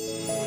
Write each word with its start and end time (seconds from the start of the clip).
Thank 0.00 0.30
you. 0.30 0.39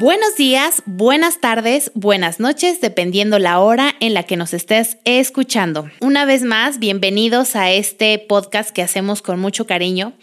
Buenos 0.00 0.34
días, 0.36 0.82
buenas 0.86 1.38
tardes, 1.38 1.92
buenas 1.94 2.40
noches, 2.40 2.80
dependiendo 2.80 3.38
la 3.38 3.60
hora 3.60 3.94
en 4.00 4.12
la 4.12 4.24
que 4.24 4.36
nos 4.36 4.52
estés 4.52 4.96
escuchando. 5.04 5.88
Una 6.00 6.24
vez 6.24 6.42
más, 6.42 6.80
bienvenidos 6.80 7.54
a 7.54 7.70
este 7.70 8.18
podcast 8.18 8.70
que 8.70 8.82
hacemos 8.82 9.22
con 9.22 9.38
mucho 9.38 9.68
cariño, 9.68 10.14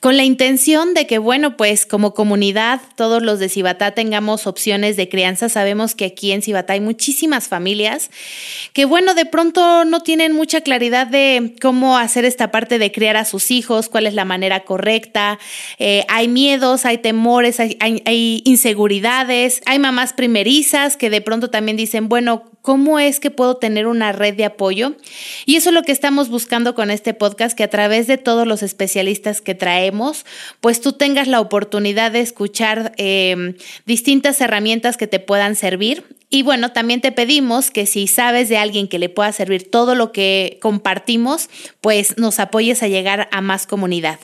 con 0.00 0.16
la 0.16 0.24
intención 0.24 0.94
de 0.94 1.06
que, 1.06 1.18
bueno, 1.18 1.58
pues 1.58 1.84
como 1.84 2.14
comunidad, 2.14 2.80
todos 2.96 3.22
los 3.22 3.38
de 3.38 3.50
Cibatá 3.50 3.90
tengamos 3.90 4.46
opciones 4.46 4.96
de 4.96 5.10
crianza. 5.10 5.50
Sabemos 5.50 5.94
que 5.94 6.06
aquí 6.06 6.32
en 6.32 6.40
Cibatá 6.40 6.72
hay 6.72 6.80
muchísimas 6.80 7.48
familias 7.48 8.10
que, 8.72 8.86
bueno, 8.86 9.12
de 9.14 9.26
pronto 9.26 9.84
no 9.84 10.00
tienen 10.00 10.32
mucha 10.32 10.62
claridad 10.62 11.06
de 11.06 11.54
cómo 11.60 11.98
hacer 11.98 12.24
esta 12.24 12.50
parte 12.50 12.78
de 12.78 12.92
criar 12.92 13.16
a 13.16 13.26
sus 13.26 13.50
hijos, 13.50 13.90
cuál 13.90 14.06
es 14.06 14.14
la 14.14 14.24
manera 14.24 14.64
correcta. 14.64 15.38
Eh, 15.78 16.06
hay 16.08 16.28
miedos, 16.28 16.86
hay 16.86 16.96
temores, 16.96 17.60
hay, 17.60 17.76
hay 17.80 18.42
inseguridad 18.46 19.17
hay 19.66 19.78
mamás 19.78 20.12
primerizas 20.12 20.96
que 20.96 21.10
de 21.10 21.20
pronto 21.20 21.50
también 21.50 21.76
dicen, 21.76 22.08
bueno, 22.08 22.44
¿cómo 22.62 22.98
es 22.98 23.20
que 23.20 23.30
puedo 23.30 23.56
tener 23.56 23.86
una 23.86 24.12
red 24.12 24.34
de 24.34 24.44
apoyo? 24.44 24.94
Y 25.46 25.56
eso 25.56 25.70
es 25.70 25.74
lo 25.74 25.82
que 25.82 25.92
estamos 25.92 26.28
buscando 26.28 26.74
con 26.74 26.90
este 26.90 27.14
podcast, 27.14 27.56
que 27.56 27.64
a 27.64 27.70
través 27.70 28.06
de 28.06 28.18
todos 28.18 28.46
los 28.46 28.62
especialistas 28.62 29.40
que 29.40 29.54
traemos, 29.54 30.26
pues 30.60 30.80
tú 30.80 30.92
tengas 30.92 31.28
la 31.28 31.40
oportunidad 31.40 32.12
de 32.12 32.20
escuchar 32.20 32.92
em, 32.96 33.54
distintas 33.86 34.40
herramientas 34.40 34.96
que 34.96 35.06
te 35.06 35.20
puedan 35.20 35.56
servir. 35.56 36.04
Y 36.30 36.42
bueno, 36.42 36.72
también 36.72 37.00
te 37.00 37.10
pedimos 37.10 37.70
que 37.70 37.86
si 37.86 38.06
sabes 38.06 38.50
de 38.50 38.58
alguien 38.58 38.86
que 38.86 38.98
le 38.98 39.08
pueda 39.08 39.32
servir 39.32 39.70
todo 39.70 39.94
lo 39.94 40.12
que 40.12 40.58
compartimos, 40.60 41.48
pues 41.80 42.18
nos 42.18 42.38
apoyes 42.38 42.82
a 42.82 42.88
llegar 42.88 43.28
a 43.32 43.40
más 43.40 43.66
comunidad. 43.66 44.20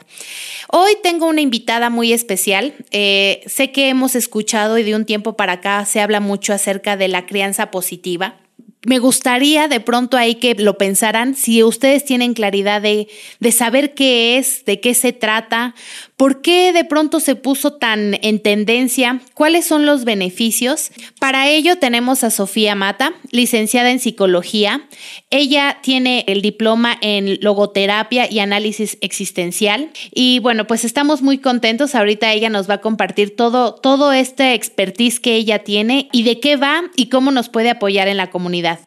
Hoy 0.69 0.93
tengo 1.03 1.27
una 1.27 1.41
invitada 1.41 1.89
muy 1.89 2.13
especial. 2.13 2.75
Eh, 2.91 3.43
sé 3.47 3.73
que 3.73 3.89
hemos 3.89 4.17
escuchado 4.17 4.77
y 4.77 4.83
de 4.83 4.95
un 4.95 5.07
tiempo 5.07 5.37
para 5.37 5.55
acá 5.55 5.85
se 5.87 6.01
habla 6.01 6.21
mucho 6.21 6.53
acerca 6.53 6.99
de 6.99 7.09
la 7.09 7.24
crianza 7.24 7.71
positiva 7.71 8.37
me 8.85 8.99
gustaría 8.99 9.68
de 9.68 9.80
pronto 9.80 10.16
ahí 10.16 10.37
que 10.37 10.55
lo 10.55 10.77
pensaran, 10.77 11.35
si 11.35 11.63
ustedes 11.63 12.05
tienen 12.05 12.35
claridad 12.35 12.83
de, 12.83 13.09
de, 13.41 13.52
saber 13.52 13.95
qué 13.95 14.37
es, 14.37 14.65
de 14.65 14.80
qué 14.80 14.95
se 14.95 15.13
trata, 15.13 15.74
por 16.16 16.43
qué 16.43 16.73
de 16.73 16.84
pronto 16.84 17.20
se 17.20 17.34
puso 17.34 17.74
tan 17.74 18.18
en 18.23 18.40
tendencia, 18.40 19.20
cuáles 19.34 19.65
son 19.65 19.87
los 19.87 20.04
beneficios. 20.04 20.90
Para 21.18 21.48
ello 21.48 21.79
tenemos 21.79 22.24
a 22.24 22.30
Sofía 22.30 22.74
Mata, 22.74 23.15
licenciada 23.30 23.90
en 23.90 23.98
psicología. 23.98 24.87
Ella 25.30 25.79
tiene 25.82 26.24
el 26.29 26.43
diploma 26.43 26.96
en 27.01 27.38
logoterapia 27.40 28.30
y 28.30 28.38
análisis 28.38 28.98
existencial. 29.01 29.90
Y 30.12 30.38
bueno, 30.38 30.66
pues 30.66 30.84
estamos 30.84 31.23
muy 31.23 31.38
contentos. 31.38 31.95
Ahorita 31.95 32.32
ella 32.32 32.51
nos 32.51 32.71
va 32.71 32.74
a 32.74 32.80
compartir 32.80 33.34
todo, 33.34 33.74
todo 33.74 34.12
este 34.12 34.54
expertise 34.54 35.21
que 35.21 35.34
ella 35.34 35.60
tiene 35.65 36.09
y 36.12 36.23
de 36.23 36.40
qué 36.40 36.56
va 36.56 36.82
y 36.96 37.09
cómo 37.09 37.32
nos 37.32 37.49
puede 37.49 37.71
apoyar 37.71 38.09
en 38.09 38.16
la 38.16 38.30
comunidad. 38.30 38.80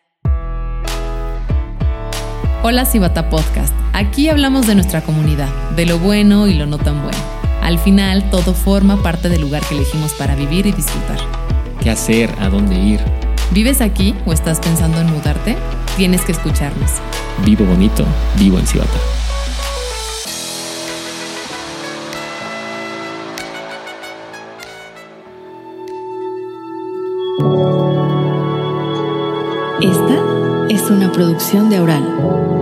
Hola 2.70 2.84
Cibata 2.84 3.30
Podcast. 3.30 3.74
Aquí 3.94 4.28
hablamos 4.28 4.68
de 4.68 4.76
nuestra 4.76 5.00
comunidad, 5.00 5.48
de 5.78 5.86
lo 5.86 6.00
bueno 6.00 6.48
y 6.48 6.54
lo 6.54 6.66
no 6.66 6.78
tan 6.78 7.02
bueno. 7.02 7.18
Al 7.62 7.80
final, 7.80 8.30
todo 8.30 8.54
forma 8.54 9.02
parte 9.02 9.30
del 9.30 9.40
lugar 9.40 9.64
que 9.64 9.76
elegimos 9.76 10.12
para 10.12 10.36
vivir 10.36 10.66
y 10.66 10.74
disfrutar. 10.74 11.18
¿Qué 11.82 11.90
hacer? 11.90 12.30
¿A 12.42 12.50
dónde 12.50 12.76
ir? 12.76 13.00
¿Vives 13.54 13.80
aquí 13.80 14.14
o 14.26 14.34
estás 14.34 14.60
pensando 14.60 15.00
en 15.00 15.10
mudarte? 15.10 15.56
Tienes 15.96 16.26
que 16.26 16.34
escucharnos. 16.34 16.92
Vivo 17.46 17.64
bonito, 17.64 18.04
vivo 18.38 18.60
en 18.60 18.68
Cibata. 18.68 18.98
Esta 29.82 30.68
es 30.68 30.82
una 30.90 31.10
producción 31.14 31.70
de 31.70 31.78
Aural. 31.78 32.57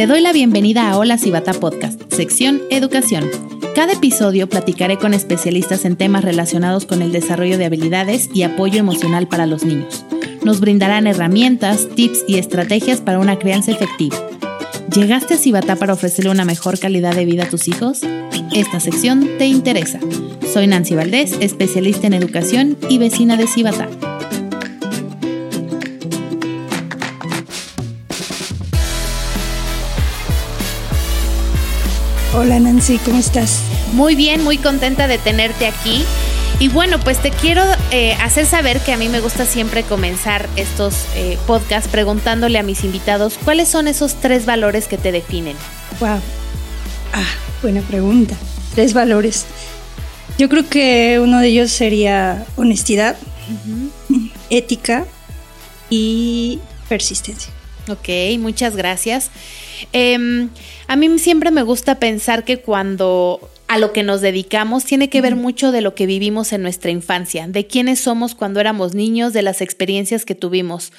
Te 0.00 0.06
doy 0.06 0.22
la 0.22 0.32
bienvenida 0.32 0.88
a 0.88 0.96
Hola 0.96 1.18
Cibata 1.18 1.52
Podcast, 1.52 2.00
sección 2.10 2.62
Educación. 2.70 3.28
Cada 3.74 3.92
episodio 3.92 4.48
platicaré 4.48 4.96
con 4.96 5.12
especialistas 5.12 5.84
en 5.84 5.96
temas 5.96 6.24
relacionados 6.24 6.86
con 6.86 7.02
el 7.02 7.12
desarrollo 7.12 7.58
de 7.58 7.66
habilidades 7.66 8.30
y 8.32 8.44
apoyo 8.44 8.78
emocional 8.78 9.28
para 9.28 9.44
los 9.44 9.62
niños. 9.62 10.06
Nos 10.42 10.60
brindarán 10.60 11.06
herramientas, 11.06 11.86
tips 11.94 12.24
y 12.26 12.38
estrategias 12.38 13.02
para 13.02 13.18
una 13.18 13.38
crianza 13.38 13.72
efectiva. 13.72 14.16
¿Llegaste 14.90 15.34
a 15.34 15.36
Cibata 15.36 15.76
para 15.76 15.92
ofrecerle 15.92 16.30
una 16.30 16.46
mejor 16.46 16.78
calidad 16.78 17.14
de 17.14 17.26
vida 17.26 17.42
a 17.42 17.50
tus 17.50 17.68
hijos? 17.68 18.00
Esta 18.54 18.80
sección 18.80 19.28
te 19.36 19.48
interesa. 19.48 20.00
Soy 20.50 20.66
Nancy 20.66 20.94
Valdés, 20.94 21.36
especialista 21.40 22.06
en 22.06 22.14
educación 22.14 22.78
y 22.88 22.96
vecina 22.96 23.36
de 23.36 23.46
Cibata. 23.46 23.90
Hola 32.42 32.58
Nancy, 32.58 32.96
¿cómo 33.04 33.18
estás? 33.18 33.60
Muy 33.92 34.14
bien, 34.14 34.42
muy 34.42 34.56
contenta 34.56 35.06
de 35.06 35.18
tenerte 35.18 35.66
aquí. 35.66 36.06
Y 36.58 36.68
bueno, 36.68 36.98
pues 36.98 37.20
te 37.20 37.32
quiero 37.32 37.62
eh, 37.90 38.14
hacer 38.14 38.46
saber 38.46 38.80
que 38.80 38.94
a 38.94 38.96
mí 38.96 39.10
me 39.10 39.20
gusta 39.20 39.44
siempre 39.44 39.82
comenzar 39.82 40.48
estos 40.56 41.04
eh, 41.16 41.36
podcasts 41.46 41.90
preguntándole 41.90 42.58
a 42.58 42.62
mis 42.62 42.82
invitados 42.82 43.38
cuáles 43.44 43.68
son 43.68 43.88
esos 43.88 44.14
tres 44.22 44.46
valores 44.46 44.88
que 44.88 44.96
te 44.96 45.12
definen. 45.12 45.54
Wow. 46.00 46.18
Ah, 47.12 47.28
buena 47.60 47.82
pregunta. 47.82 48.34
Tres 48.74 48.94
valores. 48.94 49.44
Yo 50.38 50.48
creo 50.48 50.66
que 50.66 51.20
uno 51.22 51.40
de 51.40 51.48
ellos 51.48 51.70
sería 51.70 52.46
honestidad, 52.56 53.18
ética 54.48 55.04
y 55.90 56.58
persistencia. 56.88 57.52
Ok, 57.90 58.08
muchas 58.38 58.76
gracias. 58.76 59.30
Em, 59.92 60.48
a 60.86 60.96
mí 60.96 61.18
siempre 61.18 61.50
me 61.50 61.62
gusta 61.62 61.98
pensar 61.98 62.44
que 62.44 62.60
cuando 62.60 63.50
a 63.68 63.78
lo 63.78 63.92
que 63.92 64.02
nos 64.02 64.20
dedicamos 64.20 64.84
tiene 64.84 65.08
que 65.08 65.20
ver 65.20 65.36
mucho 65.36 65.72
de 65.72 65.80
lo 65.80 65.94
que 65.94 66.06
vivimos 66.06 66.52
en 66.52 66.62
nuestra 66.62 66.90
infancia, 66.90 67.46
de 67.46 67.66
quiénes 67.66 68.00
somos 68.00 68.34
cuando 68.34 68.60
éramos 68.60 68.94
niños, 68.94 69.32
de 69.32 69.42
las 69.42 69.60
experiencias 69.60 70.24
que 70.24 70.34
tuvimos. 70.34 70.92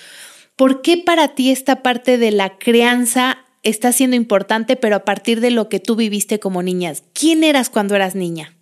¿Por 0.55 0.81
qué 0.81 0.97
para 0.97 1.29
ti 1.29 1.51
esta 1.51 1.83
parte 1.83 2.17
de 2.17 2.31
la 2.31 2.57
crianza 2.57 3.39
está 3.63 3.91
siendo 3.91 4.15
importante, 4.15 4.75
pero 4.75 4.95
a 4.95 5.05
partir 5.05 5.41
de 5.41 5.51
lo 5.51 5.69
que 5.69 5.79
tú 5.79 5.95
viviste 5.95 6.39
como 6.39 6.63
niña? 6.63 6.93
¿Quién 7.13 7.43
eras 7.43 7.69
cuando 7.69 7.95
eras 7.95 8.15
niña? 8.15 8.53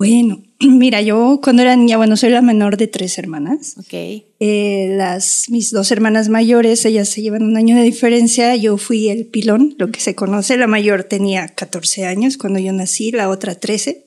Bueno, 0.00 0.42
mira, 0.60 1.02
yo 1.02 1.40
cuando 1.42 1.60
era 1.60 1.76
niña, 1.76 1.98
bueno, 1.98 2.16
soy 2.16 2.30
la 2.30 2.40
menor 2.40 2.78
de 2.78 2.86
tres 2.86 3.18
hermanas. 3.18 3.74
Ok. 3.76 3.92
Eh, 3.92 4.94
las, 4.96 5.50
mis 5.50 5.70
dos 5.72 5.92
hermanas 5.92 6.30
mayores, 6.30 6.86
ellas 6.86 7.10
se 7.10 7.20
llevan 7.20 7.42
un 7.42 7.58
año 7.58 7.76
de 7.76 7.82
diferencia. 7.82 8.56
Yo 8.56 8.78
fui 8.78 9.10
el 9.10 9.26
pilón, 9.26 9.74
lo 9.76 9.90
que 9.90 10.00
se 10.00 10.14
conoce. 10.14 10.56
La 10.56 10.66
mayor 10.66 11.04
tenía 11.04 11.48
14 11.48 12.06
años 12.06 12.38
cuando 12.38 12.58
yo 12.58 12.72
nací, 12.72 13.12
la 13.12 13.28
otra 13.28 13.56
13. 13.56 14.06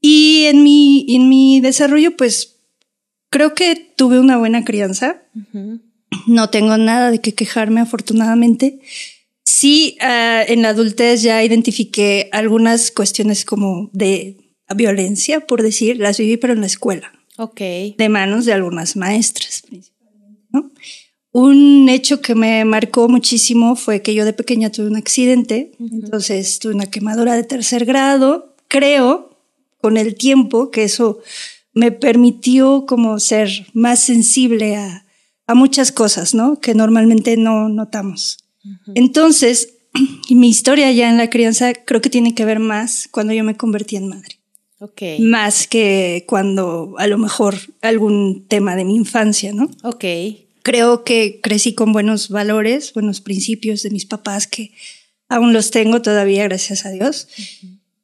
Y 0.00 0.46
en 0.46 0.64
mi, 0.64 1.06
en 1.14 1.28
mi 1.28 1.60
desarrollo, 1.60 2.16
pues 2.16 2.56
creo 3.30 3.54
que 3.54 3.76
tuve 3.96 4.18
una 4.18 4.38
buena 4.38 4.64
crianza. 4.64 5.22
No 6.26 6.50
tengo 6.50 6.76
nada 6.78 7.12
de 7.12 7.20
qué 7.20 7.32
quejarme, 7.32 7.80
afortunadamente. 7.80 8.80
Sí, 9.44 9.96
uh, 10.00 10.50
en 10.50 10.62
la 10.62 10.70
adultez 10.70 11.22
ya 11.22 11.44
identifiqué 11.44 12.28
algunas 12.32 12.90
cuestiones 12.90 13.44
como 13.44 13.88
de 13.92 14.49
violencia, 14.74 15.40
por 15.40 15.62
decir, 15.62 15.98
las 15.98 16.18
viví, 16.18 16.36
pero 16.36 16.52
en 16.52 16.60
la 16.60 16.66
escuela. 16.66 17.12
Ok. 17.36 17.60
De 17.96 18.08
manos 18.08 18.44
de 18.44 18.52
algunas 18.52 18.96
maestras, 18.96 19.62
principalmente, 19.66 20.42
¿no? 20.50 20.70
Un 21.32 21.88
hecho 21.88 22.20
que 22.20 22.34
me 22.34 22.64
marcó 22.64 23.08
muchísimo 23.08 23.76
fue 23.76 24.02
que 24.02 24.14
yo 24.14 24.24
de 24.24 24.32
pequeña 24.32 24.70
tuve 24.70 24.88
un 24.88 24.96
accidente, 24.96 25.72
entonces 25.78 26.58
tuve 26.58 26.74
una 26.74 26.86
quemadura 26.86 27.34
de 27.34 27.44
tercer 27.44 27.84
grado. 27.84 28.56
Creo, 28.66 29.38
con 29.80 29.96
el 29.96 30.16
tiempo, 30.16 30.70
que 30.70 30.84
eso 30.84 31.20
me 31.72 31.92
permitió 31.92 32.84
como 32.86 33.20
ser 33.20 33.48
más 33.74 34.00
sensible 34.00 34.76
a, 34.76 35.06
a 35.46 35.54
muchas 35.54 35.92
cosas, 35.92 36.34
¿no? 36.34 36.60
Que 36.60 36.74
normalmente 36.74 37.36
no 37.36 37.68
notamos. 37.68 38.38
Entonces, 38.94 39.74
mi 40.30 40.48
historia 40.48 40.90
ya 40.92 41.08
en 41.08 41.16
la 41.16 41.30
crianza 41.30 41.74
creo 41.74 42.00
que 42.00 42.10
tiene 42.10 42.34
que 42.34 42.44
ver 42.44 42.58
más 42.58 43.08
cuando 43.10 43.32
yo 43.32 43.44
me 43.44 43.56
convertí 43.56 43.96
en 43.96 44.08
madre. 44.08 44.39
Más 45.18 45.66
que 45.66 46.24
cuando 46.26 46.94
a 46.98 47.06
lo 47.06 47.18
mejor 47.18 47.56
algún 47.82 48.46
tema 48.48 48.76
de 48.76 48.86
mi 48.86 48.96
infancia, 48.96 49.52
¿no? 49.52 49.70
Ok. 49.82 50.04
Creo 50.62 51.04
que 51.04 51.40
crecí 51.42 51.74
con 51.74 51.92
buenos 51.92 52.30
valores, 52.30 52.94
buenos 52.94 53.20
principios 53.20 53.82
de 53.82 53.90
mis 53.90 54.06
papás 54.06 54.46
que 54.46 54.72
aún 55.28 55.52
los 55.52 55.70
tengo 55.70 56.00
todavía, 56.00 56.44
gracias 56.44 56.86
a 56.86 56.90
Dios. 56.90 57.28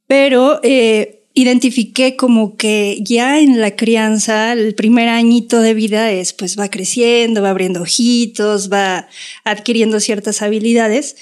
Pero 0.06 0.60
eh, 0.62 1.24
identifiqué 1.32 2.14
como 2.14 2.56
que 2.56 2.98
ya 3.02 3.40
en 3.40 3.60
la 3.60 3.74
crianza, 3.74 4.52
el 4.52 4.74
primer 4.74 5.08
añito 5.08 5.60
de 5.60 5.74
vida 5.74 6.12
es, 6.12 6.32
pues 6.32 6.58
va 6.58 6.70
creciendo, 6.70 7.42
va 7.42 7.50
abriendo 7.50 7.82
ojitos, 7.82 8.70
va 8.70 9.08
adquiriendo 9.44 10.00
ciertas 10.00 10.42
habilidades. 10.42 11.16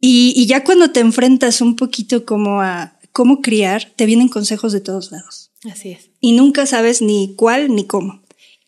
Y, 0.00 0.32
y 0.36 0.46
ya 0.46 0.64
cuando 0.64 0.90
te 0.90 1.00
enfrentas 1.00 1.60
un 1.60 1.76
poquito 1.76 2.24
como 2.24 2.60
a 2.60 2.99
cómo 3.12 3.40
criar, 3.40 3.92
te 3.96 4.06
vienen 4.06 4.28
consejos 4.28 4.72
de 4.72 4.80
todos 4.80 5.12
lados. 5.12 5.50
Así 5.70 5.92
es. 5.92 6.10
Y 6.20 6.32
nunca 6.32 6.66
sabes 6.66 7.02
ni 7.02 7.34
cuál 7.36 7.74
ni 7.74 7.86
cómo. 7.86 8.22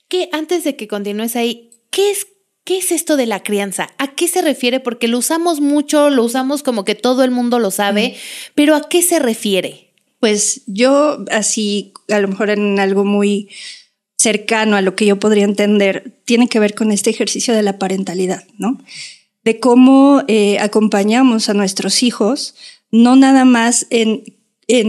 Que 0.08 0.28
antes 0.32 0.64
de 0.64 0.76
que 0.76 0.88
continúes 0.88 1.36
ahí, 1.36 1.70
¿qué 1.90 2.10
es 2.10 2.26
¿Qué 2.64 2.78
es 2.78 2.92
esto 2.92 3.16
de 3.16 3.26
la 3.26 3.42
crianza? 3.42 3.88
¿A 3.98 4.14
qué 4.14 4.28
se 4.28 4.40
refiere? 4.40 4.78
Porque 4.78 5.08
lo 5.08 5.18
usamos 5.18 5.60
mucho, 5.60 6.10
lo 6.10 6.22
usamos 6.22 6.62
como 6.62 6.84
que 6.84 6.94
todo 6.94 7.24
el 7.24 7.32
mundo 7.32 7.58
lo 7.58 7.72
sabe, 7.72 8.14
pero 8.54 8.76
¿a 8.76 8.88
qué 8.88 9.02
se 9.02 9.18
refiere? 9.18 9.92
Pues 10.20 10.62
yo 10.66 11.24
así, 11.32 11.92
a 12.08 12.20
lo 12.20 12.28
mejor 12.28 12.50
en 12.50 12.78
algo 12.78 13.04
muy 13.04 13.48
cercano 14.16 14.76
a 14.76 14.80
lo 14.82 14.94
que 14.94 15.06
yo 15.06 15.18
podría 15.18 15.42
entender, 15.42 16.20
tiene 16.24 16.48
que 16.48 16.60
ver 16.60 16.76
con 16.76 16.92
este 16.92 17.10
ejercicio 17.10 17.52
de 17.52 17.62
la 17.62 17.80
parentalidad, 17.80 18.44
¿no? 18.56 18.78
De 19.42 19.58
cómo 19.58 20.22
eh, 20.28 20.60
acompañamos 20.60 21.48
a 21.48 21.54
nuestros 21.54 22.04
hijos, 22.04 22.54
no 22.92 23.16
nada 23.16 23.44
más 23.44 23.86
en, 23.90 24.22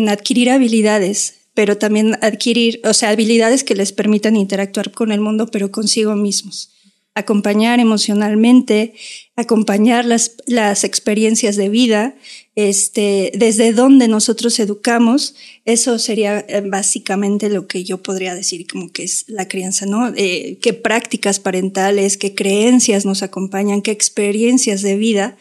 adquirir 0.09 0.51
habilidades, 0.51 1.47
pero 1.55 1.77
también 1.77 2.17
adquirir, 2.21 2.81
o 2.83 2.93
sea, 2.93 3.09
habilidades 3.09 3.63
que 3.63 3.75
les 3.75 3.91
permitan 3.91 4.35
interactuar 4.35 4.91
con 4.91 5.11
el 5.11 5.21
mundo, 5.21 5.47
pero 5.47 5.71
consigo 5.71 6.15
mismos. 6.15 6.71
Acompañar 7.15 7.79
emocionalmente, 7.79 8.93
acompañar 9.35 10.05
las, 10.05 10.35
las 10.45 10.83
experiencias 10.83 11.55
de 11.55 11.69
vida, 11.69 12.15
este, 12.55 13.31
desde 13.35 13.73
donde 13.73 14.07
nosotros 14.07 14.59
educamos, 14.59 15.33
eso 15.65 15.97
sería 15.97 16.45
eh, 16.47 16.61
básicamente 16.61 17.49
lo 17.49 17.67
que 17.67 17.83
yo 17.83 18.03
podría 18.03 18.35
decir 18.35 18.67
como 18.67 18.91
que 18.91 19.03
es 19.03 19.25
la 19.27 19.47
crianza, 19.47 19.87
¿no? 19.87 20.13
Eh, 20.15 20.59
qué 20.61 20.73
prácticas 20.73 21.39
parentales, 21.39 22.17
qué 22.17 22.35
creencias 22.35 23.05
nos 23.05 23.23
acompañan, 23.23 23.81
qué 23.81 23.91
experiencias 23.91 24.83
de 24.83 24.97
vida, 24.97 25.35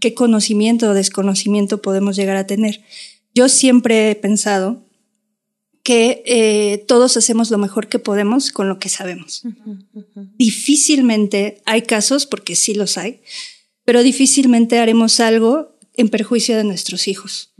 qué 0.00 0.14
conocimiento 0.14 0.90
o 0.90 0.94
desconocimiento 0.94 1.82
podemos 1.82 2.14
llegar 2.14 2.36
a 2.36 2.46
tener. 2.46 2.80
Yo 3.34 3.48
siempre 3.48 4.10
he 4.10 4.14
pensado 4.14 4.84
que 5.82 6.22
eh, 6.26 6.84
todos 6.86 7.16
hacemos 7.16 7.50
lo 7.50 7.58
mejor 7.58 7.88
que 7.88 7.98
podemos 7.98 8.52
con 8.52 8.68
lo 8.68 8.78
que 8.78 8.88
sabemos. 8.88 9.42
Difícilmente 10.38 11.60
hay 11.64 11.82
casos, 11.82 12.26
porque 12.26 12.54
sí 12.54 12.74
los 12.74 12.98
hay, 12.98 13.20
pero 13.84 14.04
difícilmente 14.04 14.78
haremos 14.78 15.18
algo 15.18 15.71
en 15.94 16.08
perjuicio 16.08 16.56
de 16.56 16.64
nuestros 16.64 17.08
hijos. 17.08 17.52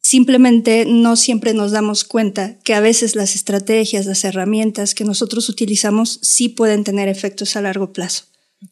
Simplemente 0.00 0.86
no 0.86 1.14
siempre 1.16 1.54
nos 1.54 1.72
damos 1.72 2.04
cuenta 2.04 2.58
que 2.64 2.74
a 2.74 2.80
veces 2.80 3.14
las 3.14 3.34
estrategias, 3.34 4.06
las 4.06 4.24
herramientas 4.24 4.94
que 4.94 5.04
nosotros 5.04 5.48
utilizamos 5.48 6.18
sí 6.22 6.48
pueden 6.48 6.84
tener 6.84 7.08
efectos 7.08 7.54
a 7.56 7.60
largo 7.60 7.92
plazo. 7.92 8.24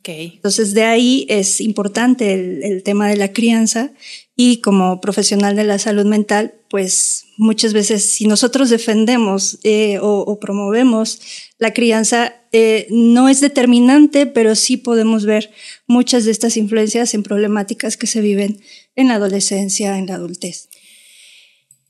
Entonces 0.05 0.75
de 0.75 0.85
ahí 0.85 1.27
es 1.29 1.61
importante 1.61 2.35
el, 2.35 2.63
el 2.63 2.83
tema 2.83 3.09
de 3.09 3.17
la 3.17 3.33
crianza 3.33 3.93
y 4.41 4.59
como 4.59 5.01
profesional 5.01 5.57
de 5.57 5.65
la 5.65 5.81
salud 5.81 6.07
mental, 6.07 6.55
pues 6.71 7.25
muchas 7.39 7.73
veces 7.73 8.05
si 8.05 8.29
nosotros 8.29 8.71
defendemos 8.71 9.59
eh, 9.65 9.99
o, 10.01 10.39
promovemos 10.39 11.21
la 11.59 11.75
crianza, 11.75 12.37
eh, 12.53 12.87
no 12.89 13.29
es 13.29 13.41
determinante, 13.41 14.27
pero 14.27 14.55
sí 14.55 14.77
podemos 14.77 15.25
ver 15.27 15.51
muchas 15.89 16.25
de 16.25 16.31
estas 16.31 16.57
influencias 16.57 17.15
en 17.15 17.25
problemáticas 17.25 17.97
que 17.97 18.07
se 18.07 18.21
viven 18.21 18.61
en 18.95 19.09
la 19.09 19.15
adolescencia, 19.15 19.99
en 19.99 20.07
la 20.07 20.15
adultez. 20.15 20.69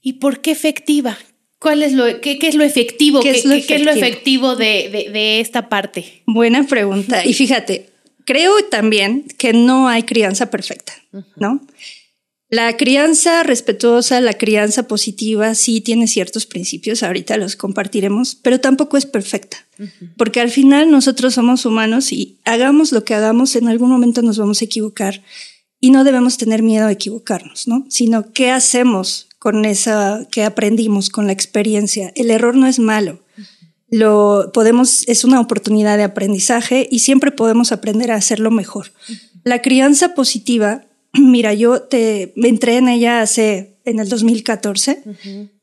¿Y 0.00 0.14
por 0.14 0.40
qué 0.40 0.50
efectiva? 0.52 1.18
¿Cuál 1.58 1.82
es 1.82 1.92
lo, 1.92 2.22
qué, 2.22 2.38
es 2.40 2.54
lo 2.54 2.64
efectivo? 2.64 3.20
¿Qué, 3.20 3.32
es 3.32 3.44
lo 3.44 3.52
efectivo, 3.52 4.56
de, 4.56 5.10
de 5.12 5.40
esta 5.40 5.68
parte? 5.68 6.22
Buena 6.24 6.66
pregunta. 6.66 7.26
y 7.26 7.34
fíjate, 7.34 7.90
creo 8.24 8.54
también 8.70 9.26
que 9.36 9.52
no 9.52 9.86
hay 9.86 10.04
crianza 10.04 10.50
perfecta, 10.50 10.94
¿no? 11.36 11.60
La 12.50 12.78
crianza 12.78 13.42
respetuosa, 13.42 14.22
la 14.22 14.32
crianza 14.32 14.84
positiva, 14.84 15.54
sí 15.54 15.82
tiene 15.82 16.06
ciertos 16.06 16.46
principios, 16.46 17.02
ahorita 17.02 17.36
los 17.36 17.56
compartiremos, 17.56 18.36
pero 18.36 18.58
tampoco 18.58 18.96
es 18.96 19.04
perfecta, 19.04 19.58
porque 20.16 20.40
al 20.40 20.50
final 20.50 20.90
nosotros 20.90 21.34
somos 21.34 21.66
humanos 21.66 22.10
y 22.10 22.38
hagamos 22.46 22.92
lo 22.92 23.04
que 23.04 23.14
hagamos, 23.14 23.54
en 23.54 23.68
algún 23.68 23.90
momento 23.90 24.22
nos 24.22 24.38
vamos 24.38 24.62
a 24.62 24.64
equivocar 24.64 25.22
y 25.78 25.90
no 25.90 26.04
debemos 26.04 26.38
tener 26.38 26.62
miedo 26.62 26.86
a 26.86 26.92
equivocarnos, 26.92 27.68
¿no? 27.68 27.84
Sino 27.90 28.32
qué 28.32 28.50
hacemos 28.50 29.28
con 29.38 29.66
esa 29.66 30.26
que 30.30 30.44
aprendimos, 30.44 31.10
con 31.10 31.26
la 31.26 31.32
experiencia. 31.32 32.12
El 32.16 32.30
error 32.30 32.56
no 32.56 32.66
es 32.66 32.78
malo. 32.78 33.20
Lo 33.90 34.50
podemos, 34.52 35.06
es 35.06 35.24
una 35.24 35.40
oportunidad 35.40 35.96
de 35.96 36.02
aprendizaje 36.02 36.88
y 36.90 36.98
siempre 37.00 37.30
podemos 37.30 37.72
aprender 37.72 38.10
a 38.10 38.16
hacerlo 38.16 38.50
mejor. 38.50 38.92
La 39.44 39.62
crianza 39.62 40.14
positiva 40.14 40.87
Mira, 41.12 41.54
yo 41.54 41.82
te 41.82 42.32
entré 42.36 42.76
en 42.76 42.88
ella 42.88 43.20
hace 43.20 43.76
en 43.84 44.00
el 44.00 44.08
2014. 44.08 45.02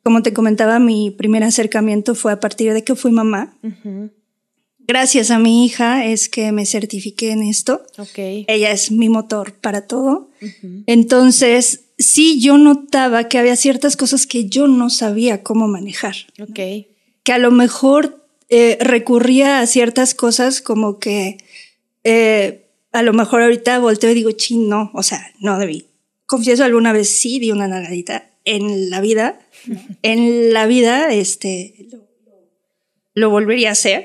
Como 0.04 0.22
te 0.22 0.34
comentaba, 0.34 0.80
mi 0.80 1.12
primer 1.12 1.44
acercamiento 1.44 2.16
fue 2.16 2.32
a 2.32 2.40
partir 2.40 2.74
de 2.74 2.84
que 2.84 2.96
fui 2.96 3.12
mamá. 3.12 3.58
Gracias 4.88 5.32
a 5.32 5.40
mi 5.40 5.66
hija 5.66 6.06
es 6.06 6.30
que 6.30 6.52
me 6.52 6.66
certifiqué 6.66 7.32
en 7.32 7.42
esto. 7.44 7.82
Ella 8.48 8.72
es 8.72 8.92
mi 8.92 9.10
motor 9.10 9.54
para 9.54 9.88
todo. 9.88 10.30
Entonces, 10.86 11.86
sí, 11.98 12.40
yo 12.40 12.58
notaba 12.58 13.28
que 13.28 13.40
había 13.40 13.56
ciertas 13.56 13.98
cosas 13.98 14.28
que 14.28 14.46
yo 14.46 14.68
no 14.68 14.90
sabía 14.90 15.42
cómo 15.42 15.68
manejar. 15.68 16.16
Que 17.24 17.34
a 17.34 17.40
lo 17.40 17.50
mejor 17.50 18.28
eh, 18.50 18.78
recurría 18.80 19.60
a 19.60 19.68
ciertas 19.68 20.14
cosas 20.14 20.62
como 20.62 21.00
que 21.00 21.38
eh, 22.04 22.65
a 22.96 23.04
lo 23.04 23.12
mejor 23.12 23.42
ahorita 23.42 23.80
volteo 23.80 24.12
y 24.12 24.14
digo, 24.14 24.32
ching, 24.32 24.70
no, 24.70 24.90
o 24.94 25.04
sea, 25.04 25.34
no 25.40 25.60
debí. 25.60 25.88
Confieso, 26.26 26.64
alguna 26.64 26.94
vez 26.94 27.10
sí 27.10 27.40
di 27.40 27.52
una 27.52 27.68
nalgadita 27.68 28.30
en 28.46 28.90
la 28.90 29.02
vida. 29.02 29.40
En 30.04 30.54
la 30.54 30.68
vida, 30.68 31.12
este, 31.12 31.88
lo, 33.16 33.30
volvería 33.32 33.70
a 33.70 33.72
hacer. 33.72 34.04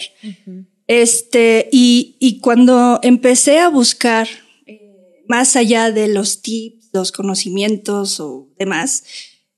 Este, 0.87 1.69
y, 1.71 2.17
y, 2.19 2.41
cuando 2.41 2.99
empecé 3.03 3.59
a 3.59 3.69
buscar 3.69 4.27
eh, 4.67 5.23
más 5.29 5.57
allá 5.57 5.93
de 5.93 6.09
los 6.09 6.41
tips, 6.41 6.89
los 6.93 7.13
conocimientos 7.13 8.19
o 8.19 8.49
demás, 8.59 9.05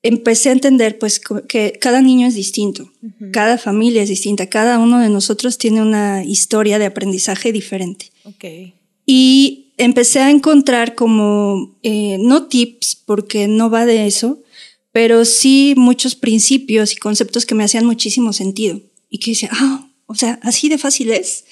empecé 0.03 0.49
a 0.49 0.53
entender 0.53 0.99
pues 0.99 1.21
que 1.49 1.79
cada 1.81 2.03
niño 2.03 2.27
es 2.27 2.35
distinto, 2.35 2.91
cada 3.33 3.57
familia 3.57 4.03
es 4.03 4.09
distinta, 4.09 4.49
cada 4.49 4.79
uno 4.81 4.99
de 4.99 5.09
nosotros 5.09 5.57
tiene 5.57 5.81
una 5.81 6.25
historia 6.25 6.81
de 6.81 6.87
aprendizaje 6.87 7.53
diferente. 7.53 8.11
Okay. 8.25 8.75
Y 9.07 9.73
empecé 9.77 10.21
a 10.21 10.31
encontrar 10.31 10.95
como, 10.95 11.77
eh, 11.83 12.17
no 12.21 12.47
tips, 12.47 12.97
porque 13.05 13.49
no 13.49 13.71
va 13.71 13.87
de 13.87 14.07
eso, 14.07 14.43
pero 14.93 15.25
sí 15.25 15.75
muchos 15.77 16.15
principios 16.15 16.93
y 16.93 16.97
conceptos 16.97 17.47
que 17.47 17.55
me 17.55 17.65
hacían 17.65 17.87
muchísimo 17.87 18.33
sentido. 18.33 18.81
Y 19.09 19.19
que 19.19 19.33
decía, 19.33 19.51
ah, 19.53 19.89
o 20.07 20.15
sea, 20.15 20.39
así 20.43 20.69
de 20.69 20.79
fácil 20.79 21.11
es. 21.11 21.45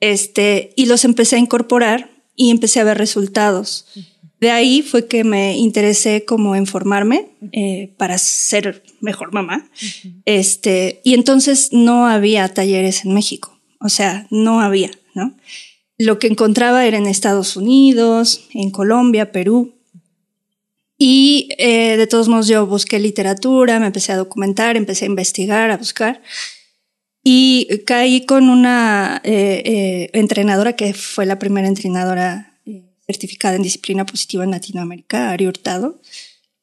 este, 0.00 0.72
y 0.76 0.86
los 0.86 1.04
empecé 1.04 1.36
a 1.36 1.40
incorporar 1.40 2.10
y 2.36 2.50
empecé 2.50 2.80
a 2.80 2.84
ver 2.84 2.98
resultados. 2.98 3.86
De 4.40 4.50
ahí 4.50 4.82
fue 4.82 5.06
que 5.06 5.22
me 5.22 5.56
interesé 5.56 6.24
como 6.24 6.56
en 6.56 6.66
formarme 6.66 7.30
eh, 7.52 7.94
para 7.96 8.18
ser 8.18 8.82
mejor 9.00 9.32
mamá. 9.32 9.70
Este, 10.24 11.00
y 11.04 11.14
entonces 11.14 11.68
no 11.72 12.06
había 12.06 12.48
talleres 12.52 13.04
en 13.04 13.14
México. 13.14 13.56
O 13.78 13.88
sea, 13.88 14.26
no 14.30 14.60
había, 14.60 14.90
¿no? 15.14 15.36
Lo 16.02 16.18
que 16.18 16.26
encontraba 16.26 16.84
era 16.84 16.98
en 16.98 17.06
Estados 17.06 17.56
Unidos, 17.56 18.48
en 18.54 18.70
Colombia, 18.70 19.30
Perú. 19.30 19.72
Y 20.98 21.48
eh, 21.58 21.96
de 21.96 22.08
todos 22.08 22.26
modos 22.26 22.48
yo 22.48 22.66
busqué 22.66 22.98
literatura, 22.98 23.78
me 23.78 23.86
empecé 23.86 24.10
a 24.10 24.16
documentar, 24.16 24.76
empecé 24.76 25.04
a 25.04 25.08
investigar, 25.10 25.70
a 25.70 25.76
buscar. 25.76 26.20
Y 27.22 27.68
caí 27.86 28.26
con 28.26 28.48
una 28.48 29.20
eh, 29.22 29.62
eh, 29.64 30.10
entrenadora 30.12 30.74
que 30.74 30.92
fue 30.92 31.24
la 31.24 31.38
primera 31.38 31.68
entrenadora 31.68 32.58
certificada 33.06 33.54
en 33.54 33.62
disciplina 33.62 34.04
positiva 34.04 34.42
en 34.42 34.50
Latinoamérica, 34.50 35.30
Ari 35.30 35.46
Hurtado. 35.46 36.00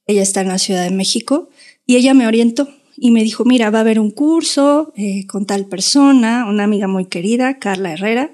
Ella 0.05 0.22
está 0.22 0.41
en 0.41 0.50
la 0.50 0.58
Ciudad 0.58 0.84
de 0.84 0.91
México 0.91 1.50
y 1.86 1.96
ella 1.96 2.13
me 2.13 2.27
orientó 2.27 2.67
y 2.98 3.12
me 3.12 3.24
dijo, 3.24 3.46
mira, 3.46 3.69
va 3.69 3.77
a 3.77 3.81
haber 3.81 4.01
un 4.01 4.12
curso 4.12 4.91
con 5.29 5.46
tal 5.46 5.65
persona, 5.67 6.46
una 6.46 6.65
amiga 6.65 6.88
muy 6.89 7.05
querida, 7.05 7.58
Carla 7.58 7.93
Herrera, 7.93 8.31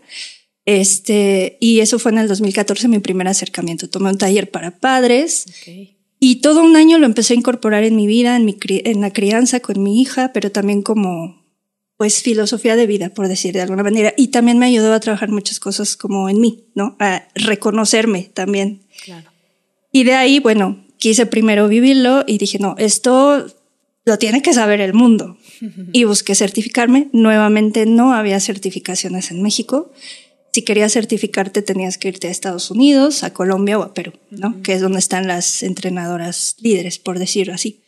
este, 0.66 1.58
y 1.60 1.80
eso 1.80 2.00
fue 2.00 2.12
en 2.12 2.18
el 2.18 2.28
2014 2.28 2.88
mi 2.88 3.00
primer 3.00 3.28
acercamiento. 3.28 3.90
Tomé 3.90 4.10
un 4.10 4.18
taller 4.18 4.50
para 4.50 4.72
padres 4.72 5.46
y 6.20 6.38
todo 6.38 6.64
un 6.64 6.76
año 6.76 6.98
lo 6.98 7.06
empecé 7.06 7.34
a 7.34 7.38
incorporar 7.38 7.84
en 7.84 7.96
mi 7.96 8.08
vida, 8.08 8.36
en, 8.36 8.46
mi, 8.46 8.58
en 8.68 9.02
la 9.02 9.14
crianza 9.14 9.60
con 9.60 9.82
mi 9.84 10.02
hija, 10.02 10.32
pero 10.34 10.52
también 10.52 10.82
como 10.82 11.46
pues 11.98 12.22
filosofía 12.22 12.76
de 12.76 12.88
vida, 12.88 13.10
por 13.10 13.28
decir 13.28 13.54
de 13.54 13.62
alguna 13.62 13.84
manera. 13.84 14.14
Y 14.18 14.30
también 14.30 14.58
me 14.58 14.66
ayudó 14.66 14.94
a 14.94 15.00
trabajar 15.00 15.30
muchas 15.30 15.60
cosas 15.60 15.96
como 15.96 16.30
en 16.30 16.42
mí, 16.42 16.66
¿no? 16.74 16.98
A 17.00 17.28
reconocerme 17.36 18.24
también. 18.34 18.82
Claro. 19.04 19.30
Y 19.92 20.04
de 20.04 20.16
ahí, 20.16 20.40
bueno, 20.40 20.84
quise 20.98 21.26
primero 21.26 21.70
vivirlo 21.70 22.26
y 22.28 22.38
dije, 22.38 22.60
no, 22.60 22.76
esto 22.78 23.46
lo 24.04 24.18
tiene 24.18 24.42
que 24.42 24.54
saber 24.54 24.82
el 24.82 24.94
mundo. 24.94 25.38
y 25.94 26.04
busqué 26.04 26.36
certificarme. 26.36 27.08
Nuevamente 27.14 27.86
no 27.86 28.14
había 28.14 28.40
certificaciones 28.40 29.32
en 29.32 29.42
México 29.42 29.92
si 30.56 30.62
querías 30.62 30.94
certificarte 30.94 31.62
tenías 31.62 31.98
que 31.98 32.08
irte 32.08 32.30
a 32.30 32.32
Estados 32.32 32.72
Unidos, 32.72 33.26
a 33.26 33.34
Colombia 33.34 33.78
o 33.78 33.84
a 33.84 33.94
Perú, 33.94 34.14
¿no? 34.30 34.62
Que 34.62 34.72
es 34.72 34.80
donde 34.80 35.00
están 35.00 35.28
las 35.28 35.64
entrenadoras 35.64 36.56
líderes, 36.62 36.98
por 36.98 37.20
decirlo 37.20 37.54
así. 37.54 37.82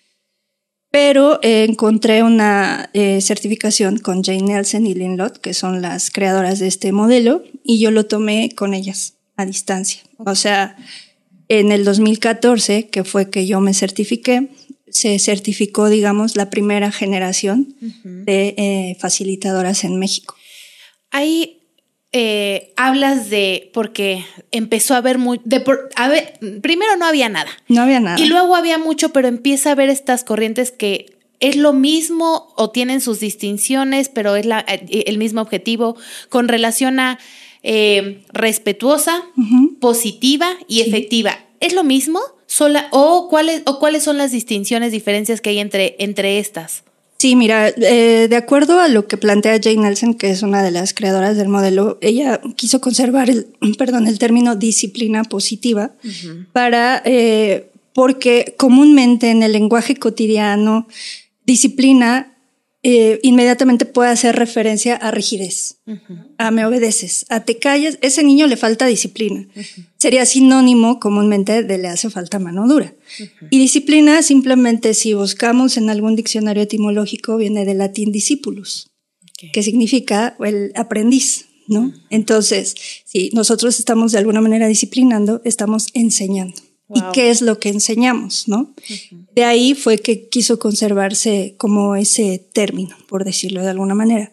Pero 0.91 1.39
eh, 1.43 1.63
encontré 1.63 2.24
una 2.24 2.89
eh, 2.91 3.21
certificación 3.21 4.00
con 4.00 4.21
Jane 4.21 4.41
Nelson 4.41 4.86
y 4.86 4.95
Lynn 4.95 5.15
Lott, 5.15 5.38
que 5.38 5.53
son 5.53 5.81
las 5.81 6.12
creadoras 6.12 6.59
de 6.59 6.67
este 6.67 6.91
modelo, 6.91 7.41
y 7.63 7.79
yo 7.79 7.89
lo 7.89 8.05
tomé 8.05 8.50
con 8.53 8.74
ellas 8.74 9.13
a 9.38 9.45
distancia. 9.45 10.01
O 10.17 10.36
sea, 10.36 10.75
en 11.47 11.71
el 11.71 11.86
2014, 11.86 12.89
que 12.89 13.05
fue 13.05 13.29
que 13.29 13.47
yo 13.47 13.62
me 13.62 13.74
certifiqué, 13.74 14.50
se 14.89 15.17
certificó, 15.19 15.88
digamos, 15.88 16.36
la 16.36 16.50
primera 16.50 16.91
generación 16.91 17.77
de 18.03 18.55
eh, 18.57 18.97
facilitadoras 19.00 19.86
en 19.86 19.97
México. 20.00 20.36
Ahí 21.12 21.57
eh, 22.19 22.74
hablas 22.75 23.29
de, 23.29 23.69
porque 23.74 24.25
empezó 24.51 24.95
a 24.95 24.97
haber 24.97 25.19
muy, 25.19 25.39
de 25.43 25.63
a 25.95 26.07
ver, 26.07 26.33
primero 26.62 26.95
no 26.97 27.05
había 27.05 27.29
nada. 27.29 27.51
No 27.67 27.83
había 27.83 28.00
nada. 28.00 28.19
Y 28.19 28.25
luego 28.25 28.55
había 28.55 28.77
mucho, 28.77 29.09
pero 29.13 29.27
empieza 29.27 29.69
a 29.69 29.71
haber 29.74 29.89
estas 29.89 30.24
corrientes 30.24 30.71
que 30.71 31.17
es 31.39 31.55
lo 31.55 31.74
mismo 31.74 32.51
o 32.55 32.71
tienen 32.71 33.01
sus 33.01 33.19
distinciones, 33.19 34.09
pero 34.09 34.36
es 34.36 34.47
la, 34.47 34.65
eh, 34.67 35.03
el 35.05 35.19
mismo 35.19 35.41
objetivo 35.41 35.95
con 36.29 36.47
relación 36.47 37.00
a 37.00 37.19
respetuosa, 38.31 39.24
positiva 39.81 40.47
y 40.69 40.81
efectiva. 40.81 41.38
¿Es 41.59 41.74
lo 41.74 41.83
mismo? 41.83 42.21
Sola, 42.45 42.88
o, 42.91 43.27
cuáles, 43.29 43.63
¿O 43.65 43.77
cuáles 43.77 44.03
son 44.03 44.17
las 44.17 44.31
distinciones, 44.31 44.93
diferencias 44.93 45.41
que 45.41 45.50
hay 45.50 45.59
entre, 45.59 45.97
entre 46.00 46.39
estas? 46.39 46.83
Sí, 47.17 47.36
mira, 47.36 47.69
eh, 47.69 48.27
de 48.29 48.36
acuerdo 48.36 48.79
a 48.79 48.88
lo 48.88 49.07
que 49.07 49.17
plantea 49.17 49.59
Jane 49.62 49.77
Nelson, 49.77 50.13
que 50.13 50.29
es 50.29 50.43
una 50.43 50.62
de 50.62 50.69
las 50.69 50.93
creadoras 50.93 51.36
del 51.36 51.47
modelo, 51.47 51.97
ella 52.01 52.39
quiso 52.55 52.79
conservar 52.79 53.29
el, 53.29 53.47
perdón, 53.77 54.07
el 54.07 54.19
término 54.19 54.55
disciplina 54.55 55.24
positiva 55.24 55.91
para, 56.53 57.01
eh, 57.05 57.71
porque 57.93 58.53
comúnmente 58.57 59.31
en 59.31 59.41
el 59.41 59.51
lenguaje 59.51 59.95
cotidiano, 59.95 60.88
disciplina 61.45 62.37
eh, 62.89 63.20
inmediatamente 63.22 63.86
puede 63.86 64.12
hacer 64.12 64.38
referencia 64.38 64.96
a 64.96 65.12
rigidez, 65.12 65.79
a 66.38 66.51
me 66.51 66.65
obedeces, 66.65 67.25
a 67.27 67.44
te 67.44 67.58
calles, 67.60 68.00
ese 68.01 68.24
niño 68.24 68.48
le 68.48 68.56
falta 68.56 68.86
disciplina. 68.86 69.46
Sería 69.98 70.25
sinónimo 70.25 70.98
comúnmente 70.98 71.63
de 71.63 71.77
le 71.79 71.89
hace 71.89 72.10
falta 72.10 72.39
mano 72.39 72.65
dura. 72.65 72.96
Y 73.50 73.60
disciplina 73.60 74.22
simplemente 74.22 74.94
si 74.94 75.13
buscamos 75.13 75.75
en 75.75 75.89
algún 75.89 76.15
diccionario 76.15 76.63
etimológico 76.63 77.36
viene 77.36 77.65
del 77.65 77.79
latín 77.79 78.13
discipulus, 78.13 78.89
que 79.51 79.63
significa 79.63 80.38
el 80.39 80.72
aprendiz, 80.74 81.48
¿no? 81.67 81.91
Entonces, 82.10 82.74
si 83.03 83.32
nosotros 83.34 83.79
estamos 83.79 84.13
de 84.13 84.20
alguna 84.20 84.39
manera 84.39 84.65
disciplinando, 84.70 85.41
estamos 85.44 85.88
enseñando 85.94 86.66
y 86.94 87.01
qué 87.13 87.29
es 87.29 87.41
lo 87.41 87.60
que 87.60 87.70
enseñamos, 87.70 88.48
¿no? 88.48 88.74
De 89.36 89.44
ahí 89.44 89.75
fue 89.75 89.98
que 89.98 90.29
quiso 90.29 90.58
conservarse 90.58 91.56
como 91.58 91.96
ese 91.96 92.46
término, 92.53 92.96
por 93.08 93.25
decirlo 93.25 93.62
de 93.62 93.70
alguna 93.70 93.94
manera. 93.94 94.32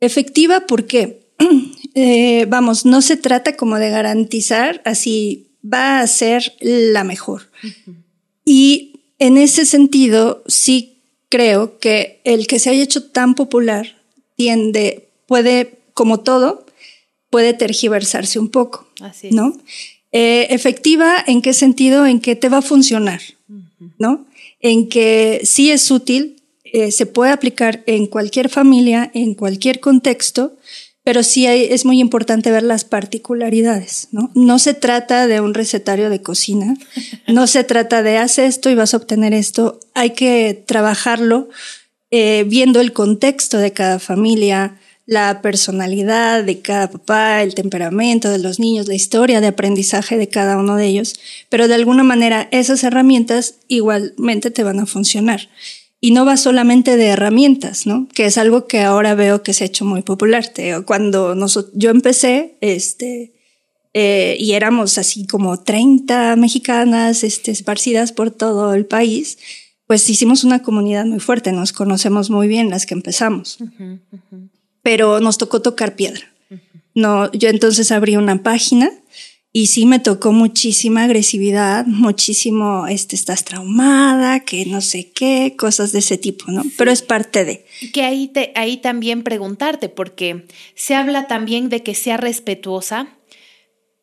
Efectiva, 0.00 0.66
¿por 0.66 0.86
qué? 0.86 1.20
Eh, 1.96 2.46
vamos, 2.48 2.86
no 2.86 3.02
se 3.02 3.16
trata 3.16 3.56
como 3.56 3.76
de 3.76 3.90
garantizar 3.90 4.80
así 4.84 5.50
va 5.60 5.98
a 5.98 6.06
ser 6.06 6.54
la 6.60 7.02
mejor. 7.02 7.50
Y 8.44 9.00
en 9.18 9.36
ese 9.36 9.66
sentido, 9.66 10.44
sí 10.46 11.02
creo 11.28 11.78
que 11.78 12.20
el 12.24 12.46
que 12.46 12.60
se 12.60 12.70
haya 12.70 12.82
hecho 12.82 13.10
tan 13.10 13.34
popular 13.34 13.96
tiende, 14.36 15.08
puede, 15.26 15.80
como 15.92 16.20
todo, 16.20 16.64
puede 17.28 17.54
tergiversarse 17.54 18.38
un 18.38 18.50
poco, 18.50 18.88
Así 19.00 19.30
¿no? 19.30 19.56
Eh, 20.12 20.48
efectiva, 20.50 21.16
¿en 21.26 21.40
qué 21.40 21.52
sentido? 21.52 22.06
En 22.06 22.20
que 22.20 22.34
te 22.36 22.48
va 22.48 22.58
a 22.58 22.62
funcionar, 22.62 23.20
¿no? 23.98 24.26
En 24.60 24.88
que 24.88 25.40
sí 25.44 25.70
es 25.70 25.90
útil, 25.90 26.42
eh, 26.64 26.90
se 26.90 27.06
puede 27.06 27.32
aplicar 27.32 27.82
en 27.86 28.06
cualquier 28.06 28.48
familia, 28.48 29.10
en 29.14 29.34
cualquier 29.34 29.80
contexto, 29.80 30.56
pero 31.04 31.22
sí 31.22 31.46
es 31.46 31.84
muy 31.84 31.98
importante 31.98 32.50
ver 32.50 32.62
las 32.62 32.84
particularidades, 32.84 34.08
¿no? 34.12 34.30
No 34.34 34.58
se 34.58 34.74
trata 34.74 35.26
de 35.26 35.40
un 35.40 35.54
recetario 35.54 36.10
de 36.10 36.22
cocina, 36.22 36.76
no 37.28 37.46
se 37.46 37.64
trata 37.64 38.02
de 38.02 38.18
haz 38.18 38.38
esto 38.38 38.68
y 38.68 38.74
vas 38.74 38.94
a 38.94 38.98
obtener 38.98 39.32
esto, 39.32 39.80
hay 39.94 40.10
que 40.10 40.62
trabajarlo 40.66 41.48
eh, 42.10 42.44
viendo 42.48 42.80
el 42.80 42.92
contexto 42.92 43.58
de 43.58 43.72
cada 43.72 44.00
familia, 44.00 44.79
la 45.10 45.42
personalidad 45.42 46.44
de 46.44 46.60
cada 46.60 46.88
papá, 46.88 47.42
el 47.42 47.56
temperamento 47.56 48.30
de 48.30 48.38
los 48.38 48.60
niños, 48.60 48.86
la 48.86 48.94
historia 48.94 49.40
de 49.40 49.48
aprendizaje 49.48 50.16
de 50.16 50.28
cada 50.28 50.56
uno 50.56 50.76
de 50.76 50.86
ellos, 50.86 51.14
pero 51.48 51.66
de 51.66 51.74
alguna 51.74 52.04
manera 52.04 52.46
esas 52.52 52.84
herramientas 52.84 53.56
igualmente 53.66 54.52
te 54.52 54.62
van 54.62 54.78
a 54.78 54.86
funcionar. 54.86 55.48
Y 56.00 56.12
no 56.12 56.24
va 56.24 56.36
solamente 56.36 56.96
de 56.96 57.06
herramientas, 57.08 57.88
¿no? 57.88 58.06
Que 58.14 58.26
es 58.26 58.38
algo 58.38 58.68
que 58.68 58.82
ahora 58.82 59.16
veo 59.16 59.42
que 59.42 59.52
se 59.52 59.64
ha 59.64 59.66
hecho 59.66 59.84
muy 59.84 60.02
popular. 60.02 60.52
Cuando 60.86 61.34
yo 61.74 61.90
empecé, 61.90 62.56
este, 62.60 63.32
eh, 63.92 64.36
y 64.38 64.52
éramos 64.52 64.96
así 64.96 65.26
como 65.26 65.58
30 65.58 66.36
mexicanas 66.36 67.24
este, 67.24 67.50
esparcidas 67.50 68.12
por 68.12 68.30
todo 68.30 68.74
el 68.74 68.86
país, 68.86 69.38
pues 69.88 70.08
hicimos 70.08 70.44
una 70.44 70.62
comunidad 70.62 71.04
muy 71.04 71.18
fuerte, 71.18 71.50
nos 71.50 71.72
conocemos 71.72 72.30
muy 72.30 72.46
bien 72.46 72.70
las 72.70 72.86
que 72.86 72.94
empezamos 72.94 73.58
pero 74.82 75.20
nos 75.20 75.38
tocó 75.38 75.62
tocar 75.62 75.96
piedra. 75.96 76.22
No, 76.94 77.30
yo 77.32 77.48
entonces 77.48 77.92
abrí 77.92 78.16
una 78.16 78.42
página 78.42 78.90
y 79.52 79.66
sí 79.66 79.84
me 79.84 79.98
tocó 79.98 80.32
muchísima 80.32 81.04
agresividad, 81.04 81.84
muchísimo, 81.86 82.86
este, 82.86 83.16
estás 83.16 83.44
traumada, 83.44 84.40
que 84.40 84.64
no 84.66 84.80
sé 84.80 85.10
qué, 85.12 85.54
cosas 85.58 85.90
de 85.92 86.00
ese 86.00 86.18
tipo, 86.18 86.46
¿no? 86.52 86.62
Pero 86.76 86.90
es 86.90 87.02
parte 87.02 87.44
de. 87.44 87.64
Que 87.92 88.02
ahí, 88.02 88.28
te, 88.28 88.52
ahí 88.54 88.76
también 88.76 89.24
preguntarte, 89.24 89.88
porque 89.88 90.46
se 90.74 90.94
habla 90.94 91.26
también 91.26 91.68
de 91.68 91.82
que 91.82 91.94
sea 91.94 92.16
respetuosa, 92.16 93.08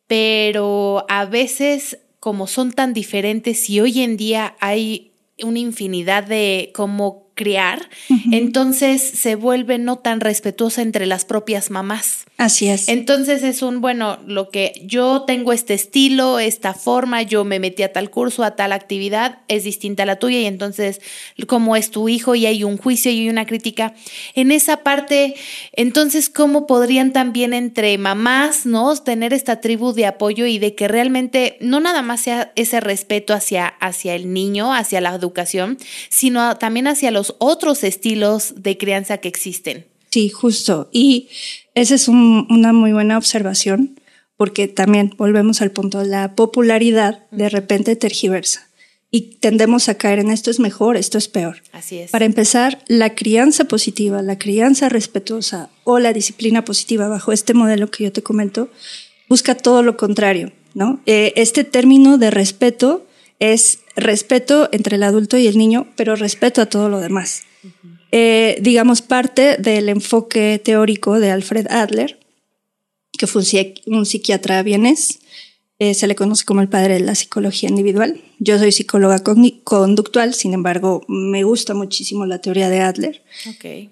pero 0.06 1.06
a 1.08 1.24
veces 1.24 1.98
como 2.20 2.46
son 2.46 2.72
tan 2.72 2.92
diferentes 2.92 3.70
y 3.70 3.80
hoy 3.80 4.02
en 4.02 4.16
día 4.16 4.56
hay 4.60 5.12
una 5.42 5.60
infinidad 5.60 6.24
de 6.24 6.72
como 6.74 7.27
criar, 7.38 7.88
entonces 8.32 9.00
se 9.00 9.36
vuelve 9.36 9.78
no 9.78 9.96
tan 9.96 10.20
respetuosa 10.20 10.82
entre 10.82 11.06
las 11.06 11.24
propias 11.24 11.70
mamás. 11.70 12.26
Así 12.36 12.68
es. 12.68 12.88
Entonces 12.88 13.42
es 13.42 13.62
un, 13.62 13.80
bueno, 13.80 14.18
lo 14.26 14.50
que 14.50 14.80
yo 14.84 15.22
tengo 15.22 15.52
este 15.52 15.74
estilo, 15.74 16.38
esta 16.38 16.74
forma, 16.74 17.22
yo 17.22 17.44
me 17.44 17.58
metí 17.58 17.82
a 17.82 17.92
tal 17.92 18.10
curso, 18.10 18.44
a 18.44 18.54
tal 18.54 18.72
actividad, 18.72 19.40
es 19.48 19.64
distinta 19.64 20.02
a 20.02 20.06
la 20.06 20.20
tuya 20.20 20.38
y 20.40 20.46
entonces 20.46 21.00
como 21.46 21.76
es 21.76 21.90
tu 21.90 22.08
hijo 22.08 22.34
y 22.34 22.46
hay 22.46 22.64
un 22.64 22.76
juicio 22.76 23.10
y 23.10 23.20
hay 23.20 23.28
una 23.28 23.46
crítica. 23.46 23.94
En 24.34 24.52
esa 24.52 24.78
parte, 24.78 25.34
entonces, 25.72 26.28
¿cómo 26.28 26.66
podrían 26.66 27.12
también 27.12 27.54
entre 27.54 27.96
mamás, 27.98 28.66
¿no? 28.66 28.94
Tener 28.96 29.32
esta 29.32 29.60
tribu 29.60 29.92
de 29.92 30.06
apoyo 30.06 30.46
y 30.46 30.58
de 30.58 30.74
que 30.74 30.88
realmente 30.88 31.56
no 31.60 31.80
nada 31.80 32.02
más 32.02 32.20
sea 32.20 32.52
ese 32.56 32.80
respeto 32.80 33.34
hacia, 33.34 33.66
hacia 33.66 34.14
el 34.14 34.32
niño, 34.32 34.74
hacia 34.74 35.00
la 35.00 35.14
educación, 35.14 35.78
sino 36.08 36.56
también 36.56 36.86
hacia 36.86 37.10
los 37.10 37.27
otros 37.38 37.84
estilos 37.84 38.54
de 38.56 38.78
crianza 38.78 39.18
que 39.18 39.28
existen. 39.28 39.86
Sí, 40.10 40.28
justo. 40.30 40.88
Y 40.92 41.28
esa 41.74 41.94
es 41.94 42.08
una 42.08 42.72
muy 42.72 42.92
buena 42.92 43.18
observación, 43.18 44.00
porque 44.36 44.68
también 44.68 45.14
volvemos 45.16 45.60
al 45.62 45.70
punto, 45.70 46.02
la 46.04 46.34
popularidad 46.34 47.26
de 47.30 47.48
repente 47.48 47.96
tergiversa. 47.96 48.68
Y 49.10 49.36
tendemos 49.40 49.88
a 49.88 49.94
caer 49.94 50.18
en 50.18 50.30
esto 50.30 50.50
es 50.50 50.60
mejor, 50.60 50.96
esto 50.96 51.16
es 51.16 51.28
peor. 51.28 51.62
Así 51.72 51.98
es. 51.98 52.10
Para 52.10 52.26
empezar, 52.26 52.84
la 52.88 53.14
crianza 53.14 53.64
positiva, 53.64 54.20
la 54.20 54.38
crianza 54.38 54.90
respetuosa 54.90 55.70
o 55.84 55.98
la 55.98 56.12
disciplina 56.12 56.64
positiva 56.64 57.08
bajo 57.08 57.32
este 57.32 57.54
modelo 57.54 57.90
que 57.90 58.04
yo 58.04 58.12
te 58.12 58.22
comento, 58.22 58.70
busca 59.28 59.54
todo 59.54 59.82
lo 59.82 59.96
contrario, 59.96 60.52
¿no? 60.74 61.00
Eh, 61.06 61.32
este 61.36 61.64
término 61.64 62.18
de 62.18 62.30
respeto 62.30 63.06
es 63.38 63.80
respeto 63.98 64.68
entre 64.72 64.96
el 64.96 65.02
adulto 65.02 65.36
y 65.36 65.46
el 65.46 65.58
niño, 65.58 65.86
pero 65.96 66.16
respeto 66.16 66.62
a 66.62 66.66
todo 66.66 66.88
lo 66.88 67.00
demás. 67.00 67.42
Eh, 68.10 68.58
digamos, 68.60 69.02
parte 69.02 69.56
del 69.58 69.88
enfoque 69.88 70.60
teórico 70.62 71.20
de 71.20 71.30
Alfred 71.30 71.66
Adler, 71.68 72.18
que 73.18 73.26
fue 73.26 73.42
un, 73.86 74.06
psiquiatra 74.06 74.62
vienés, 74.62 75.18
eh, 75.80 75.94
se 75.94 76.06
le 76.06 76.16
conoce 76.16 76.44
como 76.44 76.60
el 76.60 76.68
padre 76.68 76.94
de 76.94 77.00
la 77.00 77.14
psicología 77.14 77.68
individual. 77.68 78.20
Yo 78.38 78.58
soy 78.58 78.72
psicóloga 78.72 79.22
conductual, 79.64 80.34
sin 80.34 80.54
embargo, 80.54 81.04
me 81.06 81.44
gusta 81.44 81.74
muchísimo 81.74 82.24
la 82.26 82.40
teoría 82.40 82.68
de 82.68 82.80
Adler, 82.80 83.22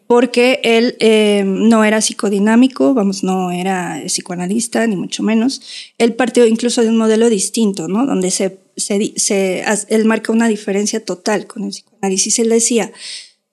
porque 0.07 0.61
él 0.65 0.97
eh, 1.01 1.45
no 1.45 1.85
era 1.85 2.01
psicodinámico, 2.01 2.95
vamos, 2.95 3.23
no 3.23 3.51
era 3.51 4.03
psicoanalista, 4.07 4.87
ni 4.87 4.97
mucho 4.97 5.23
menos. 5.23 5.61
Él 5.99 6.15
partió 6.15 6.47
incluso 6.47 6.83
de 6.83 6.89
un 6.89 6.97
modelo 6.97 7.29
distinto, 7.29 7.87
¿no? 7.87 8.07
Donde 8.07 8.31
se, 8.31 8.66
se, 8.77 9.13
se, 9.17 9.65
él 9.89 10.05
marca 10.05 10.33
una 10.33 10.49
diferencia 10.49 11.05
total 11.05 11.47
con 11.47 11.65
el 11.65 11.71
psicoanálisis. 11.71 12.39
Él 12.39 12.51
decía, 12.51 12.93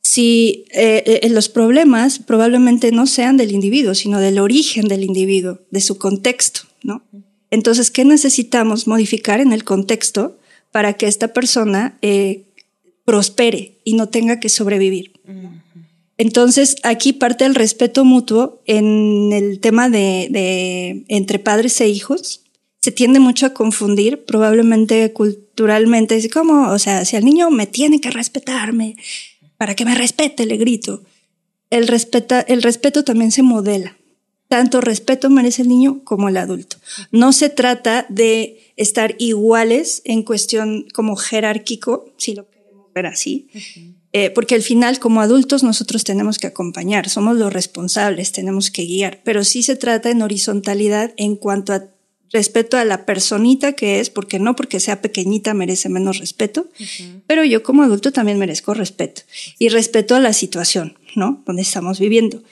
si 0.02 0.66
eh, 0.72 1.22
eh, 1.24 1.30
los 1.30 1.50
problemas 1.50 2.20
probablemente 2.20 2.92
no 2.92 3.08
sean 3.08 3.38
del 3.38 3.52
individuo, 3.52 3.96
sino 3.96 4.20
del 4.20 4.38
origen 4.38 4.88
del 4.88 5.04
individuo, 5.04 5.62
de 5.72 5.82
su 5.82 5.98
contexto, 5.98 6.62
¿no? 6.84 7.04
Entonces, 7.50 7.90
¿qué 7.90 8.04
necesitamos 8.04 8.86
modificar 8.88 9.40
en 9.40 9.54
el 9.54 9.64
contexto 9.64 10.38
para 10.72 10.94
que 10.94 11.08
esta 11.08 11.34
persona 11.34 11.98
eh, 12.02 12.46
prospere 13.06 13.80
y 13.84 13.94
no 13.94 14.10
tenga 14.10 14.40
que 14.40 14.50
sobrevivir? 14.50 15.14
Entonces, 16.18 16.76
aquí 16.84 17.14
parte 17.14 17.46
el 17.46 17.56
respeto 17.56 18.06
mutuo 18.06 18.62
en 18.66 19.32
el 19.34 19.60
tema 19.60 19.90
de, 19.90 21.06
entre 21.08 21.40
padres 21.40 21.80
e 21.82 21.88
hijos. 21.88 22.43
Se 22.84 22.92
tiende 22.92 23.22
mucho 23.22 23.46
a 23.46 23.54
confundir, 23.54 24.26
probablemente 24.26 25.14
culturalmente, 25.14 26.18
es 26.18 26.28
como, 26.28 26.70
o 26.70 26.78
sea, 26.78 27.06
si 27.06 27.16
el 27.16 27.24
niño 27.24 27.50
me 27.50 27.66
tiene 27.66 28.02
que 28.02 28.12
respetarme, 28.12 28.98
para 29.56 29.74
que 29.74 29.86
me 29.86 29.96
respete, 29.96 30.46
le 30.46 30.58
grito. 30.58 31.02
El, 31.70 31.88
respeta, 31.88 32.42
el 32.42 32.62
respeto 32.62 33.06
también 33.06 33.32
se 33.32 33.42
modela. 33.42 33.96
Tanto 34.50 34.82
respeto 34.82 35.30
merece 35.30 35.62
el 35.62 35.70
niño 35.70 36.02
como 36.04 36.28
el 36.28 36.36
adulto. 36.36 36.76
No 37.10 37.32
se 37.32 37.50
trata 37.50 38.06
de 38.10 38.74
estar 38.76 39.16
iguales 39.18 40.02
en 40.04 40.24
cuestión 40.24 40.86
como 40.94 41.16
jerárquico, 41.16 42.12
si 42.18 42.36
lo 42.36 42.50
queremos 42.50 42.92
ver 42.94 43.06
así, 43.06 43.48
eh, 44.12 44.30
porque 44.30 44.56
al 44.56 44.62
final 44.62 45.00
como 45.00 45.22
adultos 45.22 45.64
nosotros 45.64 46.04
tenemos 46.04 46.38
que 46.38 46.48
acompañar, 46.48 47.08
somos 47.08 47.38
los 47.38 47.54
responsables, 47.54 48.34
tenemos 48.34 48.72
que 48.72 48.84
guiar, 48.84 49.22
pero 49.24 49.46
sí 49.46 49.64
se 49.64 49.78
trata 49.78 50.12
en 50.12 50.22
horizontalidad 50.22 51.14
en 51.16 51.38
cuanto 51.38 51.72
a 51.72 51.93
respeto 52.34 52.78
a 52.78 52.84
la 52.84 53.06
personita 53.06 53.74
que 53.74 54.00
es, 54.00 54.10
porque 54.10 54.40
no 54.40 54.56
porque 54.56 54.80
sea 54.80 55.02
pequeñita 55.02 55.54
merece 55.54 55.88
menos 55.88 56.18
respeto, 56.18 56.68
pero 57.28 57.46
yo 57.46 57.62
como 57.62 57.84
adulto 57.84 58.12
también 58.12 58.40
merezco 58.40 58.74
respeto 58.74 59.22
y 59.60 59.70
respeto 59.70 60.16
a 60.16 60.20
la 60.20 60.34
situación, 60.34 60.98
¿no? 61.16 61.44
Donde 61.46 61.62
estamos 61.62 62.00
viviendo. 62.00 62.44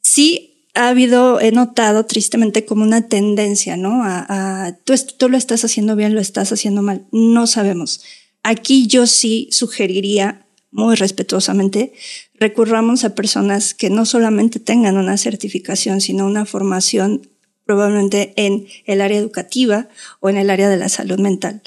Sí 0.00 0.66
ha 0.74 0.88
habido, 0.88 1.40
he 1.40 1.52
notado 1.52 2.04
tristemente 2.04 2.64
como 2.64 2.82
una 2.82 3.08
tendencia, 3.08 3.76
¿no? 3.76 4.02
A, 4.04 4.76
tú, 4.84 4.94
tú 5.16 5.28
lo 5.28 5.36
estás 5.36 5.64
haciendo 5.64 5.94
bien, 5.94 6.14
lo 6.14 6.20
estás 6.20 6.52
haciendo 6.52 6.82
mal, 6.82 7.06
no 7.12 7.46
sabemos. 7.46 8.02
Aquí 8.42 8.88
yo 8.88 9.06
sí 9.06 9.48
sugeriría 9.52 10.46
muy 10.70 10.96
respetuosamente, 10.96 11.92
recurramos 12.34 13.04
a 13.04 13.14
personas 13.14 13.72
que 13.72 13.88
no 13.88 14.04
solamente 14.04 14.58
tengan 14.60 14.96
una 14.96 15.16
certificación, 15.16 16.00
sino 16.00 16.26
una 16.26 16.44
formación 16.44 17.22
probablemente 17.68 18.32
en 18.36 18.66
el 18.86 19.02
área 19.02 19.18
educativa 19.18 19.88
o 20.20 20.30
en 20.30 20.38
el 20.38 20.48
área 20.48 20.70
de 20.70 20.78
la 20.78 20.88
salud 20.88 21.20
mental. 21.20 21.60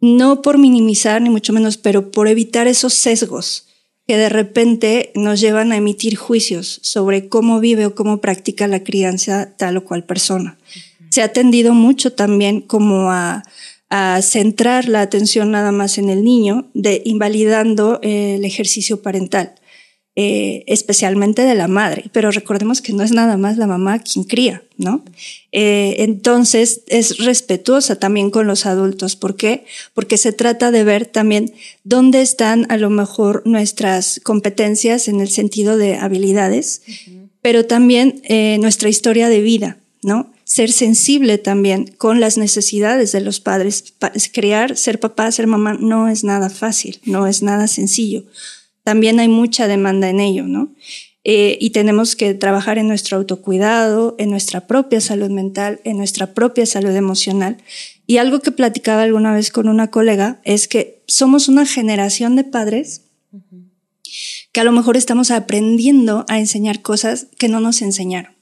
No 0.00 0.40
por 0.40 0.56
minimizar, 0.56 1.20
ni 1.20 1.28
mucho 1.28 1.52
menos, 1.52 1.76
pero 1.76 2.10
por 2.10 2.26
evitar 2.26 2.66
esos 2.66 2.94
sesgos 2.94 3.66
que 4.08 4.16
de 4.16 4.30
repente 4.30 5.12
nos 5.14 5.38
llevan 5.38 5.72
a 5.72 5.76
emitir 5.76 6.16
juicios 6.16 6.78
sobre 6.80 7.28
cómo 7.28 7.60
vive 7.60 7.84
o 7.84 7.94
cómo 7.94 8.22
practica 8.22 8.66
la 8.66 8.82
crianza 8.82 9.52
tal 9.58 9.76
o 9.76 9.84
cual 9.84 10.04
persona. 10.04 10.56
Se 11.10 11.20
ha 11.20 11.34
tendido 11.34 11.74
mucho 11.74 12.14
también 12.14 12.62
como 12.62 13.10
a, 13.10 13.42
centrar 14.22 14.88
la 14.88 15.02
atención 15.02 15.50
nada 15.50 15.70
más 15.70 15.98
en 15.98 16.08
el 16.08 16.24
niño, 16.24 16.66
de 16.72 17.02
invalidando 17.04 18.00
el 18.02 18.44
ejercicio 18.44 19.02
parental. 19.02 19.54
Eh, 20.18 20.64
especialmente 20.66 21.42
de 21.42 21.54
la 21.54 21.68
madre, 21.68 22.06
pero 22.10 22.30
recordemos 22.30 22.80
que 22.80 22.94
no 22.94 23.02
es 23.02 23.12
nada 23.12 23.36
más 23.36 23.58
la 23.58 23.66
mamá 23.66 23.98
quien 23.98 24.24
cría, 24.24 24.62
¿no? 24.78 25.04
Eh, 25.52 25.96
entonces 25.98 26.80
es 26.86 27.18
respetuosa 27.18 27.96
también 27.96 28.30
con 28.30 28.46
los 28.46 28.64
adultos. 28.64 29.14
¿Por 29.14 29.36
qué? 29.36 29.66
Porque 29.92 30.16
se 30.16 30.32
trata 30.32 30.70
de 30.70 30.84
ver 30.84 31.04
también 31.04 31.52
dónde 31.84 32.22
están 32.22 32.64
a 32.70 32.78
lo 32.78 32.88
mejor 32.88 33.42
nuestras 33.44 34.18
competencias 34.24 35.08
en 35.08 35.20
el 35.20 35.28
sentido 35.28 35.76
de 35.76 35.96
habilidades, 35.96 36.80
pero 37.42 37.66
también 37.66 38.22
eh, 38.24 38.56
nuestra 38.58 38.88
historia 38.88 39.28
de 39.28 39.42
vida, 39.42 39.76
¿no? 40.02 40.32
Ser 40.44 40.72
sensible 40.72 41.36
también 41.36 41.94
con 41.98 42.20
las 42.20 42.38
necesidades 42.38 43.12
de 43.12 43.20
los 43.20 43.40
padres. 43.40 43.92
Criar, 44.32 44.78
ser 44.78 44.98
papá, 44.98 45.30
ser 45.30 45.46
mamá 45.46 45.74
no 45.74 46.08
es 46.08 46.24
nada 46.24 46.48
fácil, 46.48 47.00
no 47.04 47.26
es 47.26 47.42
nada 47.42 47.68
sencillo 47.68 48.24
también 48.86 49.18
hay 49.18 49.26
mucha 49.26 49.66
demanda 49.66 50.08
en 50.08 50.20
ello, 50.20 50.44
¿no? 50.44 50.72
Eh, 51.24 51.58
y 51.60 51.70
tenemos 51.70 52.14
que 52.14 52.34
trabajar 52.34 52.78
en 52.78 52.86
nuestro 52.86 53.16
autocuidado, 53.16 54.14
en 54.16 54.30
nuestra 54.30 54.68
propia 54.68 55.00
salud 55.00 55.28
mental, 55.28 55.80
en 55.82 55.96
nuestra 55.96 56.34
propia 56.34 56.66
salud 56.66 56.94
emocional. 56.94 57.56
Y 58.06 58.18
algo 58.18 58.38
que 58.38 58.52
platicaba 58.52 59.02
alguna 59.02 59.34
vez 59.34 59.50
con 59.50 59.68
una 59.68 59.90
colega 59.90 60.40
es 60.44 60.68
que 60.68 61.02
somos 61.08 61.48
una 61.48 61.66
generación 61.66 62.36
de 62.36 62.44
padres 62.44 63.00
que 64.52 64.60
a 64.60 64.64
lo 64.64 64.70
mejor 64.70 64.96
estamos 64.96 65.32
aprendiendo 65.32 66.24
a 66.28 66.38
enseñar 66.38 66.80
cosas 66.80 67.26
que 67.38 67.48
no 67.48 67.58
nos 67.58 67.82
enseñaron, 67.82 68.36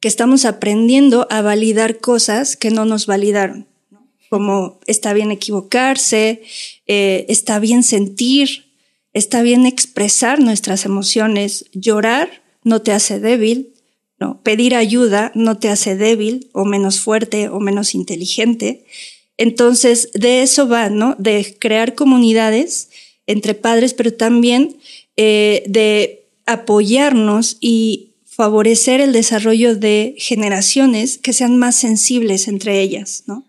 que 0.00 0.08
estamos 0.08 0.46
aprendiendo 0.46 1.26
a 1.28 1.42
validar 1.42 1.98
cosas 1.98 2.56
que 2.56 2.70
no 2.70 2.86
nos 2.86 3.04
validaron, 3.04 3.66
como 4.30 4.80
está 4.86 5.12
bien 5.12 5.30
equivocarse, 5.30 6.42
eh, 6.86 7.26
está 7.28 7.58
bien 7.58 7.82
sentir, 7.82 8.71
Está 9.12 9.42
bien 9.42 9.66
expresar 9.66 10.40
nuestras 10.40 10.84
emociones. 10.84 11.66
Llorar 11.72 12.42
no 12.64 12.80
te 12.80 12.92
hace 12.92 13.20
débil, 13.20 13.74
¿no? 14.18 14.40
Pedir 14.42 14.74
ayuda 14.74 15.32
no 15.34 15.58
te 15.58 15.68
hace 15.68 15.96
débil 15.96 16.48
o 16.52 16.64
menos 16.64 17.00
fuerte 17.00 17.48
o 17.48 17.60
menos 17.60 17.94
inteligente. 17.94 18.84
Entonces, 19.36 20.10
de 20.14 20.42
eso 20.42 20.68
va, 20.68 20.88
¿no? 20.88 21.14
De 21.18 21.56
crear 21.58 21.94
comunidades 21.94 22.88
entre 23.26 23.54
padres, 23.54 23.92
pero 23.94 24.14
también 24.14 24.76
eh, 25.16 25.62
de 25.66 26.26
apoyarnos 26.46 27.58
y 27.60 28.12
favorecer 28.24 29.00
el 29.02 29.12
desarrollo 29.12 29.76
de 29.76 30.14
generaciones 30.16 31.18
que 31.18 31.34
sean 31.34 31.58
más 31.58 31.76
sensibles 31.76 32.48
entre 32.48 32.80
ellas, 32.80 33.24
¿no? 33.26 33.44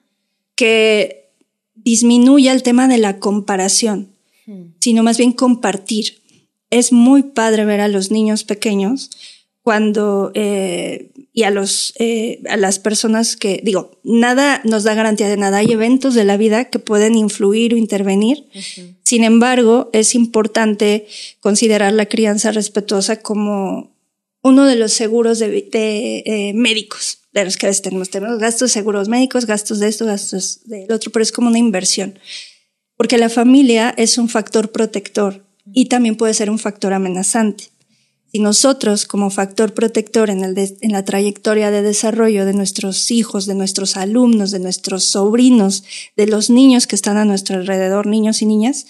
Que 0.55 1.29
disminuya 1.75 2.51
el 2.51 2.63
tema 2.63 2.87
de 2.87 2.97
la 2.97 3.19
comparación 3.19 4.12
sino 4.79 5.03
más 5.03 5.17
bien 5.17 5.31
compartir. 5.31 6.21
Es 6.69 6.91
muy 6.91 7.23
padre 7.23 7.65
ver 7.65 7.81
a 7.81 7.87
los 7.87 8.11
niños 8.11 8.43
pequeños 8.43 9.09
cuando 9.63 10.31
eh, 10.35 11.11
y 11.31 11.43
a 11.43 11.49
los 11.49 11.93
eh, 11.97 12.41
a 12.49 12.57
las 12.57 12.79
personas 12.79 13.37
que 13.37 13.61
digo 13.63 13.91
nada 14.03 14.61
nos 14.65 14.83
da 14.83 14.93
garantía 14.93 15.29
de 15.29 15.37
nada. 15.37 15.59
Hay 15.59 15.71
eventos 15.71 16.13
de 16.15 16.25
la 16.25 16.37
vida 16.37 16.65
que 16.65 16.79
pueden 16.79 17.15
influir 17.15 17.73
o 17.73 17.77
intervenir. 17.77 18.45
Sin 19.03 19.23
embargo 19.23 19.89
es 19.93 20.15
importante 20.15 21.07
considerar 21.39 21.93
la 21.93 22.07
crianza 22.07 22.51
respetuosa 22.51 23.21
como 23.21 23.95
uno 24.41 24.65
de 24.65 24.75
los 24.75 24.91
seguros 24.91 25.39
de, 25.39 25.69
eh, 25.71 26.53
médicos 26.53 27.19
de 27.31 27.45
los 27.45 27.55
que 27.55 27.71
tenemos. 27.71 28.09
Tenemos 28.09 28.39
gastos 28.39 28.73
seguros 28.73 29.07
médicos 29.07 29.45
gastos 29.45 29.79
de 29.79 29.87
esto 29.87 30.05
gastos 30.05 30.59
del 30.65 30.91
otro 30.91 31.09
pero 31.11 31.23
es 31.23 31.31
como 31.31 31.47
una 31.47 31.59
inversión 31.59 32.19
porque 32.97 33.17
la 33.17 33.29
familia 33.29 33.93
es 33.97 34.17
un 34.17 34.29
factor 34.29 34.71
protector 34.71 35.45
y 35.73 35.85
también 35.85 36.15
puede 36.15 36.33
ser 36.33 36.49
un 36.49 36.59
factor 36.59 36.93
amenazante. 36.93 37.65
Si 38.31 38.39
nosotros, 38.39 39.05
como 39.05 39.29
factor 39.29 39.75
protector 39.75 40.31
en, 40.31 40.43
en 40.43 40.91
la 40.91 41.05
trayectoria 41.05 41.69
de 41.69 41.83
desarrollo 41.83 42.45
de 42.45 42.53
nuestros 42.53 43.11
hijos, 43.11 43.45
de 43.45 43.53
nuestros 43.53 43.95
alumnos, 43.95 44.49
de 44.49 44.59
nuestros 44.59 45.03
sobrinos, 45.03 45.83
de 46.17 46.25
los 46.25 46.49
niños 46.49 46.87
que 46.87 46.95
están 46.95 47.17
a 47.17 47.25
nuestro 47.25 47.57
alrededor, 47.57 48.07
niños 48.07 48.41
y 48.41 48.47
niñas, 48.47 48.87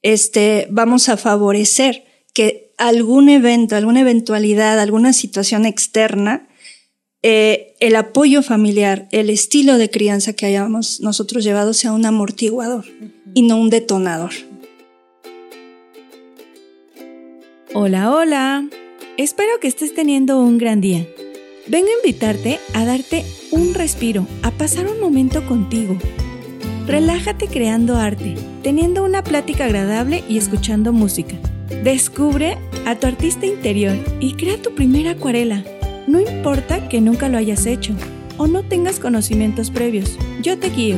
este, 0.00 0.66
vamos 0.70 1.08
a 1.10 1.16
favorecer 1.18 2.04
que 2.32 2.72
algún 2.78 3.28
evento, 3.28 3.76
alguna 3.76 4.00
eventualidad, 4.00 4.80
alguna 4.80 5.12
situación 5.12 5.66
externa 5.66 6.48
eh, 7.22 7.74
el 7.80 7.96
apoyo 7.96 8.42
familiar, 8.42 9.08
el 9.10 9.30
estilo 9.30 9.78
de 9.78 9.90
crianza 9.90 10.32
que 10.32 10.46
hayamos 10.46 11.00
nosotros 11.00 11.44
llevado 11.44 11.72
sea 11.72 11.92
un 11.92 12.06
amortiguador 12.06 12.84
y 13.34 13.42
no 13.42 13.56
un 13.56 13.70
detonador. 13.70 14.32
Hola, 17.74 18.14
hola. 18.14 18.68
Espero 19.16 19.58
que 19.60 19.68
estés 19.68 19.94
teniendo 19.94 20.40
un 20.40 20.58
gran 20.58 20.80
día. 20.80 21.06
Vengo 21.66 21.88
a 21.88 22.06
invitarte 22.06 22.60
a 22.74 22.84
darte 22.84 23.24
un 23.50 23.74
respiro, 23.74 24.26
a 24.42 24.50
pasar 24.50 24.86
un 24.86 25.00
momento 25.00 25.44
contigo. 25.46 25.98
Relájate 26.86 27.48
creando 27.48 27.96
arte, 27.96 28.36
teniendo 28.62 29.02
una 29.02 29.24
plática 29.24 29.64
agradable 29.64 30.22
y 30.28 30.38
escuchando 30.38 30.92
música. 30.92 31.34
Descubre 31.82 32.56
a 32.84 32.94
tu 32.94 33.08
artista 33.08 33.46
interior 33.46 33.96
y 34.20 34.34
crea 34.34 34.62
tu 34.62 34.74
primera 34.74 35.12
acuarela 35.12 35.64
no 36.06 36.20
importa 36.20 36.88
que 36.88 37.00
nunca 37.00 37.28
lo 37.28 37.38
hayas 37.38 37.66
hecho 37.66 37.94
o 38.38 38.46
no 38.46 38.62
tengas 38.62 39.00
conocimientos 39.00 39.70
previos, 39.70 40.16
yo 40.42 40.58
te 40.58 40.70
guío. 40.70 40.96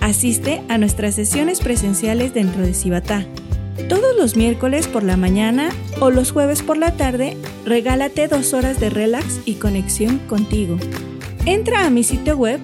Asiste 0.00 0.62
a 0.68 0.78
nuestras 0.78 1.14
sesiones 1.14 1.60
presenciales 1.60 2.34
dentro 2.34 2.62
de 2.62 2.74
Cibatá. 2.74 3.24
Todos 3.88 4.16
los 4.16 4.36
miércoles 4.36 4.86
por 4.86 5.02
la 5.02 5.16
mañana 5.16 5.70
o 6.00 6.10
los 6.10 6.32
jueves 6.32 6.62
por 6.62 6.76
la 6.76 6.96
tarde, 6.96 7.36
regálate 7.64 8.28
dos 8.28 8.52
horas 8.52 8.80
de 8.80 8.90
relax 8.90 9.40
y 9.44 9.54
conexión 9.54 10.18
contigo. 10.28 10.76
Entra 11.46 11.86
a 11.86 11.90
mi 11.90 12.02
sitio 12.02 12.36
web 12.36 12.60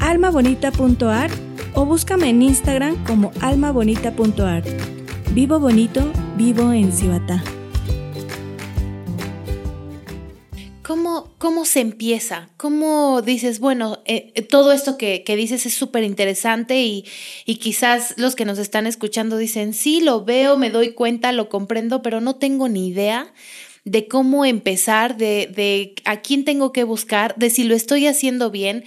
almabonita.art 0.00 1.32
o 1.74 1.84
búscame 1.84 2.30
en 2.30 2.42
Instagram 2.42 3.04
como 3.04 3.30
almabonita.art. 3.40 4.66
Vivo 5.32 5.60
bonito, 5.60 6.10
vivo 6.36 6.72
en 6.72 6.92
Cibatá. 6.92 7.42
¿Cómo, 10.88 11.34
¿Cómo 11.36 11.66
se 11.66 11.80
empieza? 11.80 12.48
¿Cómo 12.56 13.20
dices, 13.20 13.60
bueno, 13.60 13.98
eh, 14.06 14.32
eh, 14.34 14.40
todo 14.40 14.72
esto 14.72 14.96
que, 14.96 15.22
que 15.22 15.36
dices 15.36 15.66
es 15.66 15.74
súper 15.74 16.02
interesante 16.02 16.80
y, 16.80 17.04
y 17.44 17.56
quizás 17.56 18.14
los 18.16 18.34
que 18.34 18.46
nos 18.46 18.58
están 18.58 18.86
escuchando 18.86 19.36
dicen, 19.36 19.74
sí, 19.74 20.00
lo 20.00 20.24
veo, 20.24 20.56
me 20.56 20.70
doy 20.70 20.94
cuenta, 20.94 21.30
lo 21.32 21.50
comprendo, 21.50 22.00
pero 22.00 22.22
no 22.22 22.36
tengo 22.36 22.70
ni 22.70 22.88
idea 22.88 23.34
de 23.84 24.08
cómo 24.08 24.46
empezar, 24.46 25.18
de, 25.18 25.52
de 25.54 25.94
a 26.06 26.22
quién 26.22 26.46
tengo 26.46 26.72
que 26.72 26.84
buscar, 26.84 27.34
de 27.36 27.50
si 27.50 27.64
lo 27.64 27.74
estoy 27.74 28.06
haciendo 28.06 28.50
bien, 28.50 28.84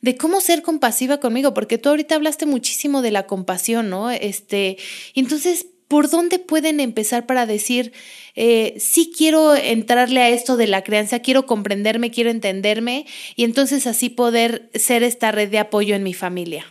de 0.00 0.16
cómo 0.16 0.40
ser 0.40 0.62
compasiva 0.62 1.18
conmigo, 1.18 1.54
porque 1.54 1.78
tú 1.78 1.88
ahorita 1.88 2.16
hablaste 2.16 2.46
muchísimo 2.46 3.00
de 3.00 3.12
la 3.12 3.28
compasión, 3.28 3.90
¿no? 3.90 4.10
Este, 4.10 4.76
entonces, 5.14 5.66
¿por 5.88 6.10
dónde 6.10 6.38
pueden 6.38 6.80
empezar 6.80 7.26
para 7.26 7.46
decir, 7.46 7.92
eh, 8.34 8.74
sí 8.78 9.12
quiero 9.16 9.54
entrarle 9.54 10.20
a 10.20 10.30
esto 10.30 10.56
de 10.56 10.66
la 10.66 10.82
crianza, 10.82 11.20
quiero 11.20 11.46
comprenderme, 11.46 12.10
quiero 12.10 12.30
entenderme 12.30 13.06
y 13.36 13.44
entonces 13.44 13.86
así 13.86 14.08
poder 14.08 14.70
ser 14.74 15.02
esta 15.02 15.32
red 15.32 15.50
de 15.50 15.58
apoyo 15.58 15.94
en 15.94 16.02
mi 16.02 16.14
familia? 16.14 16.64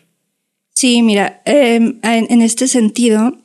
Sí, 0.73 1.01
mira, 1.01 1.41
eh, 1.45 1.75
en, 1.75 1.99
en 2.01 2.41
este 2.41 2.67
sentido, 2.67 3.37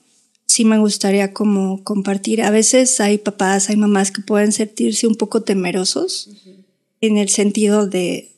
sí 0.46 0.64
me 0.64 0.78
gustaría 0.78 1.32
como 1.32 1.84
compartir. 1.84 2.42
A 2.42 2.50
veces 2.50 3.00
hay 3.00 3.18
papás, 3.18 3.68
hay 3.68 3.76
mamás 3.76 4.10
que 4.10 4.22
pueden 4.22 4.50
sentirse 4.50 5.06
un 5.06 5.14
poco 5.14 5.42
temerosos 5.42 6.26
uh 6.26 6.32
-huh. 6.32 6.64
en 7.02 7.16
el 7.18 7.28
sentido 7.28 7.86
de 7.86 8.32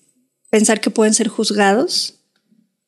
pensar 0.50 0.80
que 0.80 0.90
pueden 0.90 1.14
ser 1.14 1.28
juzgados 1.28 2.16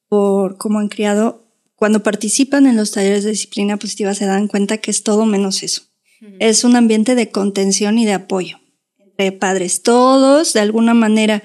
por 0.08 0.58
cómo 0.58 0.80
han 0.80 0.88
criado 0.88 1.41
cuando 1.82 2.04
participan 2.04 2.68
en 2.68 2.76
los 2.76 2.92
talleres 2.92 3.24
de 3.24 3.30
disciplina 3.30 3.76
positiva 3.76 4.14
se 4.14 4.24
dan 4.24 4.46
cuenta 4.46 4.78
que 4.78 4.92
es 4.92 5.02
todo 5.02 5.26
menos 5.26 5.64
eso. 5.64 5.82
Uh 6.20 6.26
-huh. 6.26 6.36
Es 6.38 6.62
un 6.62 6.76
ambiente 6.76 7.16
de 7.16 7.30
contención 7.30 7.98
y 7.98 8.04
de 8.04 8.12
apoyo 8.12 8.60
entre 9.00 9.32
padres. 9.32 9.82
Todos, 9.82 10.52
de 10.52 10.60
alguna 10.60 10.94
manera, 10.94 11.42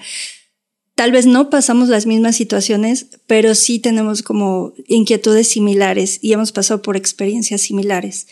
tal 0.94 1.12
vez 1.12 1.26
no 1.26 1.50
pasamos 1.50 1.90
las 1.90 2.06
mismas 2.06 2.36
situaciones, 2.36 3.08
pero 3.26 3.56
sí 3.56 3.80
tenemos 3.80 4.22
como 4.22 4.74
inquietudes 4.88 5.48
similares 5.48 6.20
y 6.22 6.34
hemos 6.34 6.52
pasado 6.52 6.84
por 6.84 6.98
experiencias 6.98 7.62
similares. 7.62 8.28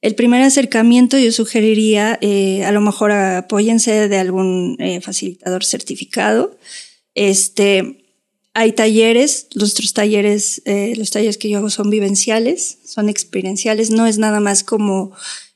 El 0.00 0.14
primer 0.14 0.40
acercamiento 0.40 1.18
yo 1.18 1.30
sugeriría, 1.30 2.18
eh, 2.22 2.64
a 2.64 2.72
lo 2.72 2.80
mejor 2.80 3.12
apóyense 3.12 4.08
de 4.08 4.16
algún 4.16 4.76
eh, 4.78 5.02
facilitador 5.02 5.62
certificado. 5.62 6.56
Este, 7.14 7.99
hay 8.60 8.72
talleres, 8.72 9.46
nuestros 9.54 9.94
talleres, 9.94 10.60
eh, 10.66 10.92
los 10.94 11.10
talleres 11.10 11.38
que 11.38 11.48
yo 11.48 11.56
hago 11.56 11.70
son 11.70 11.88
vivenciales, 11.88 12.76
son 12.84 13.08
experienciales, 13.08 13.90
no 13.90 14.04
es 14.06 14.18
nada 14.18 14.38
más 14.38 14.64
como 14.64 15.12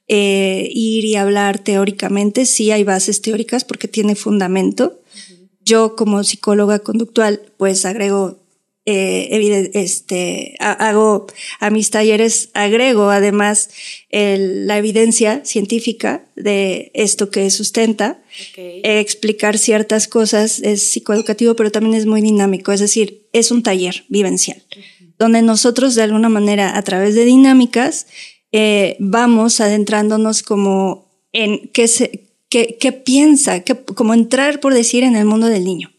eh, 0.08 0.70
ir 0.72 1.04
y 1.04 1.16
hablar 1.16 1.58
teóricamente, 1.58 2.46
sí 2.46 2.70
hay 2.70 2.82
bases 2.82 3.20
teóricas 3.20 3.62
porque 3.62 3.88
tiene 3.88 4.14
fundamento. 4.14 4.94
Uh 4.94 5.18
-huh. 5.18 5.48
Yo 5.66 5.96
como 5.96 6.24
psicóloga 6.24 6.78
conductual 6.78 7.42
pues 7.58 7.84
agrego, 7.84 8.38
eh, 8.86 9.70
este, 9.74 10.56
hago 10.58 11.26
a 11.60 11.70
mis 11.70 11.90
talleres, 11.90 12.50
agrego 12.54 13.10
además 13.10 13.70
el, 14.10 14.66
la 14.66 14.78
evidencia 14.78 15.44
científica 15.44 16.26
de 16.36 16.90
esto 16.94 17.30
que 17.30 17.50
sustenta 17.50 18.20
Okay. 18.50 18.80
Eh, 18.82 18.98
explicar 18.98 19.58
ciertas 19.58 20.08
cosas 20.08 20.60
es 20.60 20.82
psicoeducativo, 20.82 21.54
pero 21.54 21.70
también 21.70 21.94
es 21.94 22.04
muy 22.04 22.20
dinámico, 22.20 22.72
es 22.72 22.80
decir, 22.80 23.28
es 23.32 23.52
un 23.52 23.62
taller 23.62 24.04
vivencial, 24.08 24.60
uh 24.60 24.80
-huh. 24.80 25.14
donde 25.18 25.42
nosotros 25.42 25.94
de 25.94 26.02
alguna 26.02 26.28
manera 26.28 26.76
a 26.76 26.82
través 26.82 27.14
de 27.14 27.24
dinámicas 27.24 28.08
eh, 28.50 28.96
vamos 28.98 29.60
adentrándonos 29.60 30.42
como 30.42 31.12
en 31.32 31.68
qué, 31.68 31.86
se, 31.86 32.26
qué, 32.48 32.76
qué 32.80 32.90
piensa, 32.90 33.60
qué, 33.60 33.76
como 33.76 34.14
entrar, 34.14 34.58
por 34.58 34.74
decir, 34.74 35.04
en 35.04 35.14
el 35.14 35.24
mundo 35.24 35.46
del 35.46 35.64
niño. 35.64 35.93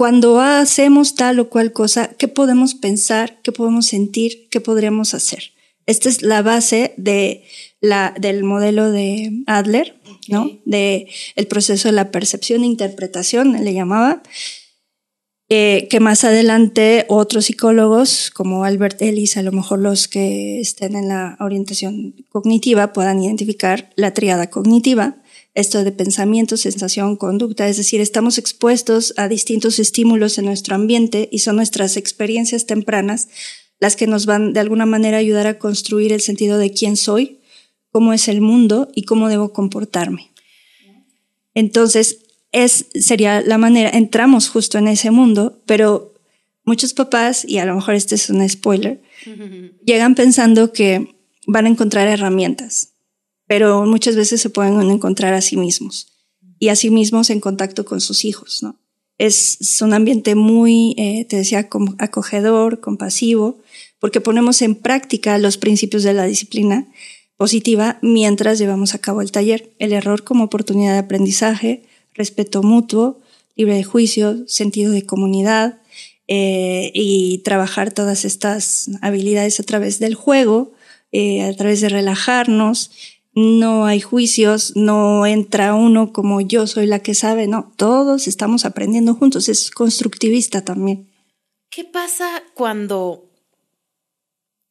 Cuando 0.00 0.40
hacemos 0.40 1.14
tal 1.14 1.40
o 1.40 1.50
cual 1.50 1.74
cosa, 1.74 2.08
¿qué 2.16 2.26
podemos 2.26 2.74
pensar? 2.74 3.38
¿Qué 3.42 3.52
podemos 3.52 3.84
sentir? 3.84 4.48
¿Qué 4.50 4.58
podríamos 4.58 5.12
hacer? 5.12 5.52
Esta 5.84 6.08
es 6.08 6.22
la 6.22 6.40
base 6.40 6.94
de 6.96 7.44
la, 7.82 8.14
del 8.18 8.42
modelo 8.42 8.90
de 8.90 9.42
Adler, 9.46 10.00
okay. 10.02 10.16
¿no? 10.28 10.50
De 10.64 11.06
el 11.36 11.46
proceso 11.48 11.88
de 11.88 11.92
la 11.92 12.10
percepción 12.10 12.62
e 12.62 12.66
interpretación, 12.66 13.62
le 13.62 13.74
llamaba, 13.74 14.22
eh, 15.50 15.86
que 15.90 16.00
más 16.00 16.24
adelante 16.24 17.04
otros 17.10 17.44
psicólogos, 17.44 18.30
como 18.30 18.64
Albert 18.64 19.02
Ellis, 19.02 19.36
a 19.36 19.42
lo 19.42 19.52
mejor 19.52 19.80
los 19.80 20.08
que 20.08 20.60
estén 20.60 20.96
en 20.96 21.08
la 21.08 21.36
orientación 21.40 22.14
cognitiva, 22.30 22.94
puedan 22.94 23.22
identificar 23.22 23.90
la 23.96 24.14
triada 24.14 24.48
cognitiva, 24.48 25.18
esto 25.60 25.84
de 25.84 25.92
pensamiento, 25.92 26.56
sensación, 26.56 27.16
conducta, 27.16 27.68
es 27.68 27.76
decir, 27.76 28.00
estamos 28.00 28.38
expuestos 28.38 29.14
a 29.16 29.28
distintos 29.28 29.78
estímulos 29.78 30.38
en 30.38 30.46
nuestro 30.46 30.74
ambiente 30.74 31.28
y 31.30 31.40
son 31.40 31.56
nuestras 31.56 31.96
experiencias 31.96 32.66
tempranas 32.66 33.28
las 33.78 33.96
que 33.96 34.06
nos 34.06 34.26
van 34.26 34.52
de 34.52 34.60
alguna 34.60 34.86
manera 34.86 35.16
a 35.16 35.20
ayudar 35.20 35.46
a 35.46 35.58
construir 35.58 36.12
el 36.12 36.20
sentido 36.20 36.58
de 36.58 36.72
quién 36.72 36.96
soy, 36.96 37.40
cómo 37.92 38.12
es 38.12 38.28
el 38.28 38.40
mundo 38.40 38.90
y 38.94 39.04
cómo 39.04 39.28
debo 39.28 39.52
comportarme. 39.52 40.30
Entonces, 41.54 42.18
es, 42.52 42.86
sería 42.94 43.40
la 43.40 43.58
manera, 43.58 43.90
entramos 43.90 44.48
justo 44.48 44.78
en 44.78 44.88
ese 44.88 45.10
mundo, 45.10 45.60
pero 45.66 46.14
muchos 46.64 46.94
papás, 46.94 47.44
y 47.46 47.58
a 47.58 47.64
lo 47.64 47.74
mejor 47.74 47.94
este 47.94 48.14
es 48.14 48.28
un 48.30 48.46
spoiler, 48.48 49.02
llegan 49.84 50.14
pensando 50.14 50.72
que 50.72 51.14
van 51.46 51.66
a 51.66 51.70
encontrar 51.70 52.06
herramientas, 52.08 52.89
pero 53.50 53.84
muchas 53.84 54.14
veces 54.14 54.40
se 54.40 54.48
pueden 54.48 54.80
encontrar 54.92 55.34
a 55.34 55.40
sí 55.40 55.56
mismos 55.56 56.06
y 56.60 56.68
a 56.68 56.76
sí 56.76 56.88
mismos 56.88 57.30
en 57.30 57.40
contacto 57.40 57.84
con 57.84 58.00
sus 58.00 58.24
hijos, 58.24 58.62
¿no? 58.62 58.76
Es, 59.18 59.60
es 59.60 59.82
un 59.82 59.92
ambiente 59.92 60.36
muy, 60.36 60.94
eh, 60.96 61.24
te 61.28 61.34
decía, 61.34 61.68
acogedor, 61.98 62.78
compasivo, 62.78 63.58
porque 63.98 64.20
ponemos 64.20 64.62
en 64.62 64.76
práctica 64.76 65.36
los 65.38 65.56
principios 65.56 66.04
de 66.04 66.14
la 66.14 66.26
disciplina 66.26 66.86
positiva 67.36 67.98
mientras 68.02 68.60
llevamos 68.60 68.94
a 68.94 69.00
cabo 69.00 69.20
el 69.20 69.32
taller. 69.32 69.72
El 69.80 69.94
error 69.94 70.22
como 70.22 70.44
oportunidad 70.44 70.92
de 70.92 71.00
aprendizaje, 71.00 71.82
respeto 72.14 72.62
mutuo, 72.62 73.18
libre 73.56 73.74
de 73.74 73.82
juicio, 73.82 74.46
sentido 74.46 74.92
de 74.92 75.06
comunidad 75.06 75.80
eh, 76.28 76.92
y 76.94 77.38
trabajar 77.38 77.90
todas 77.90 78.24
estas 78.24 78.90
habilidades 79.02 79.58
a 79.58 79.64
través 79.64 79.98
del 79.98 80.14
juego, 80.14 80.70
eh, 81.10 81.42
a 81.42 81.52
través 81.56 81.80
de 81.80 81.88
relajarnos. 81.88 82.92
No 83.32 83.86
hay 83.86 84.00
juicios, 84.00 84.72
no 84.74 85.24
entra 85.24 85.74
uno 85.74 86.12
como 86.12 86.40
yo 86.40 86.66
soy 86.66 86.86
la 86.86 86.98
que 86.98 87.14
sabe, 87.14 87.46
no, 87.46 87.72
todos 87.76 88.26
estamos 88.26 88.64
aprendiendo 88.64 89.14
juntos, 89.14 89.48
es 89.48 89.70
constructivista 89.70 90.64
también. 90.64 91.08
¿Qué 91.70 91.84
pasa 91.84 92.42
cuando 92.54 93.30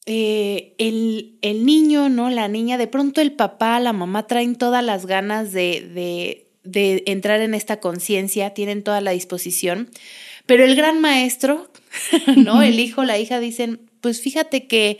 eh, 0.06 0.76
el, 0.78 1.38
el, 1.41 1.65
niño, 1.65 2.10
¿no? 2.10 2.30
La 2.30 2.50
niña, 2.50 2.78
de 2.78 2.88
pronto 2.88 3.22
el 3.22 3.32
papá, 3.32 3.80
la 3.80 3.93
mamá 3.93 4.28
traen 4.28 4.56
todas 4.56 4.84
las 4.84 5.06
ganas 5.06 5.54
de, 5.54 5.89
de, 5.93 6.52
de 6.63 7.04
entrar 7.06 7.39
en 7.39 7.54
esta 7.54 7.80
conciencia, 7.80 8.54
tienen 8.54 8.84
toda 8.84 9.00
la 9.00 9.12
disposición, 9.12 9.89
pero 10.45 10.65
el 10.65 10.76
gran 10.76 11.00
maestro, 11.00 11.69
¿no? 12.36 12.62
El 12.62 12.80
hijo, 12.80 13.06
la 13.06 13.17
hija 13.17 13.39
dicen, 13.39 13.89
pues 14.02 14.19
fíjate 14.19 14.67
que, 14.67 14.98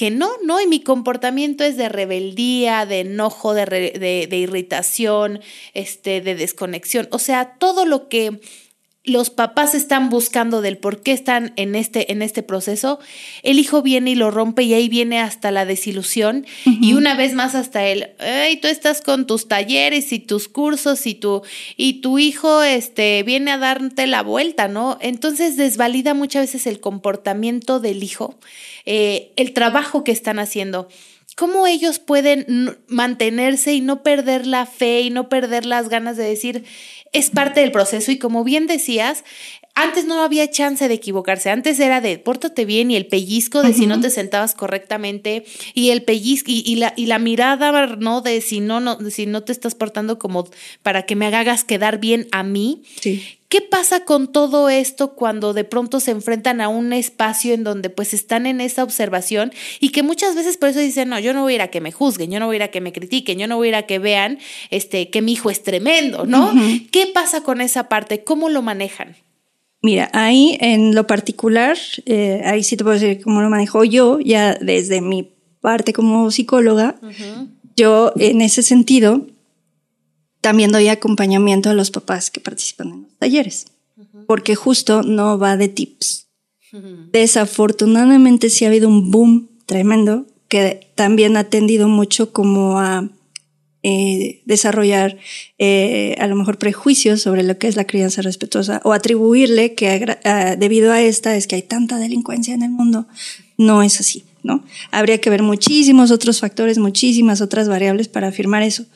que 0.00 0.10
no, 0.10 0.30
¿no? 0.42 0.62
Y 0.62 0.66
mi 0.66 0.80
comportamiento 0.80 1.62
es 1.62 1.76
de 1.76 1.90
rebeldía, 1.90 2.86
de 2.86 3.00
enojo, 3.00 3.52
de, 3.52 3.66
re, 3.66 3.80
de, 3.90 4.26
de 4.30 4.36
irritación, 4.38 5.40
este, 5.74 6.22
de 6.22 6.34
desconexión, 6.34 7.06
o 7.10 7.18
sea, 7.18 7.58
todo 7.58 7.84
lo 7.84 8.08
que 8.08 8.40
los 9.02 9.30
papás 9.30 9.74
están 9.74 10.10
buscando 10.10 10.60
del 10.60 10.76
por 10.76 11.02
qué 11.02 11.12
están 11.12 11.54
en 11.56 11.74
este, 11.74 12.12
en 12.12 12.20
este 12.20 12.42
proceso, 12.42 12.98
el 13.42 13.58
hijo 13.58 13.80
viene 13.80 14.10
y 14.10 14.14
lo 14.14 14.30
rompe 14.30 14.62
y 14.62 14.74
ahí 14.74 14.90
viene 14.90 15.20
hasta 15.20 15.50
la 15.50 15.64
desilusión 15.64 16.44
uh 16.66 16.70
-huh. 16.70 16.78
y 16.82 16.92
una 16.92 17.14
vez 17.14 17.32
más 17.32 17.54
hasta 17.54 17.86
él, 17.86 18.10
hey, 18.18 18.58
tú 18.60 18.68
estás 18.68 19.00
con 19.00 19.26
tus 19.26 19.48
talleres 19.48 20.12
y 20.12 20.18
tus 20.18 20.48
cursos 20.48 21.06
y 21.06 21.14
tu, 21.14 21.42
y 21.78 22.02
tu 22.02 22.18
hijo 22.18 22.62
este, 22.62 23.22
viene 23.22 23.52
a 23.52 23.58
darte 23.58 24.06
la 24.06 24.22
vuelta, 24.22 24.68
¿no? 24.68 24.98
Entonces 25.00 25.56
desvalida 25.56 26.12
muchas 26.12 26.42
veces 26.42 26.66
el 26.66 26.80
comportamiento 26.80 27.80
del 27.80 28.02
hijo, 28.02 28.38
eh, 28.84 29.32
el 29.36 29.54
trabajo 29.54 30.04
que 30.04 30.12
están 30.12 30.38
haciendo 30.38 30.88
cómo 31.40 31.66
ellos 31.66 31.98
pueden 31.98 32.78
mantenerse 32.86 33.72
y 33.72 33.80
no 33.80 34.02
perder 34.02 34.46
la 34.46 34.66
fe 34.66 35.00
y 35.00 35.08
no 35.08 35.30
perder 35.30 35.64
las 35.64 35.88
ganas 35.88 36.18
de 36.18 36.24
decir, 36.24 36.64
es 37.12 37.30
parte 37.30 37.60
del 37.60 37.72
proceso 37.72 38.12
y 38.12 38.18
como 38.18 38.44
bien 38.44 38.66
decías, 38.66 39.24
antes 39.82 40.04
no 40.04 40.22
había 40.22 40.50
chance 40.50 40.86
de 40.88 40.94
equivocarse, 40.94 41.50
antes 41.50 41.80
era 41.80 42.00
de 42.00 42.18
pórtate 42.18 42.64
bien 42.64 42.90
y 42.90 42.96
el 42.96 43.06
pellizco 43.06 43.62
de 43.62 43.72
si 43.72 43.86
no 43.86 44.00
te 44.00 44.10
sentabas 44.10 44.54
correctamente 44.54 45.44
y 45.74 45.90
el 45.90 46.02
pellizco 46.02 46.50
y, 46.50 46.76
la, 46.76 46.92
y 46.96 47.06
la 47.06 47.18
mirada, 47.18 47.86
¿no? 47.96 48.20
De 48.20 48.40
si 48.40 48.60
no, 48.60 48.80
no, 48.80 48.98
si 49.10 49.26
no 49.26 49.42
te 49.42 49.52
estás 49.52 49.74
portando 49.74 50.18
como 50.18 50.48
para 50.82 51.06
que 51.06 51.16
me 51.16 51.26
hagas 51.26 51.64
quedar 51.64 51.98
bien 51.98 52.28
a 52.32 52.42
mí. 52.42 52.82
Sí. 53.00 53.38
¿Qué 53.48 53.60
pasa 53.62 54.04
con 54.04 54.30
todo 54.30 54.68
esto 54.68 55.14
cuando 55.16 55.52
de 55.52 55.64
pronto 55.64 55.98
se 55.98 56.12
enfrentan 56.12 56.60
a 56.60 56.68
un 56.68 56.92
espacio 56.92 57.52
en 57.52 57.64
donde 57.64 57.90
pues 57.90 58.14
están 58.14 58.46
en 58.46 58.60
esa 58.60 58.84
observación 58.84 59.52
y 59.80 59.88
que 59.88 60.04
muchas 60.04 60.36
veces 60.36 60.56
por 60.56 60.68
eso 60.68 60.78
dicen, 60.78 61.08
no, 61.08 61.18
yo 61.18 61.34
no 61.34 61.42
voy 61.42 61.54
a 61.54 61.56
ir 61.56 61.62
a 61.62 61.68
que 61.68 61.80
me 61.80 61.90
juzguen, 61.90 62.30
yo 62.30 62.38
no 62.38 62.46
voy 62.46 62.54
a 62.54 62.58
ir 62.58 62.62
a 62.62 62.68
que 62.68 62.80
me 62.80 62.92
critiquen, 62.92 63.40
yo 63.40 63.48
no 63.48 63.56
voy 63.56 63.66
a 63.66 63.70
ir 63.70 63.74
a 63.74 63.86
que 63.86 63.98
vean 63.98 64.38
este, 64.70 65.10
que 65.10 65.20
mi 65.20 65.32
hijo 65.32 65.50
es 65.50 65.64
tremendo, 65.64 66.26
¿no? 66.26 66.52
¿Qué 66.92 67.08
pasa 67.08 67.42
con 67.42 67.60
esa 67.60 67.88
parte? 67.88 68.22
¿Cómo 68.22 68.50
lo 68.50 68.62
manejan? 68.62 69.16
Mira, 69.82 70.10
ahí 70.12 70.58
en 70.60 70.94
lo 70.94 71.06
particular, 71.06 71.76
eh, 72.04 72.42
ahí 72.44 72.62
sí 72.62 72.76
te 72.76 72.84
puedo 72.84 72.98
decir 72.98 73.22
cómo 73.22 73.40
lo 73.40 73.48
manejo 73.48 73.82
yo, 73.84 74.20
ya 74.20 74.54
desde 74.54 75.00
mi 75.00 75.32
parte 75.60 75.92
como 75.92 76.30
psicóloga, 76.30 77.00
yo 77.76 78.12
en 78.16 78.42
ese 78.42 78.62
sentido 78.62 79.26
también 80.40 80.72
doy 80.72 80.88
acompañamiento 80.88 81.70
a 81.70 81.74
los 81.74 81.90
papás 81.90 82.30
que 82.30 82.40
participan 82.40 82.88
en 82.88 83.02
los 83.02 83.16
talleres, 83.18 83.66
porque 84.26 84.54
justo 84.54 85.02
no 85.02 85.38
va 85.38 85.56
de 85.56 85.68
tips. 85.68 86.28
Desafortunadamente 87.12 88.50
sí 88.50 88.64
ha 88.64 88.68
habido 88.68 88.88
un 88.88 89.10
boom 89.10 89.50
tremendo 89.66 90.26
que 90.48 90.92
también 90.94 91.36
ha 91.36 91.44
tendido 91.44 91.88
mucho 91.88 92.32
como 92.32 92.78
a 92.80 93.08
eh, 93.82 94.42
desarrollar 94.44 95.16
eh, 95.58 96.16
a 96.18 96.26
lo 96.26 96.36
mejor 96.36 96.58
prejuicios 96.58 97.22
sobre 97.22 97.42
lo 97.42 97.58
que 97.58 97.68
es 97.68 97.76
la 97.76 97.86
crianza 97.86 98.22
respetuosa 98.22 98.80
o 98.84 98.92
atribuirle 98.92 99.74
que 99.74 100.18
debido 100.58 100.92
a 100.92 101.00
esta 101.00 101.36
es 101.36 101.46
que 101.46 101.56
hay 101.56 101.62
tanta 101.62 101.98
delincuencia 101.98 102.54
en 102.54 102.62
el 102.62 102.70
mundo. 102.70 103.06
No 103.56 103.82
es 103.82 104.00
así, 104.00 104.24
¿no? 104.42 104.64
Habría 104.90 105.18
que 105.18 105.30
ver 105.30 105.42
muchísimos 105.42 106.10
otros 106.10 106.40
factores, 106.40 106.78
muchísimas 106.78 107.40
otras 107.40 107.68
variables 107.68 108.08
para 108.08 108.28
afirmar 108.28 108.62
eso. 108.62 108.86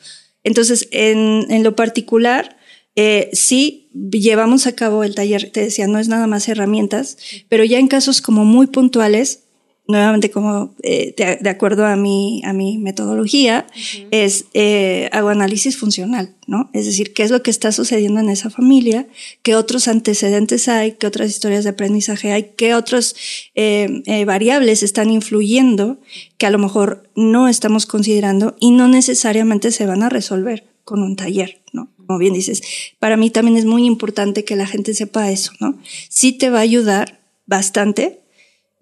Entonces, 0.43 0.87
en, 0.91 1.45
en 1.49 1.63
lo 1.63 1.75
particular, 1.75 2.55
eh, 2.95 3.29
sí 3.33 3.89
llevamos 3.93 4.67
a 4.67 4.75
cabo 4.75 5.03
el 5.03 5.15
taller, 5.15 5.49
te 5.51 5.61
decía, 5.61 5.87
no 5.87 5.99
es 5.99 6.07
nada 6.07 6.27
más 6.27 6.47
herramientas, 6.47 7.17
pero 7.49 7.63
ya 7.63 7.77
en 7.77 7.87
casos 7.87 8.21
como 8.21 8.45
muy 8.45 8.67
puntuales, 8.67 9.44
nuevamente 9.87 10.31
como 10.31 10.73
eh, 10.81 11.13
de, 11.41 11.49
acuerdo 11.49 11.85
a 11.85 11.95
mi, 11.95 12.41
a 12.43 12.53
mi 12.53 12.77
metodología, 12.77 13.67
es 14.11 14.45
eh, 14.53 15.09
hago 15.11 15.29
análisis 15.29 15.77
funcional, 15.77 16.33
¿no? 16.47 16.69
Es 16.73 16.85
decir, 16.85 17.13
qué 17.13 17.23
es 17.23 17.31
lo 17.31 17.43
que 17.43 17.51
está 17.51 17.71
sucediendo 17.71 18.19
en 18.19 18.29
esa 18.29 18.49
familia, 18.49 19.07
qué 19.43 19.55
otros 19.55 19.87
antecedentes 19.87 20.67
hay, 20.67 20.93
qué 20.93 21.05
otras 21.05 21.29
historias 21.29 21.63
de 21.63 21.71
aprendizaje 21.71 22.31
hay, 22.31 22.51
qué 22.55 22.73
otras 22.73 23.15
eh, 23.53 24.01
eh, 24.05 24.25
variables 24.25 24.81
están 24.81 25.11
influyendo 25.11 25.99
que 26.37 26.47
a 26.47 26.51
lo 26.51 26.57
mejor 26.57 27.09
no 27.15 27.47
estamos 27.47 27.85
considerando 27.85 28.55
y 28.59 28.71
no 28.71 28.87
necesariamente 28.87 29.71
se 29.71 29.85
van 29.85 30.01
a 30.01 30.09
resolver 30.09 30.65
con 30.83 31.01
un 31.01 31.15
taller, 31.15 31.61
¿no? 31.73 31.89
Como 32.05 32.19
bien 32.19 32.33
dices, 32.33 32.61
para 32.99 33.17
mí 33.17 33.29
también 33.29 33.57
es 33.57 33.65
muy 33.65 33.85
importante 33.85 34.43
que 34.43 34.55
la 34.55 34.67
gente 34.67 34.93
sepa 34.93 35.31
eso, 35.31 35.51
¿no? 35.59 35.77
Sí 36.09 36.33
te 36.33 36.49
va 36.49 36.59
a 36.59 36.61
ayudar 36.61 37.19
bastante 37.47 38.24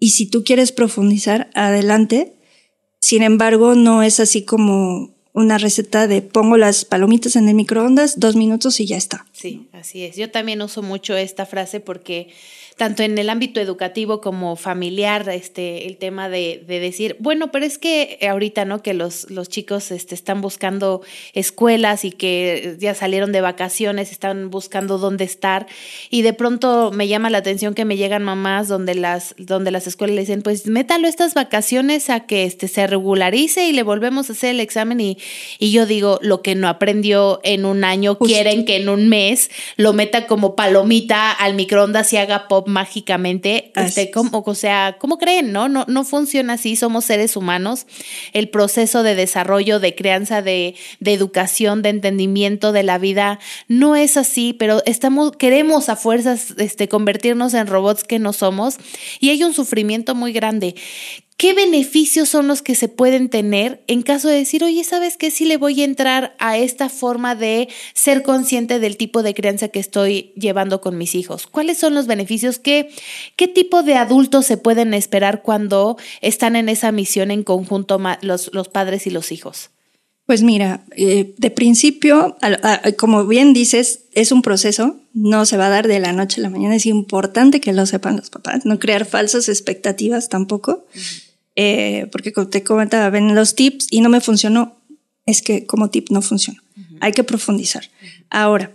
y 0.04 0.10
si 0.10 0.26
tú 0.26 0.44
quieres 0.44 0.70
profundizar, 0.70 1.48
adelante. 1.54 2.34
Sin 3.00 3.22
embargo, 3.22 3.74
no 3.74 4.02
es 4.02 4.20
así 4.20 4.44
como 4.44 5.14
una 5.32 5.56
receta 5.56 6.06
de 6.06 6.20
pongo 6.20 6.58
las 6.58 6.84
palomitas 6.84 7.36
en 7.36 7.48
el 7.48 7.54
microondas, 7.54 8.20
dos 8.20 8.36
minutos 8.36 8.80
y 8.80 8.86
ya 8.86 8.98
está. 8.98 9.24
Sí, 9.32 9.70
así 9.72 10.04
es. 10.04 10.16
Yo 10.16 10.30
también 10.30 10.60
uso 10.60 10.82
mucho 10.82 11.16
esta 11.16 11.46
frase 11.46 11.80
porque 11.80 12.28
tanto 12.76 13.04
en 13.04 13.16
el 13.18 13.30
ámbito 13.30 13.60
educativo 13.60 14.20
como 14.20 14.56
familiar, 14.56 15.28
este, 15.28 15.86
el 15.86 15.96
tema 15.96 16.28
de, 16.28 16.62
de, 16.66 16.80
decir, 16.80 17.16
bueno, 17.20 17.52
pero 17.52 17.64
es 17.64 17.78
que 17.78 18.18
ahorita, 18.28 18.64
¿no? 18.64 18.82
Que 18.82 18.94
los, 18.94 19.30
los 19.30 19.48
chicos 19.48 19.92
este, 19.92 20.14
están 20.14 20.40
buscando 20.40 21.02
escuelas 21.34 22.04
y 22.04 22.10
que 22.10 22.76
ya 22.80 22.94
salieron 22.94 23.30
de 23.30 23.40
vacaciones, 23.40 24.10
están 24.10 24.50
buscando 24.50 24.98
dónde 24.98 25.24
estar 25.24 25.66
y 26.10 26.22
de 26.22 26.32
pronto 26.32 26.90
me 26.92 27.06
llama 27.06 27.30
la 27.30 27.38
atención 27.38 27.74
que 27.74 27.84
me 27.84 27.96
llegan 27.96 28.24
mamás 28.24 28.66
donde 28.66 28.96
las, 28.96 29.36
donde 29.38 29.70
las 29.70 29.86
escuelas 29.86 30.16
le 30.16 30.22
dicen, 30.22 30.42
pues 30.42 30.66
métalo 30.66 31.06
estas 31.06 31.34
vacaciones 31.34 32.10
a 32.10 32.20
que 32.20 32.44
este, 32.44 32.66
se 32.66 32.86
regularice 32.88 33.68
y 33.68 33.72
le 33.72 33.84
volvemos 33.84 34.28
a 34.28 34.32
hacer 34.32 34.50
el 34.50 34.60
examen 34.60 35.00
y, 35.00 35.18
y 35.60 35.70
yo 35.70 35.86
digo, 35.86 36.18
lo 36.22 36.42
que 36.42 36.56
no 36.56 36.68
aprendió 36.68 37.40
en 37.44 37.66
un 37.66 37.84
año, 37.84 38.18
quieren 38.18 38.64
que 38.64 38.76
en 38.76 38.88
un 38.88 39.08
mes 39.08 39.50
lo 39.76 39.92
meta 39.92 40.26
como 40.26 40.56
palomita 40.56 41.30
al 41.30 41.54
microondas 41.54 42.12
y 42.12 42.16
haga 42.16 42.48
pop 42.48 42.63
mágicamente. 42.66 43.72
Este, 43.76 44.10
como, 44.10 44.42
o 44.44 44.54
sea, 44.54 44.96
¿cómo 44.98 45.18
creen? 45.18 45.52
No? 45.52 45.68
no, 45.68 45.84
no 45.88 46.04
funciona 46.04 46.54
así. 46.54 46.76
Somos 46.76 47.04
seres 47.04 47.36
humanos. 47.36 47.86
El 48.32 48.48
proceso 48.48 49.02
de 49.02 49.14
desarrollo, 49.14 49.80
de 49.80 49.94
crianza, 49.94 50.42
de, 50.42 50.74
de 51.00 51.12
educación, 51.12 51.82
de 51.82 51.90
entendimiento 51.90 52.72
de 52.72 52.82
la 52.82 52.98
vida 52.98 53.38
no 53.68 53.96
es 53.96 54.16
así, 54.16 54.52
pero 54.52 54.82
estamos, 54.86 55.32
queremos 55.32 55.88
a 55.88 55.96
fuerzas 55.96 56.54
este, 56.58 56.88
convertirnos 56.88 57.54
en 57.54 57.66
robots 57.66 58.04
que 58.04 58.18
no 58.18 58.32
somos 58.32 58.76
y 59.20 59.30
hay 59.30 59.42
un 59.42 59.54
sufrimiento 59.54 60.14
muy 60.14 60.32
grande. 60.32 60.74
¿Qué 61.36 61.52
beneficios 61.52 62.28
son 62.28 62.46
los 62.46 62.62
que 62.62 62.76
se 62.76 62.88
pueden 62.88 63.28
tener 63.28 63.82
en 63.88 64.02
caso 64.02 64.28
de 64.28 64.36
decir, 64.36 64.62
oye, 64.62 64.84
¿sabes 64.84 65.16
qué? 65.16 65.32
Si 65.32 65.44
le 65.44 65.56
voy 65.56 65.80
a 65.80 65.84
entrar 65.84 66.36
a 66.38 66.58
esta 66.58 66.88
forma 66.88 67.34
de 67.34 67.68
ser 67.92 68.22
consciente 68.22 68.78
del 68.78 68.96
tipo 68.96 69.24
de 69.24 69.34
crianza 69.34 69.68
que 69.68 69.80
estoy 69.80 70.32
llevando 70.36 70.80
con 70.80 70.96
mis 70.96 71.16
hijos. 71.16 71.48
¿Cuáles 71.48 71.76
son 71.76 71.94
los 71.94 72.06
beneficios? 72.06 72.60
¿Qué, 72.60 72.88
qué 73.34 73.48
tipo 73.48 73.82
de 73.82 73.96
adultos 73.96 74.46
se 74.46 74.56
pueden 74.56 74.94
esperar 74.94 75.42
cuando 75.42 75.98
están 76.20 76.54
en 76.54 76.68
esa 76.68 76.92
misión 76.92 77.32
en 77.32 77.42
conjunto 77.42 78.00
los, 78.22 78.50
los 78.54 78.68
padres 78.68 79.08
y 79.08 79.10
los 79.10 79.32
hijos? 79.32 79.73
Pues 80.26 80.42
mira, 80.42 80.84
eh, 80.96 81.34
de 81.36 81.50
principio, 81.50 82.36
como 82.96 83.26
bien 83.26 83.52
dices, 83.52 84.04
es 84.12 84.32
un 84.32 84.40
proceso, 84.40 84.98
no 85.12 85.44
se 85.44 85.58
va 85.58 85.66
a 85.66 85.70
dar 85.70 85.86
de 85.86 86.00
la 86.00 86.12
noche 86.12 86.40
a 86.40 86.44
la 86.44 86.50
mañana, 86.50 86.76
es 86.76 86.86
importante 86.86 87.60
que 87.60 87.74
lo 87.74 87.84
sepan 87.84 88.16
los 88.16 88.30
papás, 88.30 88.64
no 88.64 88.78
crear 88.78 89.04
falsas 89.04 89.50
expectativas 89.50 90.30
tampoco, 90.30 90.86
eh, 91.56 92.08
porque 92.10 92.32
como 92.32 92.48
te 92.48 92.62
comentaba, 92.62 93.10
ven 93.10 93.34
los 93.34 93.54
tips 93.54 93.88
y 93.90 94.00
no 94.00 94.08
me 94.08 94.22
funcionó, 94.22 94.76
es 95.26 95.42
que 95.42 95.66
como 95.66 95.90
tip 95.90 96.08
no 96.08 96.22
funciona, 96.22 96.62
hay 97.00 97.12
que 97.12 97.24
profundizar. 97.24 97.84
Ahora, 98.30 98.72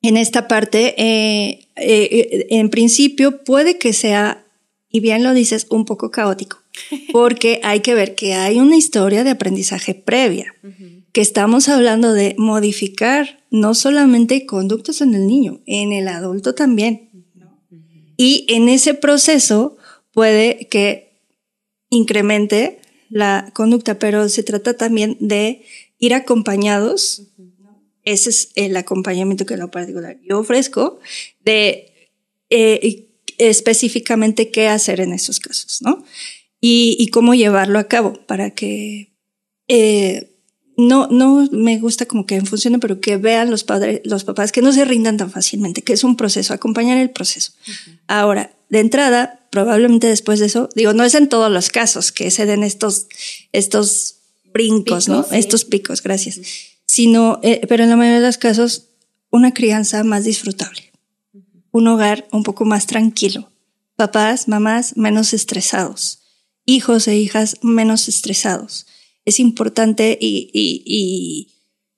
en 0.00 0.16
esta 0.16 0.48
parte, 0.48 0.94
eh, 0.96 1.66
en 1.76 2.70
principio 2.70 3.44
puede 3.44 3.76
que 3.76 3.92
sea, 3.92 4.46
y 4.88 5.00
bien 5.00 5.24
lo 5.24 5.34
dices, 5.34 5.66
un 5.68 5.84
poco 5.84 6.10
caótico 6.10 6.62
porque 7.12 7.60
hay 7.62 7.80
que 7.80 7.94
ver 7.94 8.14
que 8.14 8.34
hay 8.34 8.58
una 8.60 8.76
historia 8.76 9.24
de 9.24 9.30
aprendizaje 9.30 9.94
previa, 9.94 10.54
que 11.12 11.20
estamos 11.20 11.68
hablando 11.68 12.12
de 12.12 12.34
modificar 12.38 13.44
no 13.50 13.74
solamente 13.74 14.46
conductas 14.46 15.00
en 15.00 15.14
el 15.14 15.26
niño, 15.26 15.60
en 15.66 15.92
el 15.92 16.08
adulto 16.08 16.54
también. 16.54 17.08
Y 18.16 18.46
en 18.48 18.68
ese 18.68 18.94
proceso 18.94 19.76
puede 20.12 20.68
que 20.70 21.22
incremente 21.90 22.80
la 23.08 23.50
conducta, 23.54 23.98
pero 23.98 24.28
se 24.28 24.42
trata 24.42 24.76
también 24.76 25.16
de 25.20 25.62
ir 25.98 26.14
acompañados. 26.14 27.22
Ese 28.04 28.30
es 28.30 28.50
el 28.54 28.76
acompañamiento 28.76 29.46
que 29.46 29.54
en 29.54 29.60
lo 29.60 29.70
particular 29.70 30.18
yo 30.28 30.38
ofrezco, 30.38 30.98
de 31.40 32.10
eh, 32.50 33.08
específicamente 33.38 34.50
qué 34.50 34.68
hacer 34.68 35.00
en 35.00 35.12
esos 35.12 35.40
casos, 35.40 35.80
¿no? 35.82 36.04
Y, 36.60 37.08
cómo 37.08 37.34
llevarlo 37.34 37.78
a 37.78 37.84
cabo 37.84 38.14
para 38.26 38.50
que 38.50 39.12
eh, 39.68 40.34
no, 40.76 41.08
no 41.08 41.48
me 41.52 41.78
gusta 41.78 42.06
como 42.06 42.26
que 42.26 42.40
funcione, 42.40 42.78
pero 42.78 43.00
que 43.00 43.16
vean 43.16 43.50
los 43.50 43.64
padres, 43.64 44.00
los 44.04 44.24
papás 44.24 44.52
que 44.52 44.62
no 44.62 44.72
se 44.72 44.84
rindan 44.84 45.16
tan 45.16 45.30
fácilmente, 45.30 45.82
que 45.82 45.92
es 45.92 46.04
un 46.04 46.16
proceso, 46.16 46.54
acompañar 46.54 46.98
el 46.98 47.10
proceso. 47.10 47.52
Ahora, 48.06 48.52
de 48.70 48.80
entrada, 48.80 49.46
probablemente 49.50 50.08
después 50.08 50.40
de 50.40 50.46
eso, 50.46 50.68
digo, 50.74 50.92
no 50.92 51.04
es 51.04 51.14
en 51.14 51.28
todos 51.28 51.50
los 51.50 51.70
casos 51.70 52.12
que 52.12 52.30
se 52.30 52.46
den 52.46 52.64
estos, 52.64 53.06
estos 53.52 54.16
brincos, 54.52 55.08
¿no? 55.08 55.26
Estos 55.30 55.64
picos, 55.64 56.02
gracias. 56.02 56.40
Sino, 56.86 57.38
eh, 57.42 57.60
pero 57.68 57.84
en 57.84 57.90
la 57.90 57.96
mayoría 57.96 58.20
de 58.20 58.26
los 58.26 58.38
casos, 58.38 58.86
una 59.30 59.52
crianza 59.52 60.02
más 60.04 60.24
disfrutable. 60.24 60.92
Un 61.70 61.86
hogar 61.86 62.26
un 62.32 62.42
poco 62.42 62.64
más 62.64 62.86
tranquilo. 62.86 63.50
Papás, 63.96 64.48
mamás 64.48 64.96
menos 64.96 65.34
estresados 65.34 66.17
hijos 66.68 67.08
e 67.08 67.16
hijas 67.16 67.56
menos 67.62 68.08
estresados. 68.08 68.86
Es 69.24 69.40
importante 69.40 70.18
y, 70.20 70.50
y, 70.52 71.48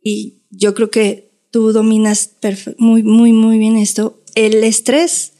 y, 0.02 0.42
yo 0.50 0.74
creo 0.74 0.90
que 0.90 1.33
tú 1.50 1.72
dominas 1.72 2.30
muy, 2.78 3.02
muy, 3.02 3.33
muy 3.33 3.59
bien 3.59 3.76
esto. 3.76 4.22
El 4.37 4.62
estrés 4.62 5.33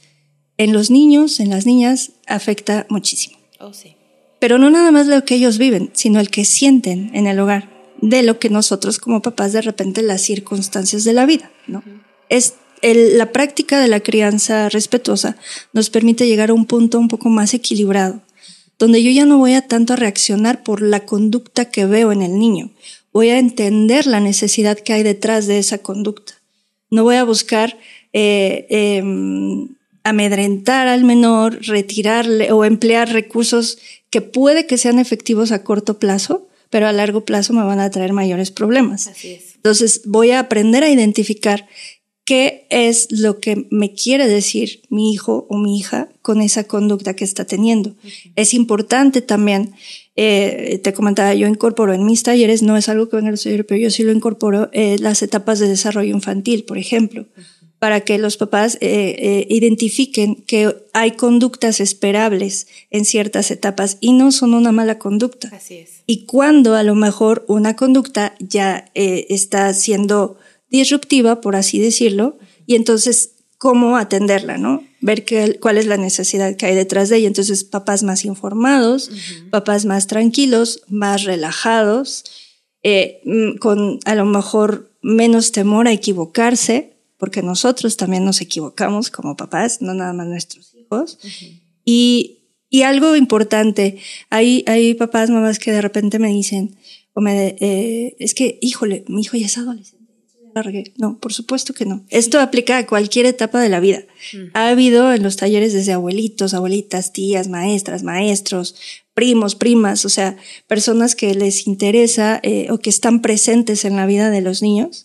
en 0.57 0.73
los 0.73 0.91
niños, 0.91 1.39
en 1.39 1.51
las 1.51 1.65
niñas, 1.65 2.13
afecta 2.27 2.87
muchísimo. 2.91 3.39
Oh, 3.61 3.73
sí. 3.73 3.95
Pero 4.41 4.59
no 4.59 4.69
nada 4.69 4.91
más 4.91 5.07
lo 5.07 5.25
que 5.25 5.37
ellos 5.37 5.59
viven, 5.59 5.91
sino 5.95 6.19
el 6.19 6.29
que 6.31 6.45
sienten 6.45 7.11
en 7.15 7.27
el 7.29 7.39
hogar, 7.39 7.95
de 8.03 8.23
lo 8.25 8.39
que 8.41 8.51
nosotros 8.51 8.99
como 8.99 9.23
papás 9.23 9.53
de 9.53 9.63
repente 9.63 10.03
las 10.03 10.23
circunstancias 10.23 11.05
de 11.05 11.13
la 11.13 11.27
vida, 11.27 11.53
¿no? 11.69 11.85
Es 12.29 12.55
el- 12.83 13.19
la 13.19 13.31
práctica 13.31 13.79
de 13.79 13.89
la 13.89 14.01
crianza 14.01 14.69
respetuosa 14.71 15.37
nos 15.73 15.91
permite 15.91 16.27
llegar 16.27 16.51
a 16.51 16.55
un 16.55 16.67
punto 16.67 16.99
un 16.99 17.09
poco 17.09 17.29
más 17.29 17.53
equilibrado, 17.55 18.23
donde 18.81 19.03
yo 19.03 19.11
ya 19.11 19.27
no 19.27 19.39
voy 19.39 19.53
a 19.53 19.69
tanto 19.69 19.93
a 19.93 19.97
reaccionar 19.97 20.65
por 20.65 20.81
la 20.81 21.05
conducta 21.05 21.67
que 21.67 21.85
veo 21.85 22.13
en 22.13 22.23
el 22.23 22.39
niño, 22.39 22.71
voy 23.13 23.29
a 23.29 23.39
entender 23.39 24.07
la 24.07 24.21
necesidad 24.21 24.79
que 24.79 24.95
hay 24.95 25.03
detrás 25.03 25.47
de 25.47 25.59
esa 25.59 25.79
conducta. 25.79 26.33
No 26.91 27.05
voy 27.05 27.17
a 27.17 27.25
buscar 27.25 27.77
eh, 28.15 28.67
em, 28.71 29.69
amedrentar 30.03 30.89
al 30.89 31.05
menor, 31.05 31.61
retirarle 31.67 32.53
o 32.53 32.65
emplear 32.65 33.13
recursos 33.13 33.79
que 34.09 34.23
puede 34.23 34.67
que 34.67 34.79
sean 34.79 34.99
efectivos 34.99 35.53
a 35.53 35.63
corto 35.63 35.99
plazo, 35.99 36.49
pero 36.71 36.89
a 36.89 36.93
largo 36.93 37.27
plazo 37.27 37.53
me 37.53 37.63
van 37.63 37.81
a 37.81 37.91
traer 37.91 38.15
mayores 38.15 38.51
problemas. 38.51 39.09
Así 39.09 39.33
es. 39.33 39.57
Entonces 39.57 40.03
voy 40.07 40.31
a 40.31 40.41
aprender 40.41 40.85
a 40.85 40.89
identificar 40.89 41.69
qué 42.31 42.69
es 42.71 43.09
lo 43.11 43.41
que 43.41 43.67
me 43.71 43.93
quiere 43.93 44.29
decir 44.29 44.83
mi 44.89 45.13
hijo 45.13 45.47
o 45.51 45.59
mi 45.59 45.77
hija 45.77 46.09
con 46.23 46.41
esa 46.41 46.63
conducta 46.63 47.17
que 47.17 47.25
está 47.25 47.45
teniendo. 47.45 47.97
Es 48.37 48.55
importante 48.55 49.21
también, 49.21 49.73
eh, 50.15 50.79
te 50.85 50.93
comentaba, 50.93 51.35
yo 51.35 51.49
incorporo 51.49 51.93
en 51.93 52.07
mis 52.07 52.23
talleres, 52.23 52.63
no 52.63 52.77
es 52.77 52.89
algo 52.89 53.09
que 53.09 53.17
venga 53.17 53.33
a 53.33 53.35
talleres, 53.35 53.67
pero 53.67 53.81
yo 53.81 53.91
sí 53.91 54.05
lo 54.05 54.13
incorporo, 54.13 54.69
eh, 54.73 54.97
las 55.01 55.25
etapas 55.25 55.59
de 55.59 55.67
desarrollo 55.67 56.15
infantil, 56.15 56.63
por 56.63 56.79
ejemplo, 56.79 57.27
para 57.81 58.03
que 58.03 58.19
los 58.19 58.37
papás 58.37 58.77
eh, 58.81 59.17
eh, 59.19 59.47
identifiquen 59.49 60.37
que 60.37 60.77
hay 60.93 61.13
conductas 61.13 61.81
esperables 61.81 62.69
en 62.91 63.05
ciertas 63.05 63.51
etapas 63.51 63.97
y 64.01 64.13
no 64.13 64.31
son 64.31 64.55
una 64.55 64.71
mala 64.71 64.99
conducta 64.99 65.49
Así 65.51 65.79
es. 65.79 66.03
y 66.07 66.27
cuando 66.27 66.77
a 66.77 66.85
lo 66.85 66.95
mejor 66.95 67.45
una 67.49 67.75
conducta 67.75 68.35
ya 68.39 68.85
eh, 68.95 69.27
está 69.31 69.73
siendo 69.73 70.37
disruptiva, 70.71 71.41
por 71.41 71.57
así 71.57 71.79
decirlo, 71.79 72.39
y 72.67 72.77
entonces 72.77 73.33
cómo 73.61 73.99
atenderla, 73.99 74.57
¿no? 74.57 74.83
Ver 75.03 75.27
qué, 75.27 75.59
cuál 75.61 75.77
es 75.77 75.85
la 75.85 75.99
necesidad 75.99 76.57
que 76.57 76.65
hay 76.65 76.75
detrás 76.75 77.11
de 77.11 77.19
ella. 77.19 77.27
Entonces, 77.27 77.63
papás 77.63 78.03
más 78.03 78.25
informados, 78.25 79.11
papás 79.51 79.85
más 79.85 80.07
tranquilos, 80.07 80.83
más 80.89 81.25
relajados, 81.25 82.25
eh, 82.83 83.21
mm, 83.27 83.59
con 83.59 83.99
a 84.07 84.15
lo 84.15 84.25
mejor 84.25 84.91
menos 85.03 85.53
temor 85.53 85.89
a 85.89 85.93
equivocarse, 85.93 86.95
porque 87.19 87.43
nosotros 87.43 87.99
también 87.99 88.25
nos 88.25 88.41
equivocamos 88.41 89.11
como 89.11 89.37
papás, 89.37 89.83
no 89.83 89.93
nada 89.93 90.15
más 90.15 90.27
nuestros 90.27 90.75
hijos. 90.75 91.19
Y, 91.85 92.39
y 92.71 92.83
algo 92.83 93.15
importante, 93.15 93.99
hay, 94.31 94.65
hay 94.67 94.95
papás, 94.95 95.29
mamás 95.29 95.59
que 95.59 95.71
de 95.71 95.83
repente 95.83 96.19
me 96.19 96.29
dicen, 96.29 96.77
o 97.13 97.21
me, 97.21 97.57
eh, 97.61 98.17
es 98.19 98.33
que, 98.33 98.59
híjole, 98.63 99.05
mi 99.07 99.21
hijo 99.21 99.37
ya 99.37 99.45
es 99.47 99.59
adolescente. 99.59 100.00
Ya 100.51 100.61
la 100.61 100.63
regué". 100.63 100.93
No, 100.97 101.19
por 101.19 101.33
supuesto 101.33 101.73
que 101.75 101.87
no. 101.87 102.05
Esto 102.09 102.41
aplica 102.41 102.79
a 102.79 102.87
cualquier 102.87 103.27
etapa 103.27 103.61
de 103.61 103.69
la 103.69 103.81
vida. 103.81 104.05
Ha 104.55 104.69
habido 104.69 105.13
en 105.13 105.23
los 105.23 105.37
talleres 105.37 105.73
desde 105.73 105.93
abuelitos, 105.93 106.55
abuelitas, 106.55 107.13
tías, 107.13 107.49
maestras, 107.49 108.03
maestros, 108.03 108.75
primos, 109.15 109.55
primas, 109.55 110.05
o 110.05 110.09
sea, 110.09 110.37
personas 110.67 111.15
que 111.15 111.35
les 111.35 111.67
interesa 111.67 112.41
eh, 112.43 112.69
o 112.71 112.79
que 112.79 112.91
están 112.91 113.23
presentes 113.23 113.85
en 113.85 113.97
la 113.97 114.07
vida 114.07 114.31
de 114.31 114.41
los 114.41 114.63
niños 114.63 115.05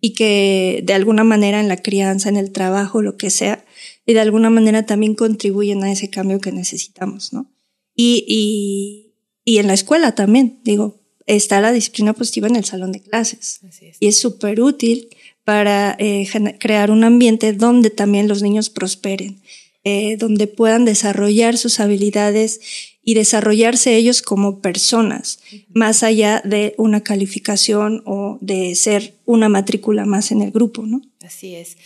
y 0.00 0.10
que 0.10 0.82
de 0.84 0.94
alguna 0.94 1.24
manera 1.24 1.60
en 1.60 1.68
la 1.68 1.76
crianza, 1.76 2.28
en 2.28 2.36
el 2.36 2.52
trabajo, 2.52 3.02
lo 3.02 3.16
que 3.16 3.30
sea, 3.30 3.64
y 4.04 4.12
de 4.12 4.20
alguna 4.20 4.50
manera 4.50 4.86
también 4.86 5.14
contribuyen 5.14 5.82
a 5.82 5.90
ese 5.90 6.10
cambio 6.10 6.40
que 6.40 6.52
necesitamos, 6.52 7.32
¿no? 7.32 7.50
Y, 7.94 8.24
y, 8.28 9.14
y 9.44 9.58
en 9.58 9.66
la 9.66 9.74
escuela 9.74 10.14
también, 10.14 10.60
digo, 10.62 11.00
está 11.26 11.60
la 11.60 11.72
disciplina 11.72 12.12
positiva 12.12 12.48
en 12.48 12.56
el 12.56 12.64
salón 12.64 12.92
de 12.92 13.00
clases. 13.00 13.60
Así 13.68 13.86
es. 13.86 13.96
Y 14.00 14.06
es 14.08 14.18
súper 14.18 14.60
útil 14.60 15.08
para 15.44 15.94
eh, 15.98 16.28
crear 16.58 16.90
un 16.90 17.04
ambiente 17.04 17.52
donde 17.52 17.90
también 17.90 18.26
los 18.26 18.42
niños 18.42 18.68
prosperen, 18.68 19.40
eh, 19.84 20.16
donde 20.16 20.48
puedan 20.48 20.84
desarrollar 20.84 21.56
sus 21.56 21.78
habilidades 21.78 22.60
y 23.04 23.14
desarrollarse 23.14 23.94
ellos 23.94 24.20
como 24.20 24.58
personas, 24.58 25.38
más 25.72 26.02
allá 26.02 26.42
de 26.44 26.74
una 26.76 27.04
calificación 27.04 28.02
o 28.04 28.38
de 28.40 28.74
ser 28.74 29.14
una 29.24 29.48
matrícula 29.48 30.04
más 30.04 30.32
en 30.32 30.42
el 30.42 30.50
grupo, 30.50 30.84
¿no? 30.84 31.02
Así 31.24 31.54
es. 31.54 31.76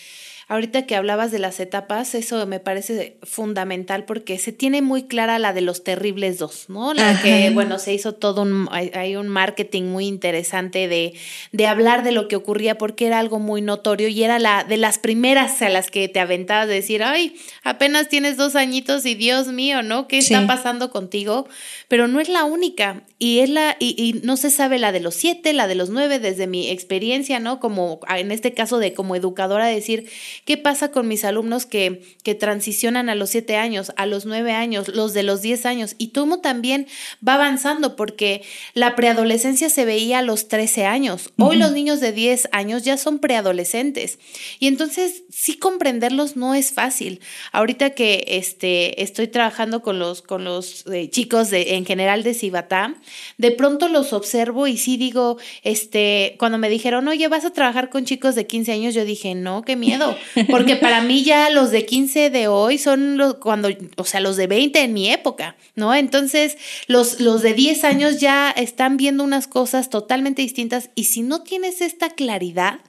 Ahorita 0.51 0.85
que 0.85 0.97
hablabas 0.97 1.31
de 1.31 1.39
las 1.39 1.61
etapas, 1.61 2.13
eso 2.17 2.45
me 2.45 2.59
parece 2.59 3.17
fundamental 3.23 4.05
porque 4.05 4.37
se 4.37 4.51
tiene 4.51 4.83
muy 4.83 5.05
clara 5.05 5.39
la 5.39 5.53
de 5.53 5.61
los 5.61 5.85
terribles 5.85 6.39
dos, 6.39 6.65
¿no? 6.67 6.93
La 6.93 7.23
que, 7.23 7.51
bueno, 7.51 7.79
se 7.79 7.95
hizo 7.95 8.15
todo 8.15 8.43
un, 8.43 8.69
hay, 8.73 8.91
hay 8.95 9.15
un 9.15 9.29
marketing 9.29 9.85
muy 9.85 10.09
interesante 10.09 10.89
de, 10.89 11.15
de 11.53 11.67
hablar 11.69 12.03
de 12.03 12.11
lo 12.11 12.27
que 12.27 12.35
ocurría 12.35 12.79
porque 12.79 13.07
era 13.07 13.21
algo 13.21 13.39
muy 13.39 13.63
notorio 13.63 14.09
y 14.09 14.25
era 14.25 14.41
la 14.41 14.65
de 14.65 14.77
las 14.77 14.99
primeras 14.99 15.63
a 15.63 15.69
las 15.69 15.89
que 15.89 16.09
te 16.09 16.19
aventabas 16.19 16.67
de 16.67 16.75
decir, 16.75 17.05
ay, 17.05 17.37
apenas 17.63 18.09
tienes 18.09 18.37
dos 18.37 18.57
añitos 18.57 19.07
y 19.07 19.15
Dios 19.15 19.47
mío, 19.53 19.85
¿no? 19.85 20.09
¿Qué 20.09 20.21
Sí. 20.21 20.35
está 20.35 20.49
pasando 20.49 20.91
contigo? 20.91 21.47
Pero 21.87 22.09
no 22.09 22.19
es 22.19 22.29
la 22.29 22.43
única 22.43 23.05
y 23.21 23.39
es 23.39 23.51
la, 23.51 23.77
y, 23.79 23.95
y 23.97 24.15
no 24.27 24.37
se 24.37 24.51
sabe 24.51 24.79
la 24.81 24.91
de 24.91 24.99
los 24.99 25.15
siete, 25.15 25.53
la 25.53 25.69
de 25.69 25.77
los 25.77 25.91
nueve, 25.91 26.19
desde 26.19 26.49
mi 26.49 26.71
experiencia, 26.71 27.39
¿no? 27.39 27.61
Como 27.61 28.01
en 28.09 28.33
este 28.33 28.53
caso 28.53 28.79
de 28.79 28.95
como 28.95 29.15
educadora, 29.15 29.67
decir, 29.67 30.11
¿qué 30.45 30.57
pasa 30.57 30.91
con 30.91 31.09
mis 31.09 31.25
alumnos 31.25 31.67
que, 31.67 32.17
que 32.23 32.35
transicionan 32.35 33.09
a 33.09 33.15
los 33.15 33.31
siete 33.31 33.57
años, 33.57 33.93
a 33.97 34.07
los 34.07 34.27
nueve 34.27 34.53
años, 34.53 34.89
los 34.89 35.15
de 35.15 35.23
los 35.23 35.43
diez 35.43 35.67
años? 35.67 35.95
Y 35.99 36.09
cómo 36.09 36.41
también 36.41 36.87
va 37.27 37.35
avanzando, 37.35 37.97
porque 37.97 38.43
la 38.75 38.97
preadolescencia 38.97 39.71
se 39.71 39.85
veía 39.85 40.21
a 40.21 40.23
los 40.23 40.49
13 40.49 40.87
años. 40.87 41.31
Hoy 41.39 41.57
los 41.57 41.73
niños 41.73 42.01
de 42.01 42.13
10 42.13 42.49
años 42.53 42.83
ya 42.83 42.97
son 42.97 43.19
preadolescentes. 43.19 44.19
Y 44.59 44.67
entonces 44.67 45.25
sí 45.31 45.57
comprenderlos 45.57 46.37
no 46.37 46.55
es 46.55 46.73
fácil. 46.73 47.21
Ahorita 47.53 47.91
que 47.91 48.25
este, 48.27 49.03
estoy 49.03 49.29
trabajando 49.29 49.83
con 49.83 49.99
los, 49.99 50.23
con 50.23 50.45
los 50.45 50.85
eh, 50.93 51.11
chicos 51.11 51.51
de, 51.51 51.77
en 51.77 51.85
general 51.85 52.23
de 52.23 52.35
Cibatá, 52.35 52.95
de 53.39 53.51
pronto 53.51 53.89
los 53.89 54.13
observo 54.13 54.67
y 54.67 54.77
sí 54.77 54.97
digo, 54.97 55.39
este, 55.63 56.37
cuando 56.39 56.59
me 56.59 56.69
dijeron, 56.69 57.09
oye, 57.09 57.29
vas 57.29 57.45
a 57.45 57.51
trabajar 57.51 57.91
con 57.91 58.05
chicos 58.05 58.35
de 58.35 58.47
15 58.47 58.73
años, 58.73 58.95
yo 58.95 59.05
dije, 59.05 59.35
no, 59.35 59.63
qué 59.63 59.77
miedo, 59.77 60.17
porque 60.51 60.77
para 60.77 61.01
mí 61.03 61.25
ya 61.25 61.51
los 61.51 61.71
de 61.71 61.87
15 61.87 62.31
de 62.31 62.49
hoy 62.49 62.79
son 62.79 63.17
los, 63.17 63.35
cuando, 63.37 63.69
o 63.97 64.05
sea, 64.05 64.21
los 64.21 64.37
de 64.37 64.47
20 64.47 64.81
en 64.81 64.93
mi 64.93 65.11
época, 65.11 65.57
¿no? 65.75 65.95
Entonces, 65.95 66.57
los, 66.87 67.21
los 67.21 67.43
de 67.43 67.55
10 67.55 67.85
años 67.85 68.21
ya 68.21 68.51
están 68.51 68.97
viendo 68.97 69.25
unas 69.25 69.47
cosas 69.47 69.91
totalmente 69.91 70.43
distintas 70.43 70.91
y 70.95 71.05
si 71.05 71.23
no 71.23 71.43
tienes 71.43 71.81
esta 71.81 72.11
claridad, 72.11 72.81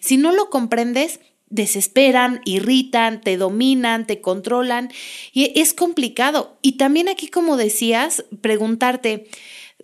si 0.00 0.16
no 0.16 0.32
lo 0.32 0.50
comprendes, 0.50 1.20
desesperan, 1.50 2.40
irritan, 2.44 3.20
te 3.20 3.36
dominan, 3.36 4.06
te 4.06 4.20
controlan 4.20 4.90
y 5.32 5.52
es 5.60 5.72
complicado. 5.72 6.58
Y 6.62 6.72
también 6.72 7.08
aquí, 7.08 7.28
como 7.28 7.56
decías, 7.56 8.24
preguntarte, 8.40 9.28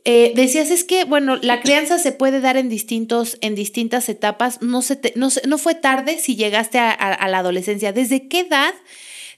eh, 0.04 0.32
decías 0.34 0.70
es 0.70 0.84
que, 0.84 1.04
bueno, 1.04 1.36
la 1.42 1.60
crianza 1.60 1.98
se 1.98 2.12
puede 2.12 2.40
dar 2.40 2.56
en 2.56 2.68
distintos, 2.68 3.36
en 3.40 3.54
distintas 3.54 4.08
etapas. 4.08 4.62
No, 4.62 4.82
se 4.82 4.96
te- 4.96 5.12
no, 5.16 5.28
no 5.46 5.58
fue 5.58 5.74
tarde 5.74 6.18
si 6.18 6.36
llegaste 6.36 6.78
a 6.78 7.28
la 7.28 7.38
adolescencia. 7.38 7.92
¿Desde 7.92 8.28
qué 8.28 8.40
edad 8.40 8.72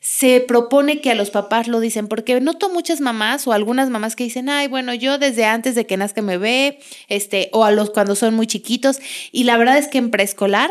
se 0.00 0.40
propone 0.40 1.00
que 1.00 1.10
a 1.10 1.14
los 1.14 1.30
papás 1.30 1.68
lo 1.68 1.80
dicen? 1.80 2.08
Porque 2.08 2.40
noto 2.40 2.68
muchas 2.70 3.00
mamás 3.00 3.46
o 3.46 3.52
algunas 3.52 3.88
mamás 3.90 4.16
que 4.16 4.24
dicen, 4.24 4.48
ay, 4.48 4.68
bueno, 4.68 4.94
yo 4.94 5.18
desde 5.18 5.44
antes 5.44 5.74
de 5.74 5.86
que 5.86 5.96
nazca 5.96 6.22
me 6.22 6.38
ve, 6.38 6.78
este, 7.08 7.48
o 7.52 7.64
a 7.64 7.70
los 7.70 7.90
cuando 7.90 8.14
son 8.14 8.34
muy 8.34 8.46
chiquitos. 8.46 8.98
Y 9.30 9.44
la 9.44 9.56
verdad 9.56 9.78
es 9.78 9.88
que 9.88 9.98
en 9.98 10.10
preescolar, 10.10 10.70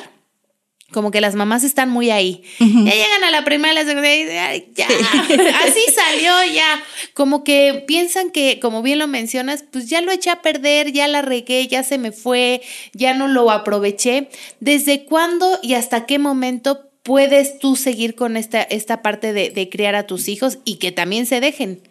como 0.91 1.12
que 1.12 1.21
las 1.21 1.36
mamás 1.36 1.63
están 1.63 1.89
muy 1.89 2.10
ahí. 2.10 2.43
Ya 2.60 2.93
llegan 2.93 3.23
a 3.23 3.32
la 3.32 3.43
primaria, 3.43 3.82
la 3.84 3.89
secundaria 3.89 4.15
y 4.15 4.23
dicen, 4.23 4.38
"Ay, 4.39 4.67
ya, 4.75 4.88
así 5.65 5.82
salió 5.93 6.54
ya. 6.54 6.84
Como 7.13 7.43
que 7.43 7.84
piensan 7.88 8.32
que, 8.32 8.60
como 8.60 8.82
bien 8.82 8.99
lo 8.99 9.08
mencionas, 9.08 9.63
pues 9.71 9.89
ya 9.89 10.01
lo 10.01 10.12
eché 10.12 10.30
a 10.30 10.41
perder, 10.41 10.91
ya 10.91 11.08
la 11.08 11.21
regué, 11.21 11.67
ya 11.67 11.84
se 11.84 11.97
me 11.97 12.12
fue, 12.12 12.62
ya 12.93 13.13
no 13.13 13.27
lo 13.27 13.51
aproveché. 13.51 14.30
¿Desde 14.60 15.06
cuándo 15.06 15.60
y 15.62 15.73
hasta 15.73 16.06
qué 16.06 16.19
momento 16.19 16.89
puedes 17.04 17.60
tú 17.60 17.75
seguir 17.75 18.15
con 18.15 18.38
esta, 18.38 18.62
esta 18.62 19.01
parte 19.01 19.34
de, 19.34 19.49
de 19.49 19.69
criar 19.69 19.95
a 19.95 20.08
tus 20.08 20.27
hijos 20.27 20.60
y 20.65 20.75
que 20.75 20.91
también 20.91 21.25
se 21.25 21.39
dejen? 21.39 21.82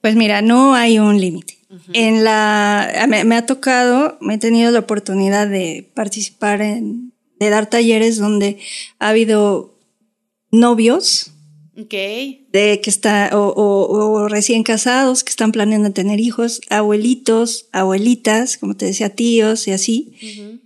Pues 0.00 0.16
mira, 0.16 0.42
no 0.42 0.74
hay 0.74 0.98
un 0.98 1.18
límite. 1.20 1.58
En 1.92 2.24
la 2.24 3.06
me, 3.08 3.24
me 3.24 3.36
ha 3.36 3.46
tocado, 3.46 4.18
me 4.20 4.34
he 4.34 4.38
tenido 4.38 4.70
la 4.70 4.80
oportunidad 4.80 5.48
de 5.48 5.90
participar 5.94 6.60
en, 6.60 7.13
de 7.44 7.50
dar 7.50 7.68
talleres 7.70 8.18
donde 8.18 8.58
ha 8.98 9.10
habido 9.10 9.78
novios 10.50 11.30
de 12.52 12.80
que 12.80 12.88
está 12.90 13.30
o, 13.32 13.48
o- 13.48 14.12
o 14.22 14.28
recién 14.28 14.62
casados 14.62 15.24
que 15.24 15.30
están 15.30 15.50
planeando 15.50 15.90
tener 15.92 16.20
hijos, 16.20 16.60
abuelitos, 16.70 17.66
abuelitas, 17.72 18.56
como 18.58 18.76
te 18.76 18.86
decía, 18.86 19.08
tíos 19.10 19.66
y 19.66 19.72
así, 19.72 20.12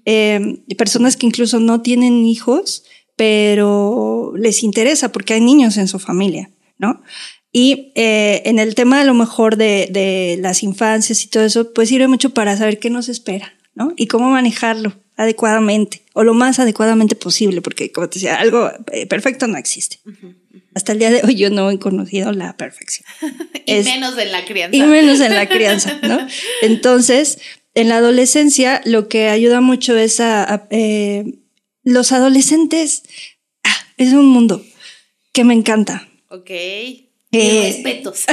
eh, 0.05 0.59
personas 0.77 1.17
que 1.17 1.25
incluso 1.27 1.61
no 1.61 1.81
tienen 1.81 2.27
hijos, 2.27 2.85
pero 3.17 4.33
les 4.37 4.62
interesa 4.62 5.11
porque 5.11 5.35
hay 5.35 5.41
niños 5.41 5.77
en 5.79 5.89
su 5.89 5.99
familia, 5.99 6.51
¿no? 6.79 7.01
Y 7.53 7.93
eh, 7.95 8.43
en 8.45 8.59
el 8.59 8.74
tema 8.74 9.01
a 9.01 9.05
lo 9.05 9.14
mejor 9.14 9.57
de, 9.57 9.89
de 9.91 10.37
las 10.41 10.62
infancias 10.62 11.24
y 11.24 11.29
todo 11.29 11.45
eso, 11.45 11.72
pues 11.72 11.89
sirve 11.89 12.07
mucho 12.07 12.31
para 12.35 12.55
saber 12.57 12.79
qué 12.79 12.91
nos 12.91 13.09
espera, 13.09 13.55
¿no? 13.74 13.93
Y 13.97 14.07
cómo 14.09 14.31
manejarlo 14.31 14.95
adecuadamente 15.19 16.03
o 16.14 16.23
lo 16.23 16.33
más 16.33 16.59
adecuadamente 16.61 17.16
posible, 17.16 17.61
porque 17.61 17.93
como 17.93 18.09
te 18.09 18.21
decía, 18.21 18.37
algo 18.37 18.71
eh, 18.93 19.07
perfecto 19.07 19.49
no 19.49 19.59
existe. 19.59 19.99
Hasta 20.75 20.93
el 20.93 21.01
día 21.01 21.11
de 21.11 21.23
hoy 21.25 21.35
yo 21.35 21.51
no 21.51 21.71
he 21.71 21.79
conocido 21.79 22.33
la 22.33 22.57
perfección. 22.57 23.05
y 23.66 23.75
menos 23.83 24.16
en 24.16 24.33
la 24.33 24.45
crianza. 24.45 24.77
Y 24.77 24.83
menos 24.83 25.21
en 25.21 25.35
la 25.35 25.49
crianza, 25.49 25.99
¿no? 26.03 26.19
Entonces, 26.62 27.41
en 27.75 27.89
la 27.89 27.97
adolescencia 27.97 28.81
lo 28.85 29.09
que 29.09 29.29
ayuda 29.29 29.61
mucho 29.61 29.97
es 29.99 30.21
a, 30.21 30.66
eh, 30.71 31.35
los 31.83 32.12
adolescentes, 32.12 33.03
ah, 33.64 33.77
es 33.97 34.12
un 34.12 34.29
mundo 34.29 34.64
que 35.33 35.43
me 35.43 35.55
encanta. 35.55 36.09
Ok. 36.31 36.51
Eh, 36.51 37.73
respetos. 37.75 38.25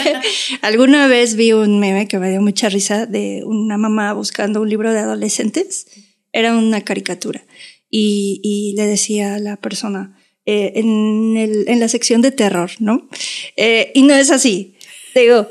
Alguna 0.62 1.06
vez 1.08 1.36
vi 1.36 1.52
un 1.52 1.78
meme 1.78 2.08
que 2.08 2.18
me 2.18 2.30
dio 2.30 2.40
mucha 2.40 2.70
risa 2.70 3.04
de 3.04 3.42
una 3.44 3.76
mamá 3.76 4.14
buscando 4.14 4.62
un 4.62 4.70
libro 4.70 4.92
de 4.92 5.00
adolescentes. 5.00 5.86
Era 6.32 6.56
una 6.56 6.82
caricatura. 6.82 7.44
Y, 7.90 8.74
le 8.76 8.86
decía 8.86 9.34
a 9.34 9.38
la 9.38 9.56
persona 9.56 10.18
eh, 10.46 10.72
en, 10.76 11.78
la 11.78 11.88
sección 11.88 12.22
de 12.22 12.32
terror, 12.32 12.70
¿no? 12.78 13.08
Eh, 13.56 13.92
y 13.94 14.02
no 14.02 14.14
es 14.14 14.30
así. 14.30 14.76
Digo, 15.14 15.48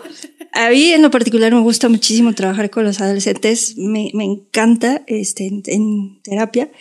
a 0.53 0.69
mí 0.71 0.91
en 0.91 1.03
lo 1.03 1.11
particular 1.11 1.53
me 1.53 1.59
gusta 1.59 1.87
muchísimo 1.87 2.33
trabajar 2.33 2.71
con 2.71 2.83
los 2.83 2.99
adolescentes. 2.99 3.77
Me, 3.77 4.09
encanta 4.13 5.03
este, 5.05 5.47
en, 5.47 6.21
terapia. 6.23 6.71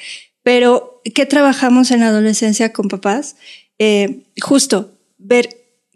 Pero, 0.42 1.02
¿qué 1.14 1.26
trabajamos 1.26 1.90
en 1.90 2.00
la 2.00 2.08
adolescencia 2.08 2.72
con 2.72 2.88
papás? 2.88 3.36
justo 4.42 4.98
ver 5.16 5.48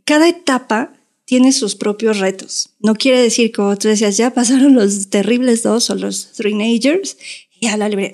cada 0.04 0.28
etapa 0.28 0.92
tiene 1.24 1.52
sus 1.52 1.74
propios 1.74 2.18
retos. 2.18 2.70
No 2.80 2.94
quiere 2.94 3.22
decir, 3.22 3.50
como 3.52 3.76
tú 3.78 3.88
decías, 3.88 4.16
ya 4.16 4.30
pasaron 4.32 4.74
los 4.74 5.08
terribles 5.08 5.62
dos 5.62 5.88
o 5.90 5.94
los 5.94 6.32
teenagers 6.32 7.16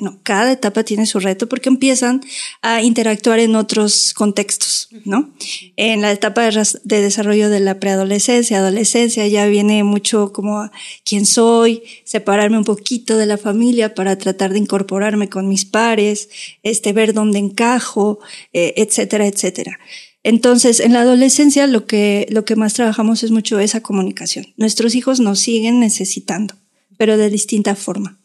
No, 0.01 0.19
cada 0.23 0.53
etapa 0.53 0.85
tiene 0.85 1.07
su 1.07 1.21
reto 1.21 1.49
porque 1.49 1.69
empiezan 1.69 2.21
a 2.63 2.83
interactuar 2.83 3.39
en 3.41 3.57
otros 3.57 4.15
contextos, 4.15 4.89
¿no? 5.05 5.31
En 5.77 6.03
la 6.03 6.13
etapa 6.13 6.43
de, 6.43 7.01
desarrollo 7.03 7.51
de 7.51 7.61
la 7.61 7.81
preadolescencia, 7.81 8.59
adolescencia, 8.59 9.27
ya 9.27 9.47
viene 9.47 9.85
mucho 9.85 10.33
como 10.33 10.71
quién 11.05 11.27
soy, 11.27 11.83
separarme 12.05 12.59
un 12.59 12.65
poquito 12.65 13.17
de 13.17 13.27
la 13.27 13.37
familia 13.37 13.95
para 13.95 14.17
tratar 14.17 14.53
de 14.53 14.59
incorporarme 14.59 15.29
con 15.29 15.49
mis 15.49 15.65
pares, 15.65 16.29
este, 16.63 16.93
ver 16.93 17.13
dónde 17.13 17.39
encajo, 17.39 18.21
eh, 18.53 18.75
etcétera, 18.77 19.27
etcétera. 19.27 19.79
Entonces, 20.23 20.81
en 20.81 20.93
la 20.93 21.01
adolescencia 21.01 21.67
lo 21.67 21.87
que, 21.87 22.27
lo 22.31 22.45
que 22.45 22.57
más 22.57 22.75
trabajamos 22.75 23.23
es 23.23 23.31
mucho 23.31 23.59
esa 23.59 23.81
comunicación. 23.81 24.47
Nuestros 24.57 24.95
hijos 24.95 25.19
nos 25.19 25.41
siguen 25.41 25.81
necesitando, 25.81 26.55
pero 26.99 27.17
de 27.17 27.31
distinta 27.31 27.75
forma. 27.75 28.20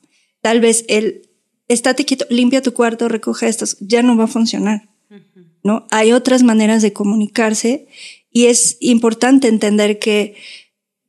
Tal 0.45 0.59
vez 0.59 0.85
el 0.89 1.27
estate 1.67 2.05
quieto, 2.05 2.27
limpia 2.29 2.61
tu 2.61 2.71
cuarto, 2.71 3.09
recoge 3.09 3.47
estos, 3.47 3.77
ya 3.79 4.03
no 4.03 4.15
va 4.15 4.25
a 4.25 4.27
funcionar. 4.27 4.87
¿No? 5.63 5.87
Hay 5.89 6.11
otras 6.11 6.43
maneras 6.43 6.83
de 6.83 6.93
comunicarse 6.93 7.87
y 8.31 8.45
es 8.45 8.77
importante 8.79 9.47
entender 9.47 9.97
que, 9.97 10.35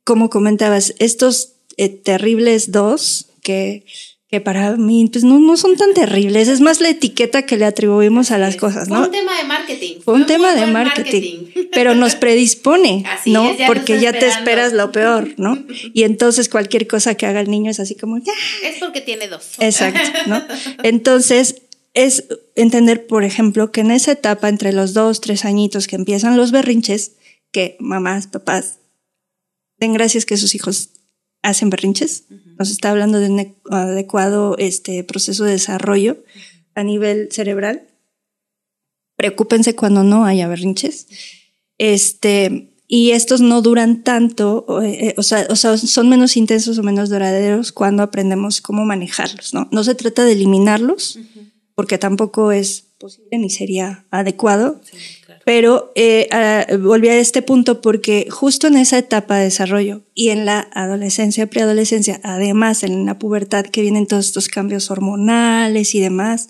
como 0.03 0.31
comentabas, 0.31 0.95
estos 0.97 1.53
eh, 1.77 1.89
terribles 1.89 2.71
dos 2.71 3.27
que 3.43 3.85
que 4.29 4.41
para 4.41 4.75
mí 4.75 5.07
pues 5.09 5.23
no, 5.23 5.39
no 5.39 5.55
son 5.55 5.77
tan 5.77 5.93
terribles, 5.93 6.49
es 6.49 6.59
más 6.59 6.81
la 6.81 6.89
etiqueta 6.89 7.43
que 7.43 7.55
le 7.55 7.63
atribuimos 7.63 8.31
a 8.31 8.37
las 8.37 8.57
cosas, 8.57 8.89
¿no? 8.89 8.97
Fue 8.97 9.05
un 9.05 9.11
tema 9.11 9.37
de 9.37 9.43
marketing. 9.45 9.95
Fue 10.03 10.13
un 10.15 10.25
tema 10.25 10.53
de 10.53 10.65
marketing, 10.65 11.45
pero 11.71 11.95
nos 11.95 12.15
predispone, 12.17 13.05
¿no? 13.25 13.55
porque 13.67 14.01
ya 14.01 14.11
te 14.11 14.27
esperas 14.27 14.73
lo 14.73 14.91
peor, 14.91 15.33
¿no? 15.37 15.57
Y 15.93 16.03
entonces 16.03 16.49
cualquier 16.49 16.87
cosa 16.87 17.15
que 17.15 17.25
haga 17.25 17.39
el 17.39 17.49
niño 17.49 17.71
es 17.71 17.79
así 17.79 17.95
como, 17.95 18.17
ya. 18.17 18.33
Es 18.63 18.79
porque 18.79 18.99
tiene 18.99 19.29
dos. 19.29 19.51
Exacto, 19.59 20.19
¿no? 20.27 20.43
Entonces 20.83 21.61
es 21.93 22.25
entender, 22.55 23.07
por 23.07 23.23
ejemplo, 23.23 23.71
que 23.71 23.81
en 23.81 23.91
esa 23.91 24.11
etapa 24.11 24.49
entre 24.49 24.73
los 24.73 24.93
dos, 24.93 25.21
tres 25.21 25.45
añitos 25.45 25.87
que 25.87 25.95
empiezan 25.95 26.37
los 26.37 26.51
berrinches, 26.51 27.13
que 27.51 27.77
mamás, 27.79 28.27
papás, 28.27 28.79
den 29.77 29.93
gracias 29.93 30.25
que 30.25 30.37
sus 30.37 30.53
hijos 30.53 30.89
hacen 31.49 31.69
berrinches. 31.69 32.25
Nos 32.59 32.69
está 32.69 32.91
hablando 32.91 33.19
de 33.19 33.29
un 33.29 33.55
adecuado 33.71 34.55
este, 34.57 35.03
proceso 35.03 35.45
de 35.45 35.51
desarrollo 35.51 36.17
a 36.75 36.83
nivel 36.83 37.29
cerebral. 37.31 37.87
Preocúpense 39.15 39.75
cuando 39.75 40.03
no 40.03 40.25
haya 40.25 40.47
berrinches. 40.47 41.07
Este, 41.77 42.73
y 42.87 43.11
estos 43.11 43.39
no 43.39 43.61
duran 43.61 44.03
tanto, 44.03 44.65
o, 44.67 44.81
eh, 44.81 45.15
sea, 45.19 45.47
o, 45.49 45.55
sea, 45.55 45.77
son 45.77 46.09
menos 46.09 46.35
intensos 46.35 46.77
o 46.77 46.83
menos 46.83 47.09
duraderos 47.09 47.71
cuando 47.71 48.03
aprendemos 48.03 48.61
cómo 48.61 48.83
manejarlos, 48.83 49.53
¿no? 49.53 49.69
No 49.71 49.83
se 49.83 49.95
trata 49.95 50.25
de 50.25 50.33
eliminarlos, 50.33 51.19
porque 51.75 51.97
tampoco 51.97 52.51
es 52.51 52.83
posible 52.99 53.37
ni 53.37 53.49
sería 53.49 54.05
adecuado, 54.11 54.81
pero 55.47 55.93
eh, 55.95 56.27
volví 56.77 57.07
a 57.07 57.17
este 57.17 57.41
punto 57.41 57.79
porque 57.79 58.27
justo 58.29 58.67
en 58.67 58.75
esa 58.75 58.97
etapa 58.97 59.37
de 59.37 59.45
desarrollo 59.45 60.01
y 60.13 60.31
en 60.31 60.45
la 60.45 60.67
adolescencia, 60.73 61.47
preadolescencia, 61.47 62.19
además 62.21 62.83
en 62.83 63.05
la 63.05 63.17
pubertad 63.17 63.63
que 63.63 63.81
vienen 63.81 64.07
todos 64.07 64.25
estos 64.25 64.49
cambios 64.49 64.91
hormonales 64.91 65.95
y 65.95 66.01
demás, 66.01 66.49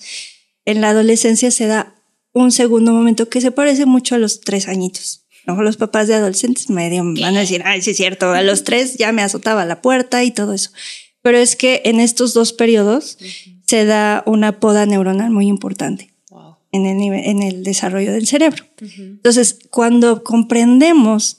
en 0.65 0.81
la 0.81 0.89
adolescencia 0.89 1.51
se 1.51 1.67
da 1.67 1.93
un 2.33 2.51
segundo 2.51 2.91
momento 2.91 3.29
que 3.29 3.39
se 3.39 3.51
parece 3.51 3.85
mucho 3.85 4.15
a 4.15 4.17
los 4.17 4.41
tres 4.41 4.67
añitos. 4.67 5.27
¿no? 5.45 5.61
Los 5.61 5.77
papás 5.77 6.07
de 6.07 6.15
adolescentes 6.15 6.71
medio 6.71 7.03
van 7.21 7.37
a 7.37 7.41
decir, 7.41 7.61
ay, 7.65 7.83
sí 7.83 7.91
es 7.91 7.97
cierto, 7.97 8.31
a 8.31 8.41
los 8.41 8.63
tres 8.63 8.95
ya 8.95 9.11
me 9.11 9.21
azotaba 9.21 9.63
la 9.65 9.79
puerta 9.83 10.23
y 10.23 10.31
todo 10.31 10.53
eso. 10.53 10.71
Pero 11.21 11.37
es 11.37 11.55
que 11.55 11.83
en 11.85 11.99
estos 11.99 12.33
dos 12.33 12.51
periodos 12.51 13.19
se 13.67 13.85
da 13.85 14.23
una 14.25 14.59
poda 14.59 14.87
neuronal 14.87 15.29
muy 15.29 15.45
importante 15.45 16.16
en 16.71 16.85
el, 16.85 17.13
en 17.13 17.43
el 17.43 17.63
desarrollo 17.63 18.11
del 18.11 18.27
cerebro. 18.27 18.65
Entonces, 18.79 19.59
cuando 19.69 20.23
comprendemos 20.23 21.37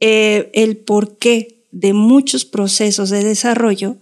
eh, 0.00 0.50
el 0.54 0.76
porqué 0.76 1.64
de 1.72 1.92
muchos 1.92 2.44
procesos 2.44 3.10
de 3.10 3.24
desarrollo, 3.24 3.96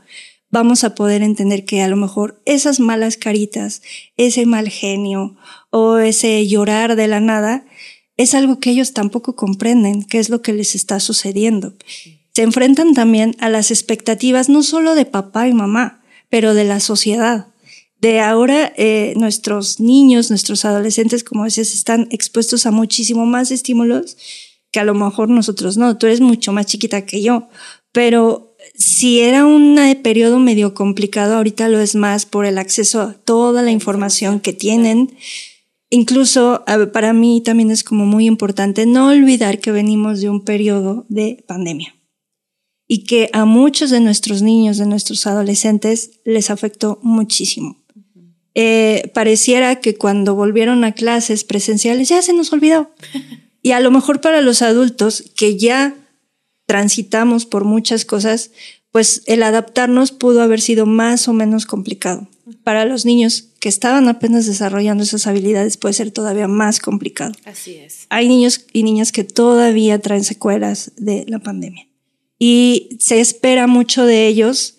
vamos 0.50 0.84
a 0.84 0.94
poder 0.94 1.22
entender 1.22 1.64
que 1.64 1.82
a 1.82 1.88
lo 1.88 1.96
mejor 1.96 2.40
esas 2.44 2.80
malas 2.80 3.16
caritas, 3.16 3.82
ese 4.16 4.46
mal 4.46 4.68
genio 4.68 5.36
o 5.70 5.98
ese 5.98 6.46
llorar 6.46 6.96
de 6.96 7.08
la 7.08 7.20
nada, 7.20 7.64
es 8.16 8.34
algo 8.34 8.60
que 8.60 8.70
ellos 8.70 8.92
tampoco 8.92 9.34
comprenden, 9.34 10.04
qué 10.04 10.18
es 10.18 10.28
lo 10.28 10.42
que 10.42 10.52
les 10.52 10.74
está 10.74 11.00
sucediendo. 11.00 11.74
Se 12.32 12.42
enfrentan 12.42 12.94
también 12.94 13.36
a 13.40 13.48
las 13.48 13.70
expectativas 13.70 14.48
no 14.48 14.62
solo 14.62 14.94
de 14.94 15.06
papá 15.06 15.48
y 15.48 15.52
mamá, 15.52 16.02
pero 16.30 16.54
de 16.54 16.64
la 16.64 16.80
sociedad 16.80 17.48
de 18.04 18.20
ahora 18.20 18.70
eh, 18.76 19.14
nuestros 19.16 19.80
niños, 19.80 20.28
nuestros 20.28 20.66
adolescentes, 20.66 21.24
como 21.24 21.44
decías, 21.44 21.72
están 21.72 22.06
expuestos 22.10 22.66
a 22.66 22.70
muchísimo 22.70 23.24
más 23.24 23.50
estímulos 23.50 24.18
que 24.70 24.78
a 24.78 24.84
lo 24.84 24.92
mejor 24.92 25.30
nosotros 25.30 25.78
no. 25.78 25.96
Tú 25.96 26.04
eres 26.04 26.20
mucho 26.20 26.52
más 26.52 26.66
chiquita 26.66 27.06
que 27.06 27.22
yo, 27.22 27.48
pero 27.92 28.56
si 28.74 29.20
era 29.20 29.46
un 29.46 29.80
periodo 30.02 30.38
medio 30.38 30.74
complicado, 30.74 31.36
ahorita 31.36 31.70
lo 31.70 31.80
es 31.80 31.94
más 31.94 32.26
por 32.26 32.44
el 32.44 32.58
acceso 32.58 33.00
a 33.00 33.14
toda 33.14 33.62
la 33.62 33.70
información 33.70 34.38
que 34.38 34.52
tienen. 34.52 35.16
Incluso 35.88 36.62
para 36.92 37.14
mí 37.14 37.40
también 37.40 37.70
es 37.70 37.84
como 37.84 38.04
muy 38.04 38.26
importante 38.26 38.84
no 38.84 39.08
olvidar 39.08 39.60
que 39.60 39.72
venimos 39.72 40.20
de 40.20 40.28
un 40.28 40.44
periodo 40.44 41.06
de 41.08 41.42
pandemia 41.48 41.94
y 42.86 43.04
que 43.04 43.30
a 43.32 43.46
muchos 43.46 43.88
de 43.88 44.00
nuestros 44.00 44.42
niños, 44.42 44.76
de 44.76 44.84
nuestros 44.84 45.26
adolescentes, 45.26 46.20
les 46.26 46.50
afectó 46.50 46.98
muchísimo 47.00 47.83
eh, 48.54 49.10
pareciera 49.14 49.80
que 49.80 49.96
cuando 49.96 50.34
volvieron 50.34 50.84
a 50.84 50.92
clases 50.92 51.44
presenciales 51.44 52.08
ya 52.08 52.22
se 52.22 52.32
nos 52.32 52.52
olvidó. 52.52 52.90
Y 53.62 53.72
a 53.72 53.80
lo 53.80 53.90
mejor 53.90 54.20
para 54.20 54.40
los 54.40 54.62
adultos 54.62 55.24
que 55.34 55.56
ya 55.56 55.96
transitamos 56.66 57.46
por 57.46 57.64
muchas 57.64 58.04
cosas, 58.04 58.50
pues 58.92 59.22
el 59.26 59.42
adaptarnos 59.42 60.12
pudo 60.12 60.42
haber 60.42 60.60
sido 60.60 60.86
más 60.86 61.26
o 61.28 61.32
menos 61.32 61.66
complicado. 61.66 62.28
Para 62.62 62.84
los 62.84 63.04
niños 63.04 63.48
que 63.58 63.68
estaban 63.68 64.08
apenas 64.08 64.46
desarrollando 64.46 65.02
esas 65.02 65.26
habilidades 65.26 65.76
puede 65.76 65.94
ser 65.94 66.10
todavía 66.10 66.46
más 66.46 66.78
complicado. 66.78 67.32
Así 67.44 67.74
es. 67.76 68.06
Hay 68.10 68.28
niños 68.28 68.66
y 68.72 68.82
niñas 68.82 69.10
que 69.12 69.24
todavía 69.24 69.98
traen 69.98 70.24
secuelas 70.24 70.92
de 70.96 71.24
la 71.26 71.38
pandemia. 71.38 71.88
Y 72.38 72.96
se 73.00 73.20
espera 73.20 73.66
mucho 73.66 74.04
de 74.04 74.26
ellos 74.26 74.76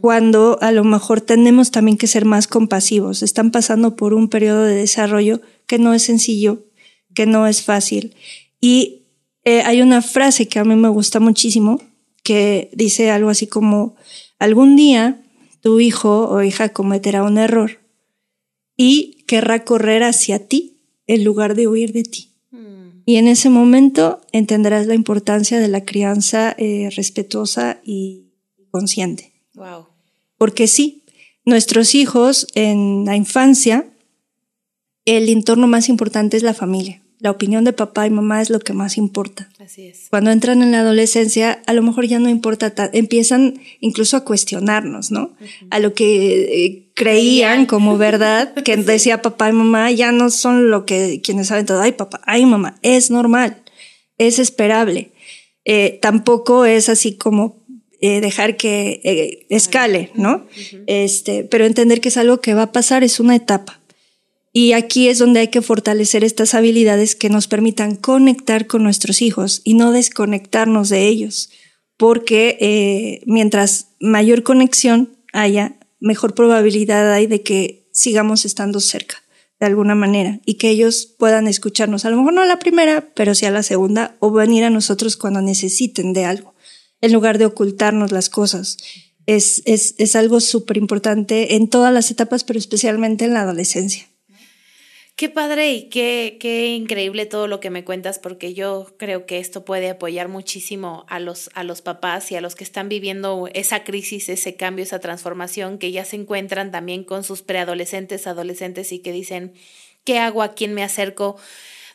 cuando 0.00 0.58
a 0.60 0.72
lo 0.72 0.84
mejor 0.84 1.20
tenemos 1.20 1.70
también 1.70 1.96
que 1.96 2.06
ser 2.06 2.24
más 2.24 2.46
compasivos. 2.46 3.22
Están 3.22 3.50
pasando 3.50 3.96
por 3.96 4.12
un 4.12 4.28
periodo 4.28 4.64
de 4.64 4.74
desarrollo 4.74 5.40
que 5.66 5.78
no 5.78 5.94
es 5.94 6.02
sencillo, 6.02 6.66
que 7.14 7.26
no 7.26 7.46
es 7.46 7.62
fácil. 7.62 8.14
Y 8.60 9.04
eh, 9.44 9.62
hay 9.62 9.80
una 9.80 10.02
frase 10.02 10.48
que 10.48 10.58
a 10.58 10.64
mí 10.64 10.76
me 10.76 10.88
gusta 10.88 11.18
muchísimo 11.18 11.80
que 12.22 12.70
dice 12.74 13.10
algo 13.10 13.30
así 13.30 13.46
como, 13.46 13.96
algún 14.38 14.76
día 14.76 15.22
tu 15.60 15.80
hijo 15.80 16.28
o 16.28 16.42
hija 16.42 16.70
cometerá 16.70 17.22
un 17.22 17.38
error 17.38 17.80
y 18.76 19.24
querrá 19.26 19.64
correr 19.64 20.02
hacia 20.02 20.46
ti 20.46 20.78
en 21.06 21.24
lugar 21.24 21.54
de 21.54 21.68
huir 21.68 21.92
de 21.92 22.02
ti. 22.02 22.32
Mm. 22.50 23.02
Y 23.06 23.16
en 23.16 23.28
ese 23.28 23.50
momento 23.50 24.20
entenderás 24.32 24.86
la 24.86 24.94
importancia 24.94 25.58
de 25.58 25.68
la 25.68 25.84
crianza 25.84 26.54
eh, 26.58 26.90
respetuosa 26.94 27.80
y 27.84 28.26
consciente. 28.70 29.29
Wow. 29.54 29.86
Porque 30.38 30.66
sí, 30.66 31.02
nuestros 31.44 31.94
hijos 31.94 32.46
en 32.54 33.04
la 33.04 33.16
infancia, 33.16 33.86
el 35.04 35.28
entorno 35.28 35.66
más 35.66 35.88
importante 35.88 36.36
es 36.36 36.42
la 36.42 36.54
familia. 36.54 37.02
La 37.18 37.30
opinión 37.30 37.64
de 37.64 37.74
papá 37.74 38.06
y 38.06 38.10
mamá 38.10 38.40
es 38.40 38.48
lo 38.48 38.60
que 38.60 38.72
más 38.72 38.96
importa. 38.96 39.50
Así 39.58 39.88
es. 39.88 40.06
Cuando 40.08 40.30
entran 40.30 40.62
en 40.62 40.72
la 40.72 40.80
adolescencia, 40.80 41.60
a 41.66 41.74
lo 41.74 41.82
mejor 41.82 42.06
ya 42.06 42.18
no 42.18 42.30
importa, 42.30 42.74
ta- 42.74 42.88
empiezan 42.94 43.60
incluso 43.80 44.16
a 44.16 44.24
cuestionarnos, 44.24 45.10
¿no? 45.10 45.34
A 45.68 45.80
lo 45.80 45.92
que 45.92 46.64
eh, 46.64 46.90
creían 46.94 47.66
como 47.66 47.98
verdad, 47.98 48.54
que 48.64 48.78
decía 48.78 49.20
papá 49.20 49.50
y 49.50 49.52
mamá, 49.52 49.90
ya 49.90 50.12
no 50.12 50.30
son 50.30 50.70
lo 50.70 50.86
que 50.86 51.20
quienes 51.22 51.48
saben 51.48 51.66
todo. 51.66 51.82
Ay, 51.82 51.92
papá, 51.92 52.22
ay, 52.24 52.46
mamá, 52.46 52.78
es 52.80 53.10
normal, 53.10 53.62
es 54.16 54.38
esperable. 54.38 55.12
Eh, 55.66 55.98
tampoco 56.00 56.64
es 56.64 56.88
así 56.88 57.16
como 57.16 57.59
eh, 58.00 58.20
dejar 58.20 58.56
que 58.56 59.00
eh, 59.04 59.46
escale, 59.50 60.10
¿no? 60.14 60.46
Este, 60.86 61.44
pero 61.44 61.66
entender 61.66 62.00
que 62.00 62.08
es 62.08 62.16
algo 62.16 62.40
que 62.40 62.54
va 62.54 62.62
a 62.62 62.72
pasar, 62.72 63.04
es 63.04 63.20
una 63.20 63.36
etapa. 63.36 63.80
Y 64.52 64.72
aquí 64.72 65.08
es 65.08 65.18
donde 65.18 65.40
hay 65.40 65.48
que 65.48 65.62
fortalecer 65.62 66.24
estas 66.24 66.54
habilidades 66.54 67.14
que 67.14 67.28
nos 67.28 67.46
permitan 67.46 67.96
conectar 67.96 68.66
con 68.66 68.82
nuestros 68.82 69.22
hijos 69.22 69.60
y 69.64 69.74
no 69.74 69.92
desconectarnos 69.92 70.88
de 70.88 71.06
ellos, 71.06 71.50
porque 71.96 72.56
eh, 72.60 73.22
mientras 73.26 73.88
mayor 74.00 74.42
conexión 74.42 75.10
haya, 75.32 75.76
mejor 76.00 76.34
probabilidad 76.34 77.12
hay 77.12 77.26
de 77.26 77.42
que 77.42 77.86
sigamos 77.92 78.44
estando 78.44 78.80
cerca 78.80 79.22
de 79.60 79.66
alguna 79.66 79.94
manera 79.94 80.40
y 80.46 80.54
que 80.54 80.70
ellos 80.70 81.14
puedan 81.18 81.46
escucharnos, 81.46 82.04
a 82.04 82.10
lo 82.10 82.16
mejor 82.16 82.32
no 82.32 82.40
a 82.40 82.46
la 82.46 82.58
primera, 82.58 83.06
pero 83.14 83.34
sí 83.34 83.44
a 83.44 83.50
la 83.50 83.62
segunda, 83.62 84.16
o 84.18 84.32
venir 84.32 84.64
a 84.64 84.70
nosotros 84.70 85.16
cuando 85.18 85.42
necesiten 85.42 86.14
de 86.14 86.24
algo, 86.24 86.49
en 87.00 87.12
lugar 87.12 87.38
de 87.38 87.46
ocultarnos 87.46 88.12
las 88.12 88.28
cosas. 88.28 88.76
Es, 89.26 89.62
es, 89.64 89.94
es 89.98 90.16
algo 90.16 90.40
súper 90.40 90.76
importante 90.76 91.54
en 91.54 91.68
todas 91.68 91.92
las 91.92 92.10
etapas, 92.10 92.44
pero 92.44 92.58
especialmente 92.58 93.24
en 93.24 93.34
la 93.34 93.42
adolescencia. 93.42 94.10
Qué 95.20 95.28
padre 95.28 95.74
y 95.74 95.90
qué, 95.90 96.38
qué 96.40 96.68
increíble 96.68 97.26
todo 97.26 97.46
lo 97.46 97.60
que 97.60 97.68
me 97.68 97.84
cuentas, 97.84 98.18
porque 98.18 98.54
yo 98.54 98.86
creo 98.96 99.26
que 99.26 99.38
esto 99.38 99.66
puede 99.66 99.90
apoyar 99.90 100.28
muchísimo 100.28 101.04
a 101.10 101.20
los, 101.20 101.50
a 101.52 101.62
los 101.62 101.82
papás 101.82 102.32
y 102.32 102.36
a 102.36 102.40
los 102.40 102.54
que 102.54 102.64
están 102.64 102.88
viviendo 102.88 103.46
esa 103.52 103.84
crisis, 103.84 104.30
ese 104.30 104.56
cambio, 104.56 104.82
esa 104.82 104.98
transformación, 104.98 105.76
que 105.76 105.92
ya 105.92 106.06
se 106.06 106.16
encuentran 106.16 106.70
también 106.70 107.04
con 107.04 107.22
sus 107.22 107.42
preadolescentes, 107.42 108.26
adolescentes 108.26 108.92
y 108.92 109.00
que 109.00 109.12
dicen, 109.12 109.52
¿qué 110.04 110.18
hago? 110.18 110.42
¿A 110.42 110.54
quién 110.54 110.72
me 110.72 110.82
acerco? 110.82 111.36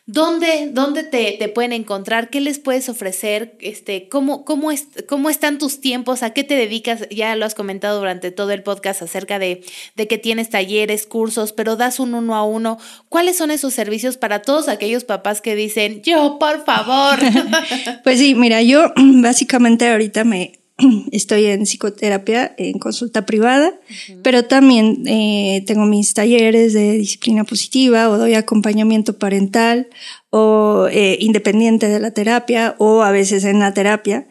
¿Dónde, 0.08 0.70
dónde 0.72 1.02
te, 1.02 1.32
te, 1.32 1.48
pueden 1.48 1.72
encontrar? 1.72 2.30
¿Qué 2.30 2.40
les 2.40 2.60
puedes 2.60 2.88
ofrecer? 2.88 3.56
Este, 3.60 4.08
¿cómo, 4.08 4.44
cómo, 4.44 4.70
es, 4.70 4.86
¿Cómo 5.08 5.28
están 5.28 5.58
tus 5.58 5.80
tiempos? 5.80 6.22
¿A 6.22 6.30
qué 6.30 6.44
te 6.44 6.54
dedicas? 6.54 7.08
Ya 7.10 7.34
lo 7.34 7.44
has 7.44 7.56
comentado 7.56 7.98
durante 7.98 8.30
todo 8.30 8.52
el 8.52 8.62
podcast 8.62 9.02
acerca 9.02 9.40
de, 9.40 9.64
de 9.96 10.06
que 10.06 10.16
tienes 10.16 10.48
talleres, 10.48 11.06
cursos, 11.06 11.52
pero 11.52 11.74
das 11.74 11.98
un 11.98 12.14
uno 12.14 12.36
a 12.36 12.44
uno. 12.44 12.78
¿Cuáles 13.08 13.36
son 13.36 13.50
esos 13.50 13.74
servicios 13.74 14.16
para 14.16 14.42
todos 14.42 14.68
aquellos 14.68 15.02
papás 15.02 15.40
que 15.40 15.56
dicen, 15.56 16.02
yo, 16.02 16.38
por 16.38 16.64
favor? 16.64 17.18
pues 18.04 18.20
sí, 18.20 18.36
mira, 18.36 18.62
yo 18.62 18.92
básicamente 18.96 19.88
ahorita 19.88 20.22
me 20.22 20.60
estoy 21.12 21.46
en 21.46 21.62
psicoterapia, 21.62 22.54
en 22.58 22.78
consulta 22.78 23.24
privada, 23.24 23.68
uh 23.68 23.92
-huh. 23.92 24.20
pero 24.22 24.44
también 24.44 25.02
eh, 25.06 25.64
tengo 25.66 25.86
mis 25.86 26.12
talleres 26.12 26.72
de 26.72 26.92
disciplina 26.92 27.44
positiva 27.44 28.10
o 28.10 28.18
doy 28.18 28.34
acompañamiento 28.34 29.18
parental 29.18 29.88
o 30.30 30.88
eh, 30.90 31.16
independiente 31.20 31.88
de 31.88 32.00
la 32.00 32.10
terapia 32.10 32.74
o 32.78 33.02
a 33.02 33.10
veces 33.10 33.44
en 33.44 33.58
la 33.60 33.72
terapia. 33.72 34.26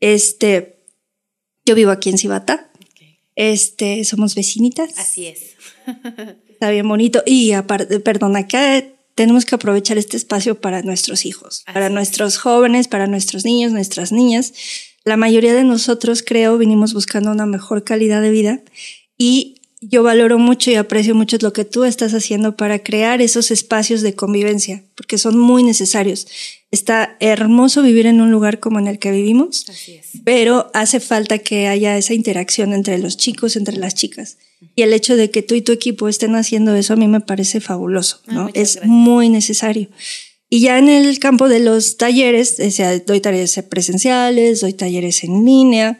Este, 0.00 0.76
yo 1.64 1.74
vivo 1.74 1.90
aquí 1.90 2.10
en 2.10 2.18
Cibata. 2.18 2.70
Okay. 2.92 3.18
Este, 3.34 4.04
somos 4.04 4.34
vecinitas. 4.34 4.90
Así 4.96 5.26
es. 5.26 5.56
Está 6.48 6.70
bien 6.70 6.88
bonito. 6.88 7.22
Y 7.26 7.52
aparte, 7.52 8.00
perdón, 8.00 8.36
acá 8.36 8.84
tenemos 9.14 9.44
que 9.44 9.56
aprovechar 9.56 9.98
este 9.98 10.16
espacio 10.16 10.60
para 10.60 10.82
nuestros 10.82 11.26
hijos, 11.26 11.62
Así 11.66 11.74
para 11.74 11.86
es. 11.86 11.92
nuestros 11.92 12.38
jóvenes, 12.38 12.86
para 12.86 13.08
nuestros 13.08 13.44
niños, 13.44 13.72
nuestras 13.72 14.12
niñas 14.12 14.52
la 15.08 15.16
mayoría 15.16 15.54
de 15.54 15.64
nosotros, 15.64 16.22
creo, 16.22 16.58
vinimos 16.58 16.94
buscando 16.94 17.30
una 17.30 17.46
mejor 17.46 17.82
calidad 17.84 18.22
de 18.22 18.30
vida 18.30 18.60
y 19.16 19.56
yo 19.80 20.02
valoro 20.02 20.38
mucho 20.38 20.70
y 20.70 20.74
aprecio 20.74 21.14
mucho 21.14 21.36
lo 21.40 21.52
que 21.52 21.64
tú 21.64 21.84
estás 21.84 22.12
haciendo 22.12 22.56
para 22.56 22.80
crear 22.80 23.22
esos 23.22 23.50
espacios 23.50 24.02
de 24.02 24.14
convivencia, 24.14 24.82
porque 24.96 25.18
son 25.18 25.38
muy 25.38 25.62
necesarios. 25.62 26.26
Está 26.70 27.16
hermoso 27.20 27.82
vivir 27.82 28.06
en 28.06 28.20
un 28.20 28.30
lugar 28.30 28.58
como 28.58 28.78
en 28.78 28.88
el 28.88 28.98
que 28.98 29.12
vivimos, 29.12 29.66
pero 30.24 30.70
hace 30.74 31.00
falta 31.00 31.38
que 31.38 31.68
haya 31.68 31.96
esa 31.96 32.14
interacción 32.14 32.72
entre 32.72 32.98
los 32.98 33.16
chicos, 33.16 33.56
entre 33.56 33.76
las 33.76 33.94
chicas. 33.94 34.38
Y 34.74 34.82
el 34.82 34.92
hecho 34.92 35.16
de 35.16 35.30
que 35.30 35.42
tú 35.42 35.54
y 35.54 35.62
tu 35.62 35.70
equipo 35.70 36.08
estén 36.08 36.34
haciendo 36.34 36.74
eso 36.74 36.94
a 36.94 36.96
mí 36.96 37.06
me 37.06 37.20
parece 37.20 37.60
fabuloso, 37.60 38.20
¿no? 38.26 38.46
Ah, 38.46 38.50
es 38.54 38.74
gracias. 38.74 38.86
muy 38.86 39.28
necesario. 39.28 39.88
Y 40.50 40.60
ya 40.60 40.78
en 40.78 40.88
el 40.88 41.18
campo 41.18 41.46
de 41.48 41.60
los 41.60 41.98
talleres, 41.98 42.58
o 42.58 42.70
sea, 42.70 42.98
doy 43.00 43.20
talleres 43.20 43.62
presenciales, 43.68 44.62
doy 44.62 44.72
talleres 44.72 45.22
en 45.24 45.44
línea, 45.44 45.98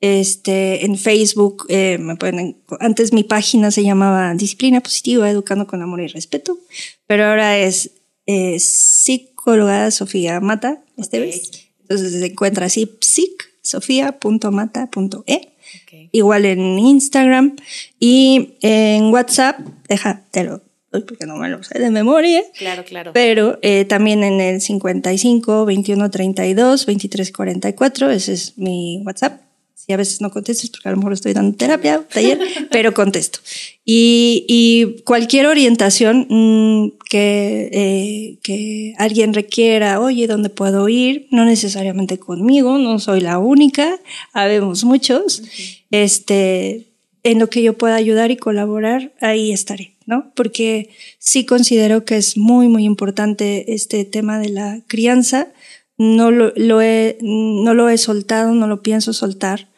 este, 0.00 0.86
en 0.86 0.96
Facebook, 0.96 1.66
eh, 1.68 1.98
me 1.98 2.16
pueden, 2.16 2.56
antes 2.80 3.12
mi 3.12 3.24
página 3.24 3.70
se 3.70 3.82
llamaba 3.82 4.32
Disciplina 4.34 4.80
Positiva, 4.80 5.28
Educando 5.28 5.66
con 5.66 5.82
Amor 5.82 6.00
y 6.00 6.06
Respeto, 6.06 6.58
pero 7.06 7.26
ahora 7.26 7.58
es 7.58 7.90
eh, 8.24 8.58
psicóloga 8.58 9.90
Sofía 9.90 10.40
Mata, 10.40 10.82
este 10.96 11.18
okay. 11.18 11.30
vez. 11.30 11.50
Entonces 11.82 12.12
se 12.12 12.24
encuentra 12.24 12.64
así, 12.66 12.90
psicsofia.mata.e. 13.00 15.48
Okay. 15.84 16.08
Igual 16.12 16.46
en 16.46 16.78
Instagram 16.78 17.56
y 17.98 18.54
en 18.62 19.12
WhatsApp, 19.12 19.58
déjatelo 19.88 20.62
porque 20.90 21.26
no 21.26 21.36
me 21.36 21.48
lo 21.48 21.62
sé 21.62 21.78
de 21.78 21.90
memoria. 21.90 22.42
Claro, 22.58 22.84
claro. 22.84 23.12
Pero 23.12 23.58
eh, 23.62 23.84
también 23.84 24.24
en 24.24 24.40
el 24.40 24.60
55 24.60 25.64
21 25.64 26.10
32 26.10 26.86
23 26.86 27.32
44, 27.32 28.10
ese 28.10 28.32
es 28.32 28.58
mi 28.58 29.02
WhatsApp. 29.04 29.40
Si 29.74 29.92
a 29.94 29.96
veces 29.96 30.20
no 30.20 30.30
contestas 30.30 30.68
porque 30.68 30.88
a 30.88 30.92
lo 30.92 30.98
mejor 30.98 31.14
estoy 31.14 31.32
dando 31.32 31.56
terapia, 31.56 32.04
taller, 32.12 32.38
pero 32.70 32.92
contesto. 32.92 33.38
Y, 33.84 34.44
y 34.46 35.02
cualquier 35.04 35.46
orientación 35.46 36.26
mmm, 36.28 36.90
que, 37.08 37.70
eh, 37.72 38.38
que 38.42 38.94
alguien 38.98 39.32
requiera, 39.32 40.00
oye, 40.00 40.26
¿dónde 40.26 40.50
puedo 40.50 40.88
ir? 40.88 41.28
No 41.30 41.44
necesariamente 41.44 42.18
conmigo, 42.18 42.78
no 42.78 42.98
soy 42.98 43.20
la 43.20 43.38
única, 43.38 43.98
habemos 44.32 44.84
muchos. 44.84 45.40
Uh 45.40 45.44
-huh. 45.44 45.76
Este, 45.92 46.86
en 47.22 47.38
lo 47.38 47.48
que 47.48 47.62
yo 47.62 47.76
pueda 47.76 47.96
ayudar 47.96 48.30
y 48.30 48.36
colaborar, 48.36 49.12
ahí 49.20 49.52
estaré. 49.52 49.92
¿No? 50.10 50.32
Porque 50.34 50.90
sí 51.20 51.46
considero 51.46 52.04
que 52.04 52.16
es 52.16 52.36
muy, 52.36 52.66
muy 52.66 52.84
importante 52.84 53.72
este 53.72 54.04
tema 54.04 54.40
de 54.40 54.48
la 54.48 54.82
crianza. 54.88 55.52
No 55.98 56.32
lo, 56.32 56.52
lo 56.56 56.82
he, 56.82 57.16
no 57.22 57.74
lo 57.74 57.88
he 57.88 57.96
soltado, 57.96 58.52
no 58.52 58.66
lo 58.66 58.82
pienso 58.82 59.12
soltar. 59.12 59.68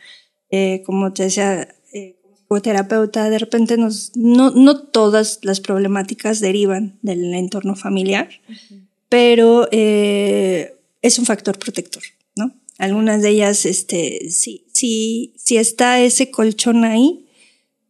Eh, 0.51 0.83
como 0.87 1.12
te 1.12 1.24
decía, 1.24 1.68
eh, 1.93 2.16
como 2.49 2.62
terapeuta, 2.62 3.28
de 3.28 3.39
repente 3.39 3.76
nos, 3.76 4.16
no, 4.16 4.51
no 4.53 4.80
todas 4.80 5.41
las 5.43 5.61
problemáticas 5.61 6.41
derivan 6.41 6.99
del 7.03 7.35
entorno 7.35 7.76
familiar, 7.76 8.30
uh 8.49 8.53
-huh. 8.53 8.87
pero 9.11 9.68
eh, 9.70 10.74
es 11.03 11.18
un 11.18 11.26
factor 11.26 11.59
protector, 11.59 12.03
¿no? 12.37 12.55
Algunas 12.78 13.20
de 13.20 13.28
ellas, 13.28 13.66
este, 13.66 14.30
sí, 14.30 14.64
sí, 14.72 15.35
sí 15.37 15.59
está 15.59 16.01
ese 16.01 16.30
colchón 16.30 16.85
ahí, 16.85 17.22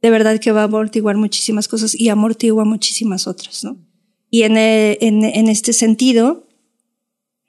de 0.02 0.10
verdad 0.10 0.40
que 0.40 0.52
va 0.52 0.62
a 0.62 0.64
amortiguar 0.64 1.16
muchísimas 1.16 1.68
cosas 1.68 1.94
y 1.94 2.08
amortigua 2.08 2.64
muchísimas 2.64 3.26
otras, 3.26 3.64
¿no? 3.64 3.78
Y 4.30 4.42
en, 4.42 4.56
en, 4.56 5.48
este 5.48 5.74
sentido, 5.74 6.48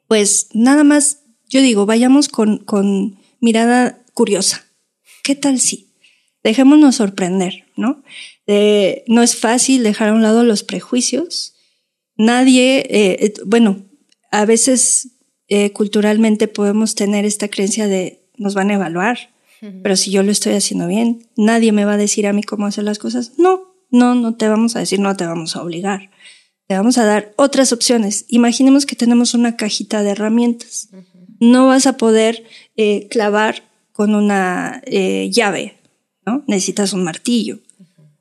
pues 0.08 0.50
nada 0.54 0.84
más, 0.84 1.20
yo 1.48 1.62
digo, 1.62 1.86
vayamos 1.86 2.28
con, 2.28 2.58
con 2.58 3.18
mirada 3.40 4.04
curiosa. 4.14 4.66
¿Qué 5.24 5.34
tal 5.36 5.62
si? 5.62 5.94
Dejémonos 6.44 6.98
sorprender, 6.98 7.64
¿no? 7.78 8.04
Eh, 8.48 9.06
no 9.08 9.24
es 9.24 9.38
fácil 9.38 9.82
dejar 9.82 10.10
a 10.10 10.14
un 10.14 10.22
lado 10.22 10.44
los 10.44 10.64
prejuicios. 10.64 11.56
Nadie, 12.18 12.86
eh, 12.90 13.34
bueno, 13.46 13.86
a 14.30 14.44
veces 14.44 15.14
eh, 15.48 15.72
culturalmente 15.72 16.50
podemos 16.50 16.96
tener 16.96 17.24
esta 17.24 17.48
creencia 17.48 17.88
de 17.88 18.28
nos 18.36 18.56
van 18.56 18.72
a 18.72 18.74
evaluar, 18.74 19.33
pero 19.82 19.96
si 19.96 20.12
yo 20.12 20.24
lo 20.24 20.32
estoy 20.32 20.54
haciendo 20.54 20.88
bien, 20.88 21.28
nadie 21.38 21.72
me 21.72 21.86
va 21.86 21.94
a 21.94 21.98
decir 21.98 22.28
a 22.28 22.34
mí 22.34 22.44
cómo 22.44 22.66
hacer 22.66 22.84
las 22.84 23.00
cosas. 23.00 23.34
No, 23.38 23.76
no, 23.92 24.16
no 24.16 24.36
te 24.36 24.48
vamos 24.48 24.76
a 24.76 24.80
decir, 24.80 25.00
no 25.00 25.16
te 25.16 25.26
vamos 25.26 25.56
a 25.56 25.62
obligar. 25.62 26.10
Te 26.68 26.76
vamos 26.76 26.98
a 26.98 27.06
dar 27.06 27.34
otras 27.38 27.72
opciones. 27.72 28.26
Imaginemos 28.28 28.86
que 28.86 28.96
tenemos 28.96 29.34
una 29.34 29.56
cajita 29.56 30.04
de 30.04 30.12
herramientas. 30.12 30.90
Uh 30.92 30.98
-huh. 30.98 31.36
No 31.40 31.68
vas 31.68 31.88
a 31.88 31.98
poder 31.98 32.44
eh, 32.76 33.08
clavar 33.10 33.64
con 33.92 34.16
una 34.16 34.82
eh, 34.86 35.30
llave, 35.32 35.78
¿no? 36.26 36.44
Necesitas 36.48 36.94
un 36.94 37.04
martillo. 37.04 37.60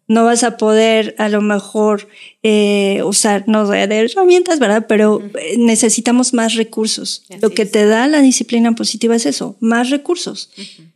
No 0.09 0.24
vas 0.24 0.42
a 0.42 0.57
poder 0.57 1.14
a 1.18 1.28
lo 1.28 1.40
mejor 1.40 2.09
eh, 2.42 3.03
usar, 3.05 3.44
no 3.46 3.66
de 3.68 3.82
herramientas, 3.84 4.59
¿verdad? 4.59 4.86
Pero 4.88 5.22
eh, 5.38 5.57
necesitamos 5.59 6.34
más 6.34 6.55
recursos. 6.55 7.22
Así 7.30 7.40
Lo 7.40 7.50
que 7.50 7.62
es. 7.62 7.70
te 7.70 7.86
da 7.86 8.07
la 8.09 8.20
disciplina 8.20 8.74
positiva 8.74 9.16
es 9.16 9.26
eso, 9.26 9.57
más 9.61 9.90
recursos. 9.90 10.50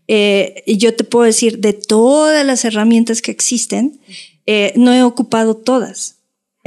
Eh, 0.09 0.62
y 0.66 0.76
yo 0.76 0.94
te 0.94 1.04
puedo 1.04 1.24
decir, 1.24 1.59
de 1.59 1.72
todas 1.72 2.44
las 2.44 2.64
herramientas 2.64 3.22
que 3.22 3.30
existen, 3.30 4.00
eh, 4.46 4.72
no 4.76 4.92
he 4.92 5.02
ocupado 5.02 5.57
todas. 5.57 6.16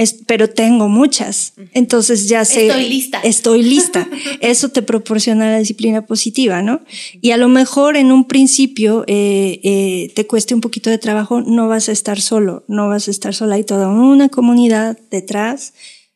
Es- 0.00 0.14
pero 0.26 0.48
tengo 0.48 0.88
muchas. 0.88 1.52
Entonces 1.74 2.28
ya 2.28 2.44
sé. 2.46 2.68
Estoy 2.68 2.88
lista. 2.88 3.20
Estoy 3.22 3.62
lista. 3.62 4.08
Eso 4.40 4.70
te 4.70 4.80
proporciona 4.80 5.50
la 5.50 5.58
disciplina 5.58 6.06
positiva, 6.06 6.62
¿no? 6.62 6.80
Y 7.20 7.32
a 7.32 7.36
lo 7.36 7.48
mejor 7.48 7.96
en 7.96 8.10
un 8.10 8.24
principio 8.26 9.04
eh, 9.06 9.60
eh, 9.62 10.10
te 10.14 10.26
cueste 10.26 10.54
un 10.54 10.62
poquito 10.62 10.88
de 10.88 10.96
trabajo, 10.96 11.42
no 11.42 11.68
vas 11.68 11.90
a 11.90 11.92
estar 11.92 12.18
solo, 12.20 12.64
no 12.66 12.88
vas 12.88 13.08
a 13.08 13.10
estar 13.10 13.34
sola. 13.34 13.56
Hay 13.56 13.64
toda 13.64 13.88
una 13.88 14.30
comunidad 14.30 14.98
detrás 15.10 15.74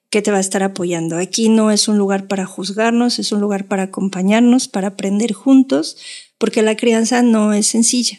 que 0.08 0.22
te 0.22 0.30
va 0.30 0.38
a 0.38 0.40
estar 0.40 0.62
apoyando. 0.62 1.18
Aquí 1.18 1.50
no 1.50 1.70
es 1.70 1.86
un 1.86 1.98
lugar 1.98 2.26
para 2.26 2.46
juzgarnos, 2.46 3.18
es 3.18 3.32
un 3.32 3.40
lugar 3.42 3.66
para 3.66 3.82
acompañarnos, 3.82 4.66
para 4.68 4.88
aprender 4.88 5.32
juntos, 5.34 5.98
porque 6.38 6.62
la 6.62 6.74
crianza 6.76 7.20
no 7.22 7.52
es 7.52 7.66
sencilla 7.66 8.18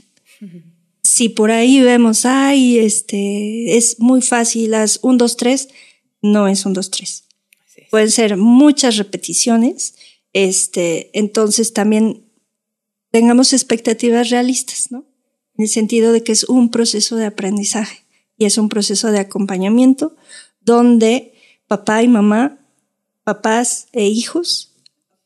si 1.16 1.30
por 1.30 1.50
ahí 1.50 1.80
vemos, 1.80 2.26
ay, 2.26 2.78
este, 2.78 3.78
es 3.78 4.02
muy 4.02 4.22
fácil, 4.22 4.72
las 4.72 5.00
1, 5.02 5.18
2, 5.18 5.38
3, 5.38 5.70
no 6.22 6.50
es 6.50 6.66
1, 6.66 6.74
2, 6.74 6.92
3. 6.92 7.24
Pueden 7.90 8.12
ser 8.12 8.36
muchas 8.36 8.98
repeticiones, 8.98 9.96
este, 10.34 11.18
entonces 11.18 11.72
también 11.72 12.30
tengamos 13.12 13.54
expectativas 13.54 14.30
realistas, 14.30 14.92
¿no? 14.92 15.06
En 15.58 15.64
el 15.64 15.70
sentido 15.70 16.12
de 16.12 16.22
que 16.22 16.34
es 16.34 16.44
un 16.44 16.70
proceso 16.70 17.16
de 17.16 17.28
aprendizaje 17.28 18.04
y 18.38 18.44
es 18.44 18.58
un 18.58 18.68
proceso 18.68 19.10
de 19.10 19.20
acompañamiento 19.20 20.18
donde 20.60 21.34
papá 21.70 22.04
y 22.04 22.10
mamá, 22.10 22.60
papás 23.24 23.88
e 23.94 24.06
hijos, 24.06 24.74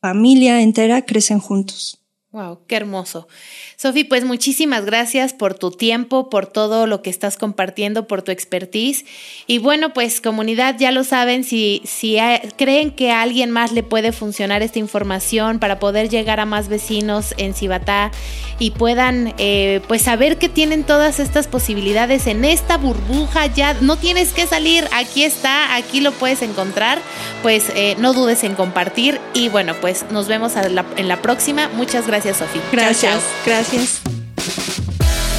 familia 0.00 0.62
entera 0.62 1.04
crecen 1.04 1.40
juntos. 1.40 1.99
Wow, 2.32 2.60
qué 2.68 2.76
hermoso. 2.76 3.26
Sofi, 3.74 4.04
pues 4.04 4.24
muchísimas 4.24 4.84
gracias 4.84 5.34
por 5.34 5.54
tu 5.54 5.72
tiempo, 5.72 6.30
por 6.30 6.46
todo 6.46 6.86
lo 6.86 7.02
que 7.02 7.10
estás 7.10 7.36
compartiendo, 7.36 8.06
por 8.06 8.22
tu 8.22 8.30
expertise. 8.30 9.04
Y 9.48 9.58
bueno, 9.58 9.92
pues 9.92 10.20
comunidad, 10.20 10.76
ya 10.78 10.92
lo 10.92 11.02
saben, 11.02 11.42
si, 11.42 11.82
si 11.84 12.18
creen 12.56 12.92
que 12.92 13.10
a 13.10 13.22
alguien 13.22 13.50
más 13.50 13.72
le 13.72 13.82
puede 13.82 14.12
funcionar 14.12 14.62
esta 14.62 14.78
información 14.78 15.58
para 15.58 15.80
poder 15.80 16.08
llegar 16.08 16.38
a 16.38 16.44
más 16.44 16.68
vecinos 16.68 17.34
en 17.36 17.52
Cibatá 17.52 18.12
y 18.60 18.70
puedan 18.70 19.34
eh, 19.38 19.80
pues 19.88 20.02
saber 20.02 20.38
que 20.38 20.48
tienen 20.48 20.84
todas 20.84 21.18
estas 21.18 21.48
posibilidades 21.48 22.28
en 22.28 22.44
esta 22.44 22.76
burbuja, 22.76 23.46
ya 23.46 23.74
no 23.80 23.96
tienes 23.96 24.32
que 24.32 24.46
salir, 24.46 24.86
aquí 24.92 25.24
está, 25.24 25.74
aquí 25.74 26.00
lo 26.00 26.12
puedes 26.12 26.42
encontrar, 26.42 27.00
pues 27.42 27.72
eh, 27.74 27.96
no 27.98 28.12
dudes 28.12 28.44
en 28.44 28.54
compartir 28.54 29.20
y 29.34 29.48
bueno, 29.48 29.74
pues 29.80 30.04
nos 30.12 30.28
vemos 30.28 30.52
en 30.54 31.08
la 31.08 31.22
próxima. 31.22 31.68
Muchas 31.74 32.06
gracias, 32.06 32.19
Sofi. 32.22 32.60
Gracias, 32.72 33.00
Chao, 33.00 33.20
chao. 33.20 33.30
gracias. 33.46 34.00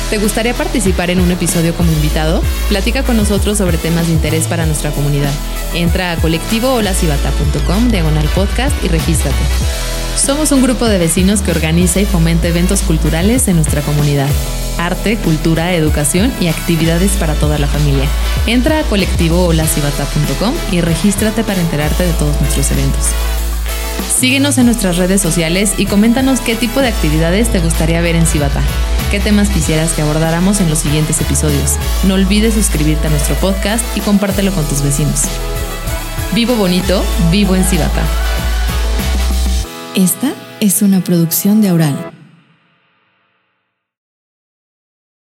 ¿Te 0.09 0.17
gustaría 0.17 0.53
participar 0.53 1.09
en 1.09 1.21
un 1.21 1.31
episodio 1.31 1.73
como 1.73 1.89
invitado? 1.91 2.41
Platica 2.67 3.03
con 3.03 3.15
nosotros 3.15 3.57
sobre 3.57 3.77
temas 3.77 4.07
de 4.07 4.13
interés 4.13 4.45
para 4.45 4.65
nuestra 4.65 4.91
comunidad. 4.91 5.31
Entra 5.73 6.11
a 6.11 6.17
colectivoholacibata.com, 6.17 7.89
diagonal 7.89 8.27
podcast 8.35 8.75
y 8.83 8.89
regístrate. 8.89 9.37
Somos 10.17 10.51
un 10.51 10.61
grupo 10.61 10.85
de 10.85 10.97
vecinos 10.97 11.41
que 11.41 11.51
organiza 11.51 12.01
y 12.01 12.05
fomenta 12.05 12.49
eventos 12.49 12.81
culturales 12.81 13.47
en 13.47 13.55
nuestra 13.55 13.81
comunidad. 13.81 14.27
Arte, 14.77 15.15
cultura, 15.15 15.73
educación 15.73 16.33
y 16.41 16.47
actividades 16.47 17.13
para 17.13 17.33
toda 17.35 17.57
la 17.57 17.67
familia. 17.67 18.03
Entra 18.47 18.79
a 18.79 18.83
colectivoholacibata.com 18.83 20.53
y 20.73 20.81
regístrate 20.81 21.45
para 21.45 21.61
enterarte 21.61 22.03
de 22.03 22.13
todos 22.13 22.39
nuestros 22.41 22.69
eventos. 22.71 23.05
Síguenos 24.19 24.57
en 24.57 24.67
nuestras 24.67 24.97
redes 24.97 25.21
sociales 25.21 25.73
y 25.77 25.85
coméntanos 25.85 26.41
qué 26.41 26.55
tipo 26.55 26.79
de 26.79 26.89
actividades 26.89 27.51
te 27.51 27.59
gustaría 27.59 28.01
ver 28.01 28.15
en 28.15 28.25
Cibata. 28.25 28.61
¿Qué 29.09 29.19
temas 29.19 29.49
quisieras 29.49 29.93
que 29.93 30.01
abordáramos 30.01 30.61
en 30.61 30.69
los 30.69 30.79
siguientes 30.79 31.19
episodios? 31.21 31.77
No 32.05 32.13
olvides 32.13 32.53
suscribirte 32.53 33.07
a 33.07 33.09
nuestro 33.09 33.35
podcast 33.35 33.85
y 33.97 34.01
compártelo 34.01 34.51
con 34.53 34.65
tus 34.65 34.81
vecinos. 34.81 35.23
Vivo 36.33 36.55
bonito, 36.55 37.03
vivo 37.31 37.55
en 37.55 37.63
Cibata. 37.63 38.03
Esta 39.95 40.33
es 40.61 40.81
una 40.81 41.01
producción 41.01 41.59
de 41.61 41.69
Aural. 41.69 42.10